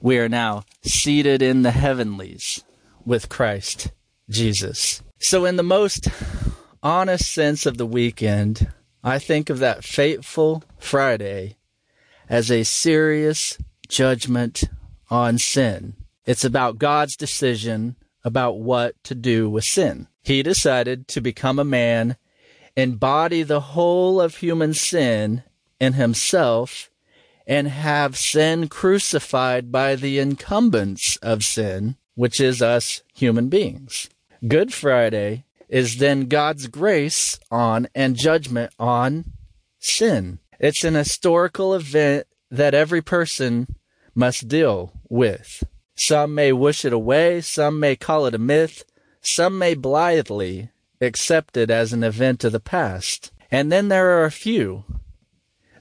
we 0.00 0.18
are 0.18 0.28
now 0.28 0.64
seated 0.82 1.42
in 1.42 1.62
the 1.62 1.70
heavenlies 1.70 2.64
with 3.04 3.28
Christ 3.28 3.92
Jesus. 4.28 5.02
So, 5.18 5.44
in 5.44 5.56
the 5.56 5.62
most 5.62 6.08
honest 6.82 7.32
sense 7.32 7.66
of 7.66 7.76
the 7.76 7.86
weekend, 7.86 8.72
I 9.02 9.18
think 9.18 9.50
of 9.50 9.58
that 9.58 9.84
fateful 9.84 10.62
Friday 10.78 11.56
as 12.28 12.50
a 12.50 12.64
serious 12.64 13.58
judgment 13.88 14.64
on 15.10 15.38
sin. 15.38 15.94
It's 16.24 16.44
about 16.44 16.78
God's 16.78 17.16
decision 17.16 17.96
about 18.24 18.58
what 18.58 19.02
to 19.04 19.14
do 19.14 19.48
with 19.48 19.64
sin. 19.64 20.06
He 20.22 20.42
decided 20.42 21.08
to 21.08 21.20
become 21.20 21.58
a 21.58 21.64
man, 21.64 22.16
embody 22.76 23.42
the 23.42 23.60
whole 23.60 24.20
of 24.20 24.36
human 24.36 24.74
sin 24.74 25.42
in 25.80 25.94
himself, 25.94 26.90
and 27.50 27.66
have 27.66 28.16
sin 28.16 28.68
crucified 28.68 29.72
by 29.72 29.96
the 29.96 30.20
incumbents 30.20 31.16
of 31.16 31.42
sin, 31.42 31.96
which 32.14 32.40
is 32.40 32.62
us 32.62 33.02
human 33.12 33.48
beings. 33.48 34.08
Good 34.46 34.72
Friday 34.72 35.44
is 35.68 35.96
then 35.96 36.28
God's 36.28 36.68
grace 36.68 37.40
on 37.50 37.88
and 37.92 38.16
judgment 38.16 38.72
on 38.78 39.32
sin. 39.80 40.38
It's 40.60 40.84
an 40.84 40.94
historical 40.94 41.74
event 41.74 42.28
that 42.52 42.72
every 42.72 43.02
person 43.02 43.74
must 44.14 44.46
deal 44.46 44.92
with. 45.08 45.64
Some 45.96 46.36
may 46.36 46.52
wish 46.52 46.84
it 46.84 46.92
away, 46.92 47.40
some 47.40 47.80
may 47.80 47.96
call 47.96 48.26
it 48.26 48.34
a 48.34 48.38
myth, 48.38 48.84
some 49.22 49.58
may 49.58 49.74
blithely 49.74 50.70
accept 51.00 51.56
it 51.56 51.68
as 51.68 51.92
an 51.92 52.04
event 52.04 52.44
of 52.44 52.52
the 52.52 52.60
past. 52.60 53.32
And 53.50 53.72
then 53.72 53.88
there 53.88 54.20
are 54.20 54.24
a 54.24 54.30
few 54.30 54.84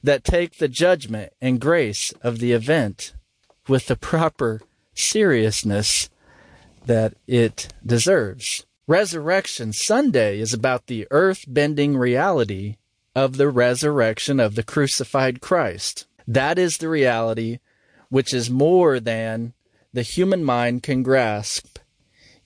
that 0.04 0.24
take 0.24 0.58
the 0.58 0.68
judgment 0.68 1.34
and 1.42 1.60
grace 1.60 2.14
of 2.22 2.40
the 2.40 2.52
event 2.52 3.14
with 3.68 3.88
the 3.88 3.96
proper 3.96 4.62
seriousness 4.94 6.10
that 6.86 7.14
it 7.28 7.74
deserves. 7.86 8.66
Resurrection 8.88 9.72
Sunday 9.72 10.40
is 10.40 10.54
about 10.54 10.88
the 10.88 11.08
earth 11.12 11.46
bending 11.48 11.96
reality 11.96 12.78
of 13.16 13.38
the 13.38 13.50
resurrection 13.50 14.40
of 14.40 14.56
the 14.56 14.64
crucified 14.64 15.42
Christ. 15.42 16.08
That 16.28 16.58
is 16.58 16.78
the 16.78 16.90
reality 16.90 17.60
which 18.10 18.34
is 18.34 18.50
more 18.50 19.00
than 19.00 19.54
the 19.94 20.02
human 20.02 20.44
mind 20.44 20.84
can 20.84 21.04
grasp. 21.04 21.78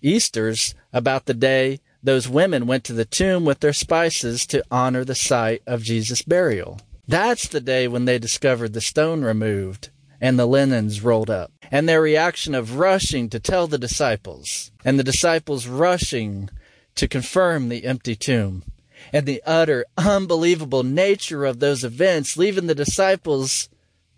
Easter's 0.01 0.75
about 0.91 1.25
the 1.25 1.33
day 1.33 1.79
those 2.01 2.27
women 2.27 2.67
went 2.67 2.83
to 2.85 2.93
the 2.93 3.05
tomb 3.05 3.45
with 3.45 3.61
their 3.61 3.73
spices 3.73 4.45
to 4.47 4.63
honor 4.69 5.05
the 5.05 5.15
site 5.15 5.61
of 5.65 5.83
Jesus' 5.83 6.21
burial. 6.21 6.81
That's 7.07 7.47
the 7.47 7.61
day 7.61 7.87
when 7.87 8.05
they 8.05 8.17
discovered 8.17 8.73
the 8.73 8.81
stone 8.81 9.23
removed 9.23 9.89
and 10.21 10.39
the 10.39 10.45
linens 10.45 11.01
rolled 11.03 11.29
up, 11.29 11.51
and 11.69 11.87
their 11.87 12.01
reaction 12.01 12.55
of 12.55 12.77
rushing 12.77 13.29
to 13.29 13.41
tell 13.41 13.67
the 13.67 13.77
disciples, 13.77 14.71
and 14.85 14.97
the 14.97 15.03
disciples 15.03 15.67
rushing 15.67 16.49
to 16.95 17.09
confirm 17.09 17.67
the 17.67 17.83
empty 17.83 18.15
tomb, 18.15 18.63
and 19.11 19.25
the 19.25 19.43
utter 19.45 19.85
unbelievable 19.97 20.83
nature 20.83 21.43
of 21.43 21.59
those 21.59 21.83
events, 21.83 22.37
leaving 22.37 22.67
the 22.67 22.75
disciples 22.75 23.67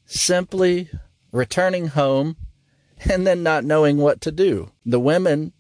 simply 0.05 0.91
returning 1.31 1.88
home 1.88 2.38
and 3.09 3.25
then 3.25 3.41
not 3.41 3.63
knowing 3.63 3.97
what 3.97 4.21
to 4.21 4.31
do. 4.31 4.71
The 4.86 4.99
women 4.99 5.53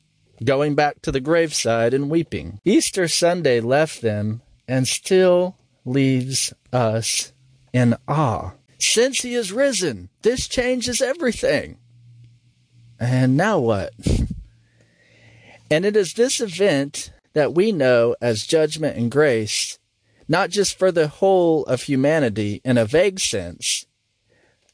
going 0.43 0.75
back 0.75 1.01
to 1.01 1.11
the 1.11 1.19
graveside 1.19 1.93
and 1.93 2.09
weeping. 2.09 2.59
Easter 2.63 3.07
Sunday 3.07 3.59
left 3.59 4.01
them 4.01 4.43
and 4.67 4.87
still 4.87 5.57
leaves 5.85 6.53
us 6.73 7.31
in 7.71 7.95
awe 8.07 8.51
since 8.79 9.21
he 9.21 9.35
is 9.35 9.51
risen, 9.51 10.09
this 10.21 10.47
changes 10.47 11.01
everything. 11.01 11.77
And 12.99 13.35
now 13.35 13.59
what? 13.59 13.93
and 15.71 15.85
it 15.85 15.95
is 15.95 16.13
this 16.13 16.39
event 16.39 17.11
that 17.33 17.53
we 17.53 17.71
know 17.71 18.15
as 18.21 18.45
judgment 18.45 18.97
and 18.97 19.11
grace, 19.11 19.79
not 20.27 20.49
just 20.49 20.77
for 20.77 20.91
the 20.91 21.07
whole 21.07 21.63
of 21.65 21.83
humanity 21.83 22.61
in 22.63 22.77
a 22.77 22.85
vague 22.85 23.19
sense, 23.19 23.85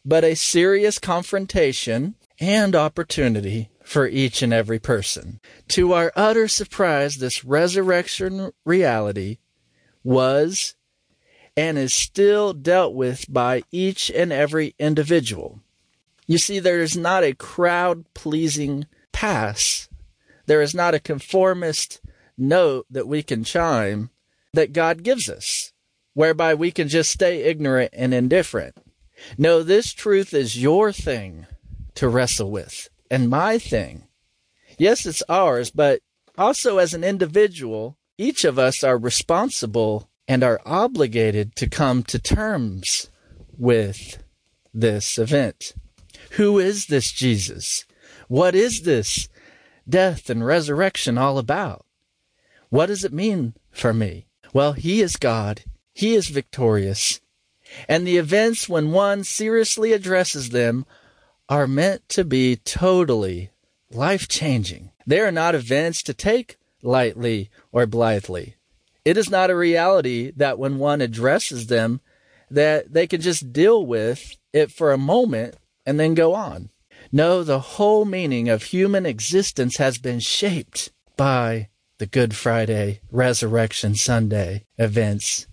but 0.06 0.24
a 0.24 0.36
serious 0.36 1.00
confrontation 1.00 2.16
and 2.40 2.76
opportunity 2.76 3.70
for 3.84 4.08
each 4.08 4.42
and 4.42 4.54
every 4.54 4.80
person. 4.80 5.40
To 5.70 5.94
our 5.94 6.12
utter 6.16 6.48
surprise, 6.48 7.18
this 7.18 7.44
resurrection 7.44 8.52
reality 8.66 9.38
was 10.04 10.76
and 11.56 11.78
is 11.78 11.94
still 11.94 12.54
dealt 12.54 12.94
with 12.94 13.26
by 13.32 13.64
each 13.72 14.10
and 14.10 14.32
every 14.32 14.76
individual. 14.80 15.60
You 16.28 16.38
see, 16.38 16.60
there 16.60 16.82
is 16.82 16.96
not 16.96 17.24
a 17.24 17.34
crowd 17.34 18.06
pleasing 18.14 18.86
pass. 19.12 19.90
There 20.46 20.62
is 20.62 20.74
not 20.74 20.94
a 20.94 21.00
conformist 21.00 22.02
note 22.38 22.86
that 22.90 23.08
we 23.08 23.24
can 23.24 23.44
chime 23.44 24.10
that 24.54 24.74
God 24.74 25.04
gives 25.04 25.30
us, 25.30 25.74
whereby 26.14 26.54
we 26.54 26.72
can 26.72 26.88
just 26.88 27.12
stay 27.12 27.44
ignorant 27.44 27.92
and 27.94 28.14
indifferent. 28.14 28.76
No, 29.38 29.62
this 29.64 29.94
truth 29.94 30.34
is 30.34 30.62
your 30.62 30.92
thing 30.92 31.48
to 31.96 32.10
wrestle 32.10 32.50
with, 32.50 32.90
and 33.10 33.30
my 33.30 33.58
thing. 33.58 34.08
Yes, 34.78 35.06
it's 35.06 35.24
ours, 35.30 35.70
but 35.70 36.02
also 36.38 36.78
as 36.78 36.94
an 36.94 37.04
individual, 37.04 37.98
each 38.18 38.46
of 38.46 38.58
us 38.58 38.84
are 38.84 38.98
responsible 38.98 40.10
and 40.32 40.46
are 40.46 40.62
obligated 40.66 41.58
to 41.58 41.68
come 41.68 42.04
to 42.04 42.18
terms 42.18 43.10
with 43.58 44.24
this 44.74 45.18
event. 45.18 45.74
Who 46.38 46.58
is 46.58 46.86
this 46.86 47.12
Jesus? 47.12 47.84
What 48.30 48.56
is 48.56 48.84
this 48.84 49.28
death 49.90 50.30
and 50.30 50.46
resurrection 50.46 51.18
all 51.18 51.38
about? 51.38 51.86
What 52.70 52.86
does 52.86 53.04
it 53.04 53.12
mean 53.12 53.56
for 53.72 53.94
me? 53.94 54.26
Well, 54.54 54.72
He 54.72 55.02
is 55.02 55.18
God. 55.18 55.66
He 55.94 56.16
is 56.16 56.30
victorious. 56.30 57.20
And 57.90 58.08
the 58.08 58.16
events, 58.16 58.70
when 58.70 58.94
one 58.94 59.26
seriously 59.26 59.92
addresses 59.92 60.52
them, 60.52 60.86
are 61.50 61.68
meant 61.68 62.08
to 62.08 62.24
be 62.24 62.56
totally 62.56 63.50
life 63.90 64.30
changing. 64.30 64.92
They 65.06 65.20
are 65.20 65.30
not 65.30 65.56
events 65.56 66.02
to 66.04 66.14
take 66.14 66.56
lightly 66.82 67.50
or 67.74 67.86
blithely. 67.86 68.56
It 69.04 69.18
is 69.18 69.30
not 69.30 69.50
a 69.50 69.56
reality 69.56 70.32
that 70.36 70.60
when 70.60 70.78
one 70.78 71.02
addresses 71.02 71.68
them, 71.68 72.02
that 72.50 72.94
they 72.94 73.08
can 73.08 73.22
just 73.22 73.52
deal 73.54 73.86
with 73.86 74.38
it 74.54 74.72
for 74.72 74.92
a 74.92 74.98
moment 74.98 75.56
and 75.86 76.00
then 76.00 76.14
go 76.14 76.34
on. 76.34 76.70
No, 77.12 77.44
the 77.44 77.60
whole 77.60 78.06
meaning 78.06 78.50
of 78.50 78.64
human 78.64 79.06
existence 79.06 79.78
has 79.78 79.98
been 79.98 80.20
shaped 80.20 80.92
by 81.18 81.70
the 81.98 82.06
Good 82.06 82.36
Friday, 82.36 83.02
Resurrection 83.12 83.96
Sunday 83.96 84.66
events. 84.78 85.48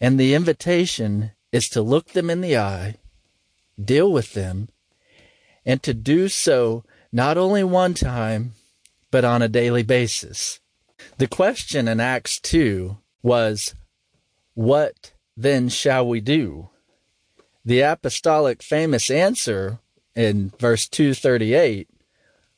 And 0.00 0.18
the 0.18 0.34
invitation 0.34 1.32
is 1.52 1.68
to 1.70 1.82
look 1.82 2.10
them 2.10 2.30
in 2.30 2.40
the 2.40 2.56
eye, 2.56 2.96
deal 3.82 4.10
with 4.10 4.34
them, 4.34 4.68
and 5.64 5.82
to 5.82 5.94
do 5.94 6.28
so 6.28 6.84
not 7.12 7.36
only 7.36 7.64
one 7.64 7.94
time, 7.94 8.52
but 9.10 9.24
on 9.24 9.42
a 9.42 9.48
daily 9.48 9.82
basis. 9.82 10.59
The 11.20 11.28
question 11.28 11.86
in 11.86 12.00
Acts 12.00 12.40
2 12.40 12.96
was, 13.22 13.74
What 14.54 15.12
then 15.36 15.68
shall 15.68 16.08
we 16.08 16.22
do? 16.22 16.70
The 17.62 17.82
apostolic 17.82 18.62
famous 18.62 19.10
answer 19.10 19.80
in 20.16 20.50
verse 20.58 20.88
238 20.88 21.90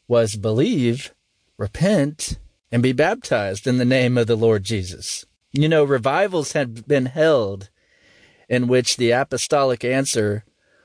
was 0.06 0.36
believe, 0.36 1.12
repent, 1.58 2.38
and 2.70 2.84
be 2.84 2.92
baptized 2.92 3.66
in 3.66 3.78
the 3.78 3.84
name 3.84 4.16
of 4.16 4.28
the 4.28 4.36
Lord 4.36 4.62
Jesus. 4.62 5.26
You 5.50 5.68
know, 5.68 5.82
revivals 5.82 6.52
had 6.52 6.86
been 6.86 7.06
held 7.06 7.68
in 8.48 8.68
which 8.68 8.96
the 8.96 9.10
apostolic 9.10 9.84
answer 9.84 10.44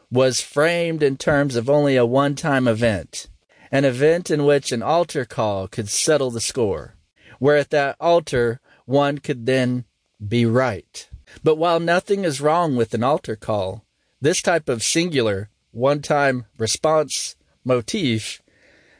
was 0.09 0.41
framed 0.41 1.03
in 1.03 1.15
terms 1.15 1.55
of 1.55 1.69
only 1.69 1.95
a 1.95 2.07
one 2.07 2.34
time 2.34 2.67
event, 2.67 3.30
an 3.71 3.86
event 3.86 4.32
in 4.32 4.45
which 4.45 4.71
an 4.71 4.82
altar 4.82 5.25
call 5.25 5.67
could 5.67 5.89
settle 5.89 6.32
the 6.32 6.41
score, 6.41 6.96
where 7.39 7.57
at 7.57 7.69
that 7.71 7.95
altar 7.99 8.59
one 8.85 9.17
could 9.17 9.45
then 9.45 9.85
be 10.25 10.45
right. 10.45 11.09
But 11.43 11.57
while 11.57 11.79
nothing 11.79 12.23
is 12.23 12.41
wrong 12.41 12.75
with 12.75 12.93
an 12.93 13.03
altar 13.03 13.35
call, 13.35 13.85
this 14.21 14.41
type 14.41 14.69
of 14.69 14.83
singular, 14.83 15.49
one 15.71 16.01
time 16.01 16.45
response 16.57 17.35
motif 17.63 18.41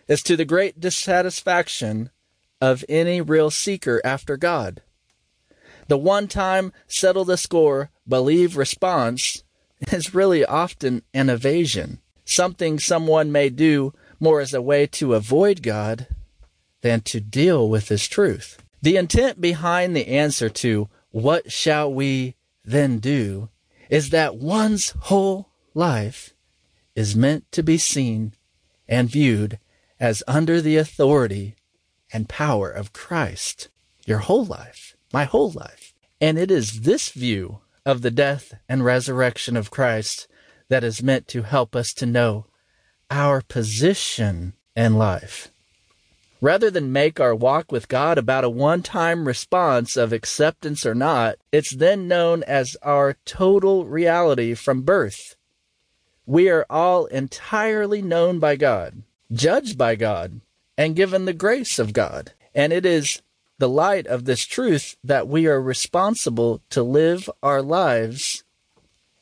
is 0.07 0.21
to 0.23 0.35
the 0.35 0.45
great 0.45 0.79
dissatisfaction 0.79 2.11
of 2.61 2.85
any 2.88 3.21
real 3.21 3.49
seeker 3.49 4.01
after 4.03 4.38
God. 4.38 4.81
The 5.88 5.97
one 5.97 6.27
time 6.27 6.73
settle 6.88 7.25
the 7.25 7.38
score, 7.38 7.89
believe 8.07 8.57
response 8.57 9.43
is 9.91 10.13
really 10.13 10.45
often 10.45 11.03
an 11.13 11.29
evasion, 11.29 11.99
something 12.25 12.77
someone 12.79 13.31
may 13.31 13.49
do 13.49 13.93
more 14.19 14.41
as 14.41 14.53
a 14.53 14.61
way 14.61 14.88
to 14.88 15.13
avoid 15.13 15.63
God 15.63 16.07
than 16.82 17.01
to 17.01 17.19
deal 17.19 17.69
with 17.69 17.89
His 17.89 18.07
truth. 18.07 18.61
The 18.82 18.97
intent 18.97 19.41
behind 19.41 19.95
the 19.95 20.07
answer 20.07 20.49
to 20.49 20.89
what 21.11 21.51
shall 21.51 21.91
we 21.91 22.36
then 22.63 22.99
do 22.99 23.49
is 23.89 24.09
that 24.09 24.36
one's 24.36 24.91
whole 25.01 25.49
life 25.73 26.34
is 26.95 27.15
meant 27.15 27.51
to 27.51 27.63
be 27.63 27.78
seen 27.78 28.34
and 28.88 29.09
viewed 29.09 29.59
as 29.99 30.23
under 30.28 30.61
the 30.61 30.78
authority 30.78 31.55
and 32.13 32.30
power 32.30 32.69
of 32.69 32.93
Christ. 32.93 33.69
Your 34.05 34.19
whole 34.19 34.45
life, 34.45 34.95
my 35.11 35.25
whole 35.25 35.51
life. 35.51 35.93
And 36.21 36.38
it 36.38 36.51
is 36.51 36.82
this 36.82 37.09
view 37.09 37.59
of 37.86 38.01
the 38.01 38.11
death 38.11 38.53
and 38.67 38.84
resurrection 38.84 39.55
of 39.55 39.71
Christ 39.71 40.28
that 40.69 40.84
is 40.84 41.03
meant 41.03 41.28
to 41.30 41.43
help 41.43 41.75
us 41.75 41.93
to 41.93 42.05
know 42.05 42.45
our 43.09 43.41
position 43.41 44.53
in 44.75 44.95
life. 44.95 45.49
Rather 46.39 46.69
than 46.69 46.91
make 46.91 47.19
our 47.19 47.33
walk 47.33 47.71
with 47.71 47.88
God 47.88 48.17
about 48.17 48.43
a 48.43 48.49
one 48.49 48.83
time 48.83 49.27
response 49.27 49.97
of 49.97 50.13
acceptance 50.13 50.85
or 50.85 50.93
not, 50.93 51.38
it's 51.51 51.75
then 51.75 52.07
known 52.07 52.43
as 52.43 52.77
our 52.83 53.17
total 53.25 53.85
reality 53.85 54.53
from 54.53 54.83
birth. 54.83 55.35
We 56.27 56.49
are 56.49 56.65
all 56.69 57.05
entirely 57.07 58.01
known 58.01 58.38
by 58.39 58.55
God, 58.55 59.01
judged 59.31 59.77
by 59.77 59.95
God, 59.95 60.41
and 60.77 60.95
given 60.95 61.25
the 61.25 61.33
grace 61.33 61.79
of 61.79 61.93
God. 61.93 62.33
And 62.53 62.71
it 62.71 62.85
is 62.85 63.21
the 63.57 63.69
light 63.69 64.05
of 64.05 64.25
this 64.25 64.45
truth 64.45 64.95
that 65.03 65.27
we 65.27 65.47
are 65.47 65.61
responsible 65.61 66.61
to 66.69 66.83
live 66.83 67.29
our 67.41 67.63
lives 67.63 68.43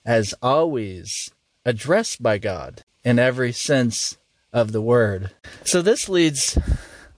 as 0.05 0.34
always 0.41 1.32
addressed 1.63 2.22
by 2.22 2.38
God 2.38 2.84
in 3.05 3.20
every 3.20 3.53
sense 3.53 4.18
of 4.51 4.74
the 4.74 4.82
word. 4.82 5.32
So 5.63 5.82
this 5.82 6.09
leads 6.09 6.57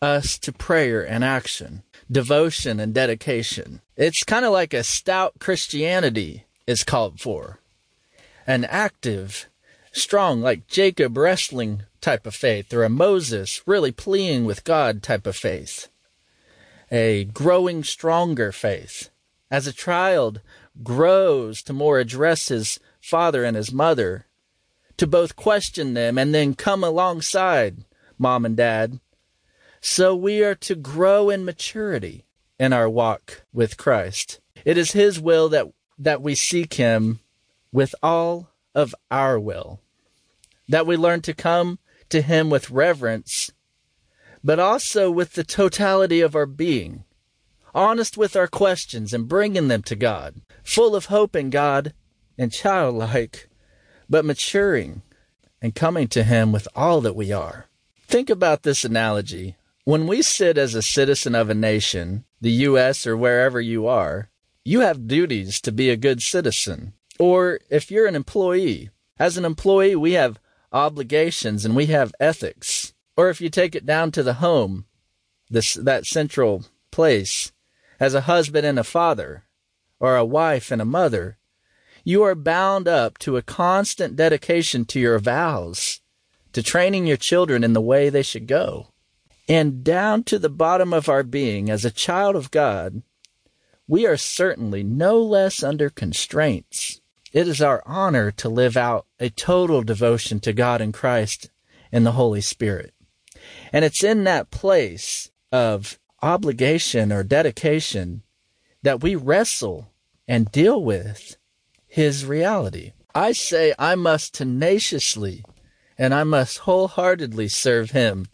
us 0.02 0.38
to 0.40 0.52
prayer 0.52 1.08
and 1.08 1.24
action, 1.24 1.84
devotion 2.12 2.80
and 2.80 2.94
dedication. 2.94 3.82
It's 3.96 4.24
kind 4.24 4.46
of 4.46 4.52
like 4.52 4.74
a 4.74 4.84
stout 4.84 5.40
Christianity 5.40 6.46
is 6.66 6.84
called 6.84 7.20
for. 7.20 7.60
An 8.46 8.66
active, 8.66 9.48
strong, 9.92 10.42
like 10.42 10.68
Jacob 10.68 11.18
wrestling 11.18 11.84
type 12.02 12.26
of 12.26 12.36
faith, 12.36 12.74
or 12.74 12.84
a 12.84 12.90
Moses 12.90 13.62
really 13.66 13.92
pleading 13.92 14.46
with 14.46 14.64
God 14.64 15.02
type 15.04 15.28
of 15.28 15.36
faith 15.36 15.90
a 16.92 17.26
growing 17.26 17.84
stronger 17.84 18.52
faith. 18.52 19.10
As 19.52 19.68
a 19.68 19.74
child 19.74 20.42
grows 20.84 21.62
to 21.64 21.74
more 21.74 22.00
address 22.00 22.48
his 22.48 22.80
father 23.02 23.44
and 23.44 23.56
his 23.56 23.72
mother, 23.72 24.26
to 24.98 25.08
both 25.08 25.36
question 25.36 25.94
them 25.94 26.18
and 26.18 26.34
then 26.34 26.56
come 26.56 26.84
alongside 26.84 27.84
mom 28.18 28.46
and 28.46 28.58
dad. 28.58 29.00
So 29.82 30.16
we 30.16 30.44
are 30.44 30.56
to 30.56 30.76
grow 30.76 31.30
in 31.30 31.46
maturity 31.46 32.26
in 32.60 32.74
our 32.74 32.90
walk 32.90 33.46
with 33.54 33.78
Christ. 33.78 34.40
It 34.66 34.78
is 34.78 34.92
his 34.92 35.20
will 35.20 35.50
that, 35.50 35.68
that 35.98 36.22
we 36.22 36.36
seek 36.36 36.76
him 36.76 37.20
with 37.72 37.94
all 38.02 38.50
of 38.74 38.94
our 39.12 39.40
will, 39.40 39.80
that 40.68 40.88
we 40.88 40.98
learn 40.98 41.22
to 41.22 41.34
come 41.34 41.80
to 42.10 42.22
him 42.22 42.50
with 42.50 42.70
reverence 42.70 43.52
but 44.44 44.60
also 44.60 45.12
with 45.12 45.34
the 45.34 45.44
totality 45.44 46.22
of 46.22 46.36
our 46.36 46.46
being, 46.46 47.04
honest 47.74 48.18
with 48.18 48.36
our 48.36 48.48
questions 48.48 49.14
and 49.14 49.28
bringing 49.28 49.68
them 49.68 49.82
to 49.84 49.96
God, 49.96 50.42
full 50.64 50.96
of 50.96 51.06
hope 51.06 51.36
in 51.36 51.50
God 51.50 51.94
and 52.38 52.52
childlike, 52.52 53.50
but 54.10 54.24
maturing 54.24 55.02
and 55.62 55.76
coming 55.76 56.08
to 56.08 56.24
Him 56.24 56.54
with 56.54 56.66
all 56.76 57.02
that 57.02 57.16
we 57.16 57.32
are. 57.32 57.66
Think 58.08 58.30
about 58.30 58.64
this 58.64 58.86
analogy. 58.86 59.58
When 59.88 60.06
we 60.06 60.22
sit 60.22 60.58
as 60.58 60.76
a 60.76 60.82
citizen 60.82 61.34
of 61.34 61.50
a 61.50 61.54
nation, 61.54 62.26
the 62.42 62.52
U.S. 62.68 63.08
or 63.08 63.16
wherever 63.16 63.62
you 63.62 63.88
are, 63.88 64.30
you 64.66 64.82
have 64.82 65.08
duties 65.08 65.62
to 65.62 65.72
be 65.72 65.90
a 65.90 65.96
good 65.96 66.22
citizen. 66.22 66.92
Or 67.18 67.62
if 67.70 67.90
you're 67.90 68.06
an 68.06 68.14
employee, 68.14 68.90
as 69.18 69.38
an 69.38 69.46
employee, 69.46 69.96
we 69.96 70.12
have 70.12 70.42
obligations 70.74 71.64
and 71.64 71.74
we 71.74 71.86
have 71.86 72.14
ethics. 72.20 72.94
Or 73.16 73.30
if 73.30 73.40
you 73.40 73.50
take 73.50 73.76
it 73.76 73.86
down 73.86 74.12
to 74.12 74.24
the 74.24 74.44
home, 74.44 74.88
this, 75.50 75.76
that 75.76 76.06
central 76.06 76.66
place, 76.92 77.54
as 77.98 78.14
a 78.14 78.28
husband 78.28 78.68
and 78.68 78.78
a 78.78 78.84
father, 78.84 79.46
or 80.02 80.18
a 80.18 80.26
wife 80.26 80.70
and 80.70 80.82
a 80.82 80.86
mother, 81.00 81.38
you 82.04 82.24
are 82.24 82.36
bound 82.36 82.90
up 82.90 83.18
to 83.20 83.38
a 83.38 83.42
constant 83.42 84.18
dedication 84.18 84.84
to 84.84 85.00
your 85.00 85.18
vows, 85.18 86.02
to 86.52 86.62
training 86.62 87.08
your 87.08 87.16
children 87.16 87.64
in 87.64 87.72
the 87.72 87.80
way 87.80 88.10
they 88.10 88.22
should 88.22 88.48
go. 88.48 88.88
And 89.48 89.84
down 89.84 90.24
to 90.26 90.38
the 90.38 90.50
bottom 90.50 90.94
of 90.94 91.08
our 91.08 91.24
being, 91.24 91.70
as 91.70 91.86
a 91.86 91.92
child 91.92 92.36
of 92.36 92.52
God, 92.52 93.02
we 93.88 94.06
are 94.06 94.18
certainly 94.18 94.84
no 94.84 95.22
less 95.22 95.64
under 95.64 95.90
constraints. 95.90 97.00
It 97.32 97.48
is 97.48 97.62
our 97.62 97.82
honor 97.86 98.32
to 98.32 98.50
live 98.50 98.76
out 98.76 99.06
a 99.20 99.30
total 99.30 99.84
devotion 99.84 100.42
to 100.42 100.54
God 100.54 100.82
and 100.82 100.94
Christ 100.94 101.50
and 101.92 102.06
the 102.06 102.14
Holy 102.14 102.42
Spirit. 102.42 102.94
And 103.72 103.86
it's 103.86 104.04
in 104.04 104.26
that 104.26 104.52
place 104.52 105.32
of 105.52 105.98
obligation 106.22 107.14
or 107.14 107.24
dedication 107.24 108.24
that 108.82 109.02
we 109.02 109.16
wrestle 109.16 109.92
and 110.28 110.52
deal 110.52 110.84
with 110.84 111.38
his 111.88 112.26
reality. 112.26 112.92
I 113.16 113.32
say 113.32 113.74
I 113.80 113.96
must 113.96 114.34
tenaciously 114.34 115.44
and 115.98 116.14
I 116.14 116.24
must 116.24 116.60
wholeheartedly 116.60 117.48
serve 117.48 117.92
him 117.92 118.28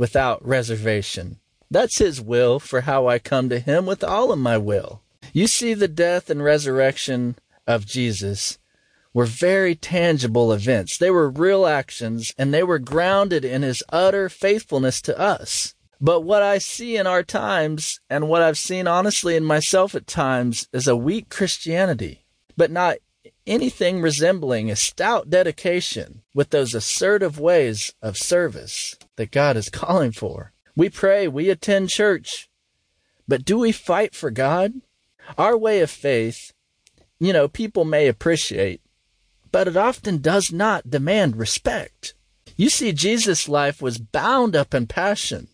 without 0.00 0.42
reservation. 0.42 1.38
That's 1.70 1.98
his 1.98 2.22
will 2.22 2.58
for 2.58 2.80
how 2.80 3.06
I 3.06 3.18
come 3.18 3.50
to 3.50 3.58
him 3.60 3.84
with 3.84 4.02
all 4.02 4.32
of 4.32 4.38
my 4.38 4.56
will. 4.56 5.02
You 5.34 5.46
see, 5.46 5.74
the 5.74 5.88
death 5.88 6.30
and 6.30 6.42
resurrection 6.42 7.36
of 7.66 7.84
Jesus 7.84 8.56
were 9.12 9.26
very 9.26 9.74
tangible 9.74 10.54
events. 10.54 10.96
They 10.96 11.10
were 11.10 11.28
real 11.28 11.66
actions 11.66 12.32
and 12.38 12.54
they 12.54 12.62
were 12.62 12.78
grounded 12.78 13.44
in 13.44 13.60
his 13.60 13.82
utter 13.90 14.30
faithfulness 14.30 15.02
to 15.02 15.18
us. 15.18 15.74
But 16.00 16.22
what 16.22 16.42
I 16.42 16.56
see 16.56 16.96
in 16.96 17.06
our 17.06 17.22
times 17.22 18.00
and 18.08 18.26
what 18.26 18.40
I've 18.40 18.56
seen 18.56 18.86
honestly 18.86 19.36
in 19.36 19.44
myself 19.44 19.94
at 19.94 20.06
times 20.06 20.66
is 20.72 20.88
a 20.88 20.96
weak 20.96 21.28
Christianity, 21.28 22.24
but 22.56 22.70
not 22.70 22.96
anything 23.50 24.00
resembling 24.00 24.70
a 24.70 24.76
stout 24.76 25.28
dedication 25.28 26.22
with 26.32 26.50
those 26.50 26.74
assertive 26.74 27.38
ways 27.38 27.92
of 28.00 28.16
service 28.16 28.94
that 29.16 29.32
God 29.32 29.56
is 29.56 29.68
calling 29.70 30.12
for. 30.12 30.52
We 30.76 30.88
pray, 30.88 31.28
we 31.28 31.50
attend 31.50 31.90
church, 31.90 32.48
but 33.26 33.44
do 33.44 33.58
we 33.58 33.72
fight 33.72 34.14
for 34.14 34.30
God? 34.30 34.74
Our 35.36 35.58
way 35.58 35.80
of 35.80 35.90
faith, 35.90 36.52
you 37.18 37.32
know, 37.32 37.48
people 37.48 37.84
may 37.84 38.08
appreciate, 38.08 38.80
but 39.52 39.68
it 39.68 39.76
often 39.76 40.18
does 40.18 40.52
not 40.52 40.88
demand 40.88 41.36
respect. 41.36 42.14
You 42.56 42.70
see, 42.70 42.92
Jesus' 42.92 43.48
life 43.48 43.82
was 43.82 43.98
bound 43.98 44.54
up 44.54 44.74
in 44.74 44.86
passion. 44.86 45.48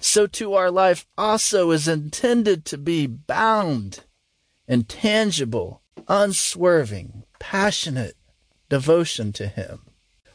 So 0.00 0.26
too 0.26 0.54
our 0.54 0.70
life 0.70 1.06
also 1.16 1.70
is 1.70 1.88
intended 1.88 2.64
to 2.66 2.78
be 2.78 3.06
bound 3.06 4.04
and 4.68 4.88
tangible, 4.88 5.82
unswerving, 6.08 7.24
passionate 7.38 8.16
devotion 8.68 9.32
to 9.34 9.46
Him. 9.46 9.80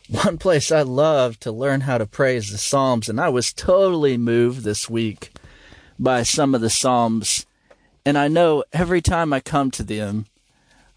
One 0.09 0.37
place 0.37 0.71
I 0.71 0.81
love 0.81 1.39
to 1.39 1.51
learn 1.51 1.81
how 1.81 1.97
to 1.97 2.05
pray 2.05 2.35
is 2.35 2.51
the 2.51 2.57
Psalms, 2.57 3.07
and 3.07 3.19
I 3.19 3.29
was 3.29 3.53
totally 3.53 4.17
moved 4.17 4.63
this 4.63 4.89
week 4.89 5.31
by 5.97 6.23
some 6.23 6.53
of 6.53 6.61
the 6.61 6.69
Psalms. 6.69 7.45
And 8.05 8.17
I 8.17 8.27
know 8.27 8.63
every 8.73 9.01
time 9.01 9.31
I 9.31 9.39
come 9.39 9.71
to 9.71 9.83
them, 9.83 10.25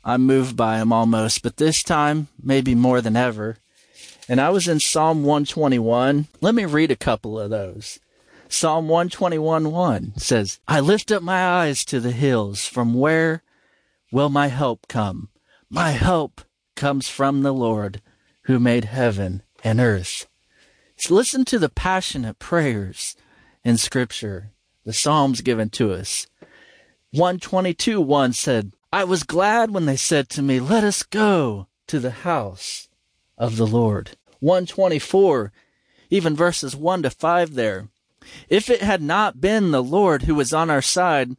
I'm 0.04 0.22
moved 0.22 0.56
by 0.56 0.78
them 0.78 0.92
almost, 0.92 1.42
but 1.42 1.58
this 1.58 1.82
time, 1.82 2.28
maybe 2.42 2.74
more 2.74 3.00
than 3.00 3.16
ever. 3.16 3.58
And 4.28 4.40
I 4.40 4.50
was 4.50 4.66
in 4.66 4.80
Psalm 4.80 5.22
121. 5.22 6.26
Let 6.40 6.54
me 6.54 6.64
read 6.64 6.90
a 6.90 6.96
couple 6.96 7.38
of 7.38 7.50
those. 7.50 8.00
Psalm 8.48 8.88
121 8.88 9.70
1 9.72 10.12
says, 10.16 10.60
I 10.68 10.80
lift 10.80 11.10
up 11.10 11.22
my 11.22 11.44
eyes 11.44 11.84
to 11.86 12.00
the 12.00 12.12
hills. 12.12 12.66
From 12.66 12.94
where 12.94 13.42
will 14.14 14.28
my 14.28 14.46
help 14.46 14.86
come? 14.86 15.28
My 15.68 15.90
help 15.90 16.42
comes 16.76 17.08
from 17.08 17.42
the 17.42 17.52
Lord 17.52 18.00
who 18.42 18.60
made 18.60 18.84
heaven 18.84 19.42
and 19.64 19.80
earth. 19.80 20.28
So 20.94 21.16
listen 21.16 21.44
to 21.46 21.58
the 21.58 21.68
passionate 21.68 22.38
prayers 22.38 23.16
in 23.64 23.76
Scripture, 23.76 24.52
the 24.84 24.92
Psalms 24.92 25.40
given 25.40 25.68
to 25.70 25.92
us. 25.92 26.28
122 27.10 28.00
1 28.00 28.32
said, 28.34 28.72
I 28.92 29.02
was 29.02 29.24
glad 29.24 29.72
when 29.72 29.86
they 29.86 29.96
said 29.96 30.28
to 30.30 30.42
me, 30.42 30.60
Let 30.60 30.84
us 30.84 31.02
go 31.02 31.66
to 31.88 31.98
the 31.98 32.22
house 32.22 32.88
of 33.36 33.56
the 33.56 33.66
Lord. 33.66 34.16
124, 34.38 35.52
even 36.10 36.36
verses 36.36 36.76
1 36.76 37.02
to 37.02 37.10
5 37.10 37.54
there. 37.54 37.88
If 38.48 38.70
it 38.70 38.80
had 38.80 39.02
not 39.02 39.40
been 39.40 39.72
the 39.72 39.82
Lord 39.82 40.22
who 40.22 40.36
was 40.36 40.52
on 40.52 40.70
our 40.70 40.82
side, 40.82 41.36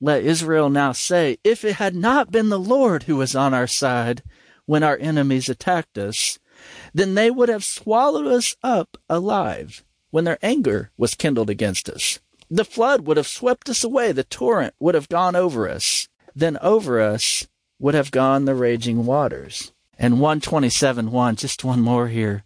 let 0.00 0.24
Israel 0.24 0.70
now 0.70 0.92
say, 0.92 1.38
if 1.44 1.64
it 1.64 1.76
had 1.76 1.94
not 1.94 2.30
been 2.30 2.48
the 2.48 2.58
Lord 2.58 3.04
who 3.04 3.16
was 3.16 3.34
on 3.34 3.54
our 3.54 3.66
side 3.66 4.22
when 4.66 4.82
our 4.82 4.98
enemies 4.98 5.48
attacked 5.48 5.98
us, 5.98 6.38
then 6.92 7.14
they 7.14 7.30
would 7.30 7.48
have 7.48 7.64
swallowed 7.64 8.26
us 8.26 8.56
up 8.62 8.96
alive 9.08 9.84
when 10.10 10.24
their 10.24 10.38
anger 10.42 10.90
was 10.96 11.14
kindled 11.14 11.50
against 11.50 11.88
us. 11.88 12.18
The 12.50 12.64
flood 12.64 13.06
would 13.06 13.16
have 13.16 13.26
swept 13.26 13.68
us 13.68 13.82
away, 13.84 14.12
the 14.12 14.24
torrent 14.24 14.74
would 14.78 14.94
have 14.94 15.08
gone 15.08 15.34
over 15.34 15.68
us 15.68 16.08
then 16.34 16.58
over 16.60 17.00
us 17.00 17.46
would 17.78 17.94
have 17.94 18.10
gone 18.10 18.44
the 18.44 18.54
raging 18.54 19.06
waters. 19.06 19.72
And 19.98 20.14
127 20.20 21.10
1, 21.10 21.36
just 21.36 21.64
one 21.64 21.80
more 21.80 22.08
here. 22.08 22.44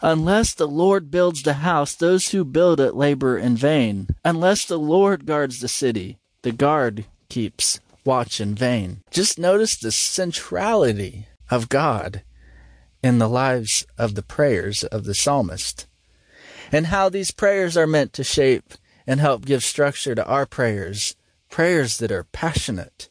Unless 0.00 0.54
the 0.54 0.68
Lord 0.68 1.10
builds 1.10 1.42
the 1.42 1.54
house, 1.54 1.94
those 1.94 2.28
who 2.28 2.44
build 2.44 2.80
it 2.80 2.94
labor 2.94 3.36
in 3.36 3.56
vain. 3.56 4.08
Unless 4.24 4.66
the 4.66 4.78
Lord 4.78 5.26
guards 5.26 5.60
the 5.60 5.68
city, 5.68 6.18
the 6.42 6.52
guard 6.52 7.06
keeps 7.28 7.80
watch 8.04 8.40
in 8.40 8.54
vain. 8.54 9.02
Just 9.10 9.38
notice 9.38 9.76
the 9.76 9.92
centrality 9.92 11.26
of 11.50 11.68
God 11.68 12.22
in 13.02 13.18
the 13.18 13.28
lives 13.28 13.86
of 13.96 14.14
the 14.14 14.22
prayers 14.22 14.84
of 14.84 15.04
the 15.04 15.14
psalmist 15.14 15.86
and 16.72 16.86
how 16.86 17.08
these 17.08 17.30
prayers 17.30 17.76
are 17.76 17.86
meant 17.86 18.12
to 18.14 18.24
shape 18.24 18.74
and 19.06 19.20
help 19.20 19.44
give 19.44 19.64
structure 19.64 20.14
to 20.14 20.26
our 20.26 20.46
prayers, 20.46 21.16
prayers 21.50 21.98
that 21.98 22.12
are 22.12 22.24
passionate, 22.24 23.08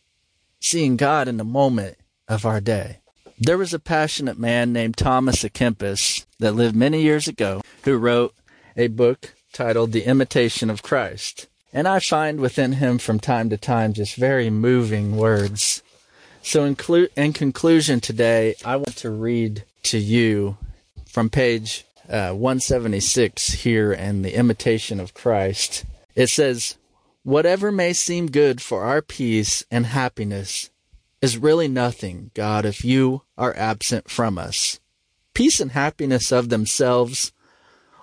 seeing 0.60 0.98
God 0.98 1.28
in 1.28 1.38
the 1.38 1.44
moment 1.44 1.98
of 2.28 2.46
our 2.46 2.62
day. 2.62 3.00
There 3.40 3.58
was 3.58 3.74
a 3.74 3.80
passionate 3.80 4.38
man 4.38 4.74
named 4.74 4.98
Thomas 4.98 5.44
à 5.44 5.52
Kempis 5.52 6.26
that 6.40 6.54
lived 6.54 6.76
many 6.76 7.02
years 7.02 7.28
ago 7.28 7.62
who 7.84 7.98
wrote 7.98 8.34
a 8.76 8.88
book 8.88 9.34
titled 9.54 9.92
The 9.92 10.04
Imitation 10.04 10.70
of 10.70 10.84
Christ. 10.84 11.48
And 11.78 11.88
I 11.88 12.00
find 12.00 12.40
within 12.40 12.72
him 12.72 12.98
from 12.98 13.20
time 13.20 13.52
to 13.52 13.56
time 13.56 13.94
just 13.94 14.16
very 14.16 14.50
moving 14.50 15.16
words. 15.16 15.84
So, 16.42 16.64
in, 16.64 16.76
clu- 16.76 17.10
in 17.16 17.34
conclusion 17.34 18.00
today, 18.00 18.56
I 18.66 18.78
want 18.78 18.96
to 18.96 19.12
read 19.12 19.64
to 19.84 20.00
you 20.00 20.58
from 21.08 21.30
page 21.30 21.86
uh, 22.10 22.32
176 22.32 23.50
here 23.50 23.94
in 23.94 24.24
The 24.24 24.34
Imitation 24.34 25.00
of 25.00 25.14
Christ. 25.14 25.86
It 26.16 26.30
says, 26.30 26.78
Whatever 27.22 27.72
may 27.72 27.94
seem 27.94 28.32
good 28.32 28.60
for 28.60 28.82
our 28.82 29.04
peace 29.04 29.64
and 29.70 29.86
happiness 29.86 30.72
is 31.22 31.38
really 31.38 31.68
nothing, 31.68 32.32
God, 32.34 32.66
if 32.66 32.84
you 32.84 33.22
are 33.38 33.56
absent 33.56 34.10
from 34.10 34.40
us. 34.40 34.80
Peace 35.36 35.60
and 35.60 35.74
happiness 35.74 36.32
of 36.32 36.50
themselves, 36.50 37.34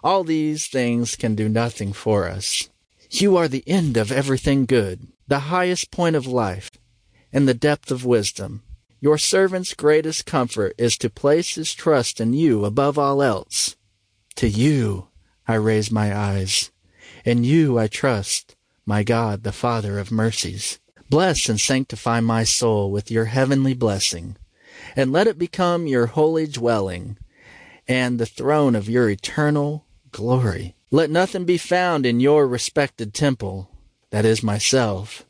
all 0.05 0.23
these 0.23 0.69
things 0.69 1.17
can 1.17 1.35
do 1.35 1.49
nothing 1.49 1.93
for 1.93 2.29
us. 2.29 2.69
You 3.17 3.37
are 3.37 3.47
the 3.47 3.63
end 3.69 3.97
of 3.97 4.11
everything 4.11 4.67
good, 4.67 5.07
the 5.29 5.39
highest 5.39 5.93
point 5.93 6.17
of 6.17 6.27
life, 6.27 6.73
and 7.33 7.47
the 7.47 7.55
depth 7.55 7.93
of 7.93 8.05
wisdom. 8.05 8.65
Your 8.99 9.19
servant's 9.19 9.73
greatest 9.73 10.27
comfort 10.27 10.75
is 10.79 10.99
to 10.99 11.09
place 11.09 11.55
his 11.55 11.75
trust 11.75 12.21
in 12.21 12.33
you 12.33 12.65
above 12.65 12.99
all 12.99 13.23
else. 13.23 13.77
To 14.35 14.49
you 14.49 15.11
I 15.47 15.55
raise 15.55 15.93
my 15.93 16.13
eyes. 16.13 16.73
In 17.25 17.45
you 17.45 17.79
I 17.79 17.87
trust 17.87 18.57
my 18.85 19.05
God, 19.05 19.45
the 19.45 19.53
Father 19.53 20.01
of 20.01 20.11
mercies. 20.11 20.81
Bless 21.09 21.49
and 21.49 21.61
sanctify 21.61 22.19
my 22.19 22.43
soul 22.43 22.91
with 22.91 23.13
your 23.13 23.27
heavenly 23.27 23.75
blessing, 23.75 24.37
and 24.97 25.13
let 25.13 25.29
it 25.29 25.39
become 25.39 25.87
your 25.87 26.07
holy 26.07 26.49
dwelling 26.49 27.17
and 27.87 28.19
the 28.19 28.27
throne 28.27 28.75
of 28.75 28.89
your 28.89 29.09
eternal 29.09 29.87
glory. 30.11 30.74
Let 30.91 31.11
nothing 31.11 31.45
be 31.45 31.59
found 31.59 32.07
in 32.07 32.21
your 32.21 32.47
respected 32.47 33.15
temple, 33.15 33.71
that 34.11 34.25
is 34.25 34.43
myself, 34.43 35.25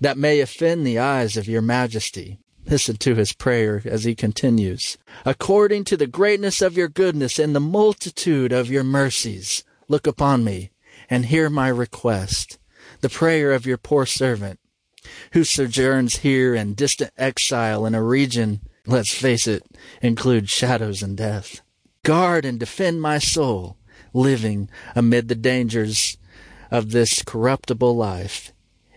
that 0.00 0.18
may 0.18 0.40
offend 0.40 0.86
the 0.86 0.98
eyes 0.98 1.36
of 1.36 1.48
your 1.48 1.62
majesty. 1.62 2.38
Listen 2.66 2.96
to 2.98 3.14
his 3.14 3.32
prayer 3.32 3.80
as 3.84 4.04
he 4.04 4.14
continues. 4.14 4.98
According 5.24 5.84
to 5.84 5.96
the 5.96 6.06
greatness 6.06 6.60
of 6.60 6.76
your 6.76 6.88
goodness 6.88 7.38
and 7.38 7.54
the 7.54 7.60
multitude 7.60 8.52
of 8.52 8.70
your 8.70 8.84
mercies, 8.84 9.64
look 9.88 10.06
upon 10.06 10.44
me 10.44 10.70
and 11.08 11.26
hear 11.26 11.48
my 11.48 11.68
request 11.68 12.58
the 13.00 13.08
prayer 13.08 13.52
of 13.52 13.66
your 13.66 13.78
poor 13.78 14.04
servant, 14.06 14.58
who 15.32 15.44
sojourns 15.44 16.18
here 16.18 16.54
in 16.54 16.74
distant 16.74 17.12
exile 17.16 17.86
in 17.86 17.94
a 17.94 18.02
region, 18.02 18.60
let's 18.86 19.14
face 19.14 19.46
it, 19.46 19.62
includes 20.02 20.50
shadows 20.50 21.02
and 21.02 21.16
death. 21.16 21.60
Guard 22.02 22.44
and 22.44 22.58
defend 22.58 23.00
my 23.00 23.18
soul, 23.18 23.76
living 24.12 24.68
amid 24.94 25.28
the 25.28 25.34
dangers 25.34 26.16
of 26.70 26.90
this 26.90 27.22
corruptible 27.22 27.96
life, 27.96 28.52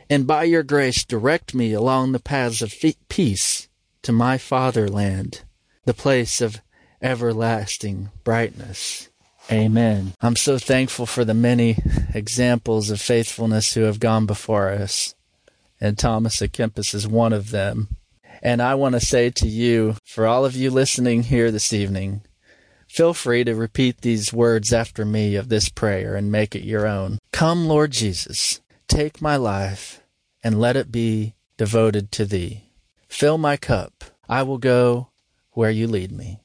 and 0.09 0.27
by 0.27 0.43
your 0.43 0.63
grace 0.63 1.03
direct 1.05 1.53
me 1.55 1.73
along 1.73 2.11
the 2.11 2.19
paths 2.19 2.61
of 2.61 2.73
peace 3.09 3.69
to 4.01 4.11
my 4.11 4.37
fatherland, 4.37 5.43
the 5.85 5.93
place 5.93 6.41
of 6.41 6.61
everlasting 7.01 8.09
brightness. 8.23 9.09
Amen. 9.51 10.13
I'm 10.21 10.35
so 10.35 10.57
thankful 10.57 11.05
for 11.05 11.25
the 11.25 11.33
many 11.33 11.77
examples 12.13 12.89
of 12.89 13.01
faithfulness 13.01 13.73
who 13.73 13.81
have 13.81 13.99
gone 13.99 14.25
before 14.25 14.69
us. 14.69 15.15
And 15.79 15.97
Thomas 15.97 16.37
à 16.41 16.47
Kempis 16.49 16.93
is 16.93 17.07
one 17.07 17.33
of 17.33 17.49
them. 17.49 17.89
And 18.43 18.61
I 18.61 18.75
want 18.75 18.93
to 18.93 19.01
say 19.01 19.29
to 19.31 19.47
you, 19.47 19.95
for 20.05 20.27
all 20.27 20.45
of 20.45 20.55
you 20.55 20.71
listening 20.71 21.23
here 21.23 21.51
this 21.51 21.73
evening, 21.73 22.21
feel 22.91 23.13
free 23.13 23.45
to 23.45 23.55
repeat 23.55 24.01
these 24.01 24.33
words 24.33 24.73
after 24.73 25.05
me 25.05 25.35
of 25.35 25.47
this 25.47 25.69
prayer 25.69 26.13
and 26.13 26.29
make 26.29 26.53
it 26.53 26.65
your 26.65 26.85
own. 26.85 27.17
Come, 27.31 27.65
Lord 27.65 27.91
Jesus, 27.91 28.59
take 28.89 29.21
my 29.21 29.37
life 29.37 30.01
and 30.43 30.59
let 30.59 30.75
it 30.75 30.91
be 30.91 31.33
devoted 31.55 32.11
to 32.11 32.25
thee. 32.25 32.65
Fill 33.07 33.37
my 33.37 33.55
cup. 33.55 34.03
I 34.27 34.43
will 34.43 34.57
go 34.57 35.07
where 35.51 35.71
you 35.71 35.87
lead 35.87 36.11
me. 36.11 36.41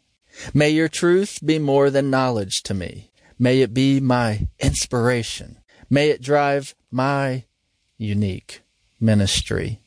May 0.55 0.71
your 0.71 0.89
truth 0.89 1.41
be 1.45 1.59
more 1.59 1.91
than 1.91 2.11
knowledge 2.11 2.63
to 2.65 2.75
me. 2.75 3.11
May 3.41 3.61
it 3.61 3.75
be 3.75 3.99
my 3.99 4.47
inspiration. 4.61 5.59
May 5.91 6.11
it 6.11 6.23
drive 6.23 6.77
my 6.93 7.45
unique 7.99 8.63
ministry. 9.01 9.81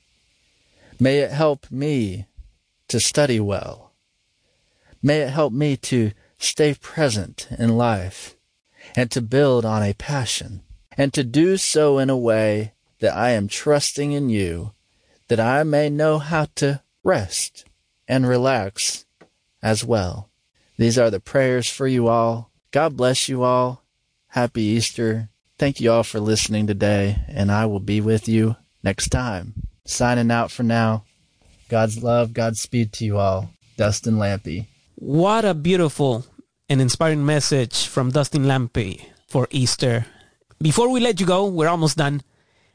May 1.00 1.20
it 1.20 1.32
help 1.32 1.72
me 1.72 2.26
to 2.90 3.00
study 3.00 3.40
well. 3.40 3.94
May 5.02 5.22
it 5.22 5.30
help 5.30 5.54
me 5.54 5.78
to 5.78 6.12
stay 6.40 6.74
present 6.74 7.48
in 7.60 7.78
life 7.78 8.36
and 8.96 9.12
to 9.12 9.22
build 9.22 9.66
on 9.66 9.84
a 9.84 9.94
passion 9.94 10.62
and 10.98 11.14
to 11.14 11.24
do 11.24 11.58
so 11.58 12.00
in 12.00 12.10
a 12.10 12.18
way 12.18 12.74
that 13.00 13.16
I 13.16 13.32
am 13.32 13.48
trusting 13.48 14.12
in 14.12 14.30
you 14.30 14.74
that 15.28 15.40
I 15.40 15.64
may 15.64 15.90
know 15.90 16.18
how 16.18 16.48
to 16.56 16.82
rest 17.04 17.66
and 18.08 18.28
relax 18.28 19.06
as 19.62 19.86
well. 19.86 20.30
These 20.78 20.98
are 20.98 21.12
the 21.12 21.20
prayers 21.20 21.70
for 21.70 21.88
you 21.88 22.08
all. 22.08 22.52
God 22.72 22.98
bless 22.98 23.30
you 23.30 23.44
all. 23.44 23.84
Happy 24.30 24.62
Easter. 24.62 25.30
Thank 25.58 25.80
you 25.80 25.92
all 25.92 26.04
for 26.04 26.20
listening 26.20 26.68
today, 26.68 27.18
and 27.28 27.52
I 27.52 27.66
will 27.66 27.80
be 27.80 28.00
with 28.00 28.28
you 28.28 28.56
next 28.84 29.10
time. 29.10 29.54
Signing 29.86 30.32
out 30.32 30.52
for 30.52 30.64
now. 30.64 31.04
God's 31.68 32.02
love, 32.02 32.34
God's 32.34 32.62
speed 32.62 32.94
to 32.94 33.06
you 33.06 33.18
all. 33.18 33.52
Dustin 33.78 34.16
Lampy. 34.16 34.68
What 34.96 35.46
a 35.46 35.54
beautiful 35.54 36.26
and 36.70 36.80
inspiring 36.80 37.26
message 37.26 37.88
from 37.88 38.12
Dustin 38.12 38.44
Lampe 38.44 39.04
for 39.28 39.48
Easter. 39.50 40.06
Before 40.62 40.90
we 40.90 41.00
let 41.00 41.20
you 41.20 41.26
go, 41.26 41.48
we're 41.48 41.68
almost 41.68 41.98
done. 41.98 42.22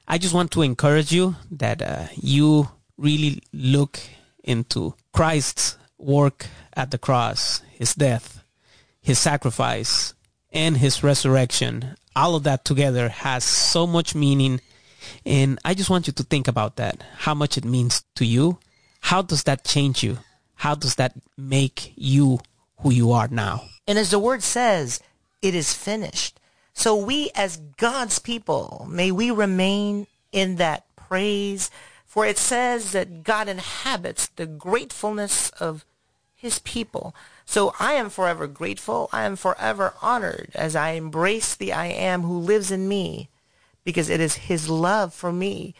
I 0.08 0.18
just 0.18 0.34
want 0.34 0.50
to 0.52 0.62
encourage 0.62 1.12
you 1.12 1.36
that 1.52 1.80
uh, 1.80 2.06
you 2.16 2.68
really 2.98 3.40
look 3.52 4.00
into 4.42 4.94
Christ's 5.12 5.78
work 5.96 6.46
at 6.74 6.90
the 6.90 6.98
cross, 6.98 7.62
his 7.70 7.94
death, 7.94 8.42
his 9.00 9.18
sacrifice, 9.18 10.12
and 10.52 10.76
his 10.76 11.04
resurrection. 11.04 11.94
All 12.16 12.34
of 12.34 12.42
that 12.42 12.64
together 12.64 13.08
has 13.08 13.44
so 13.44 13.86
much 13.86 14.14
meaning. 14.14 14.60
And 15.24 15.58
I 15.64 15.74
just 15.74 15.90
want 15.90 16.06
you 16.08 16.12
to 16.14 16.22
think 16.24 16.48
about 16.48 16.76
that, 16.76 17.04
how 17.18 17.34
much 17.34 17.56
it 17.56 17.64
means 17.64 18.02
to 18.16 18.24
you. 18.24 18.58
How 19.00 19.22
does 19.22 19.44
that 19.44 19.64
change 19.64 20.02
you? 20.02 20.18
How 20.56 20.74
does 20.74 20.96
that 20.96 21.14
make 21.36 21.92
you 21.96 22.40
who 22.78 22.90
you 22.90 23.12
are 23.12 23.28
now? 23.28 23.64
And 23.86 23.98
as 23.98 24.10
the 24.10 24.18
word 24.18 24.42
says, 24.42 25.00
it 25.42 25.54
is 25.54 25.74
finished. 25.74 26.40
So 26.72 26.96
we 26.96 27.30
as 27.34 27.58
God's 27.76 28.18
people, 28.18 28.86
may 28.90 29.10
we 29.10 29.30
remain 29.30 30.06
in 30.32 30.56
that 30.56 30.84
praise, 30.96 31.70
for 32.04 32.26
it 32.26 32.38
says 32.38 32.92
that 32.92 33.22
God 33.22 33.48
inhabits 33.48 34.26
the 34.28 34.46
gratefulness 34.46 35.50
of 35.50 35.84
his 36.34 36.58
people. 36.60 37.14
So 37.46 37.74
I 37.78 37.92
am 37.92 38.10
forever 38.10 38.46
grateful. 38.46 39.08
I 39.12 39.24
am 39.24 39.36
forever 39.36 39.94
honored 40.02 40.50
as 40.54 40.74
I 40.74 40.90
embrace 40.90 41.54
the 41.54 41.72
I 41.72 41.86
am 41.86 42.22
who 42.22 42.38
lives 42.38 42.70
in 42.70 42.88
me 42.88 43.28
because 43.84 44.08
it 44.08 44.20
is 44.20 44.34
his 44.34 44.68
love 44.68 45.14
for 45.14 45.32
me 45.32 45.74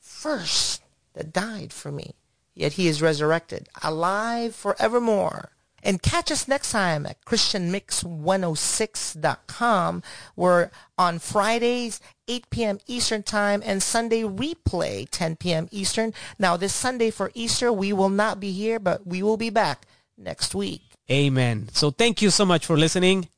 first 0.00 0.82
that 1.14 1.32
died 1.32 1.72
for 1.72 1.90
me. 1.90 2.14
Yet 2.54 2.74
he 2.74 2.86
is 2.86 3.02
resurrected, 3.02 3.68
alive 3.82 4.54
forevermore. 4.54 5.50
And 5.84 6.02
catch 6.02 6.32
us 6.32 6.48
next 6.48 6.72
time 6.72 7.06
at 7.06 7.24
ChristianMix106.com 7.26 10.02
We're 10.34 10.70
on 10.96 11.18
Fridays, 11.18 12.00
8 12.26 12.48
p.m. 12.50 12.78
Eastern 12.86 13.22
Time 13.22 13.62
and 13.64 13.82
Sunday 13.82 14.22
replay, 14.22 15.06
10 15.10 15.36
p.m. 15.36 15.68
Eastern. 15.70 16.14
Now 16.38 16.56
this 16.56 16.72
Sunday 16.72 17.10
for 17.10 17.30
Easter, 17.34 17.70
we 17.70 17.92
will 17.92 18.08
not 18.08 18.40
be 18.40 18.52
here, 18.52 18.80
but 18.80 19.06
we 19.06 19.22
will 19.22 19.36
be 19.36 19.50
back 19.50 19.86
next 20.16 20.54
week. 20.54 20.80
Amen. 21.10 21.68
So 21.72 21.90
thank 21.90 22.22
you 22.22 22.30
so 22.30 22.46
much 22.46 22.64
for 22.64 22.78
listening. 22.78 23.28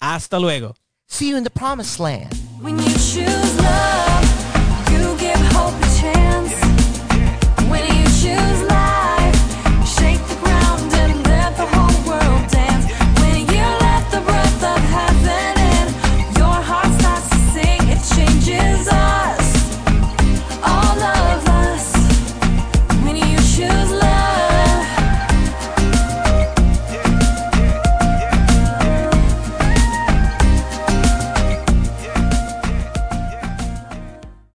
Hasta 0.00 0.38
luego. 0.38 0.74
See 1.08 1.30
you 1.30 1.36
in 1.36 1.44
the 1.44 1.50
promised 1.50 1.98
land. 1.98 2.34
When 2.60 2.78
you 2.78 2.92
choose 2.92 3.56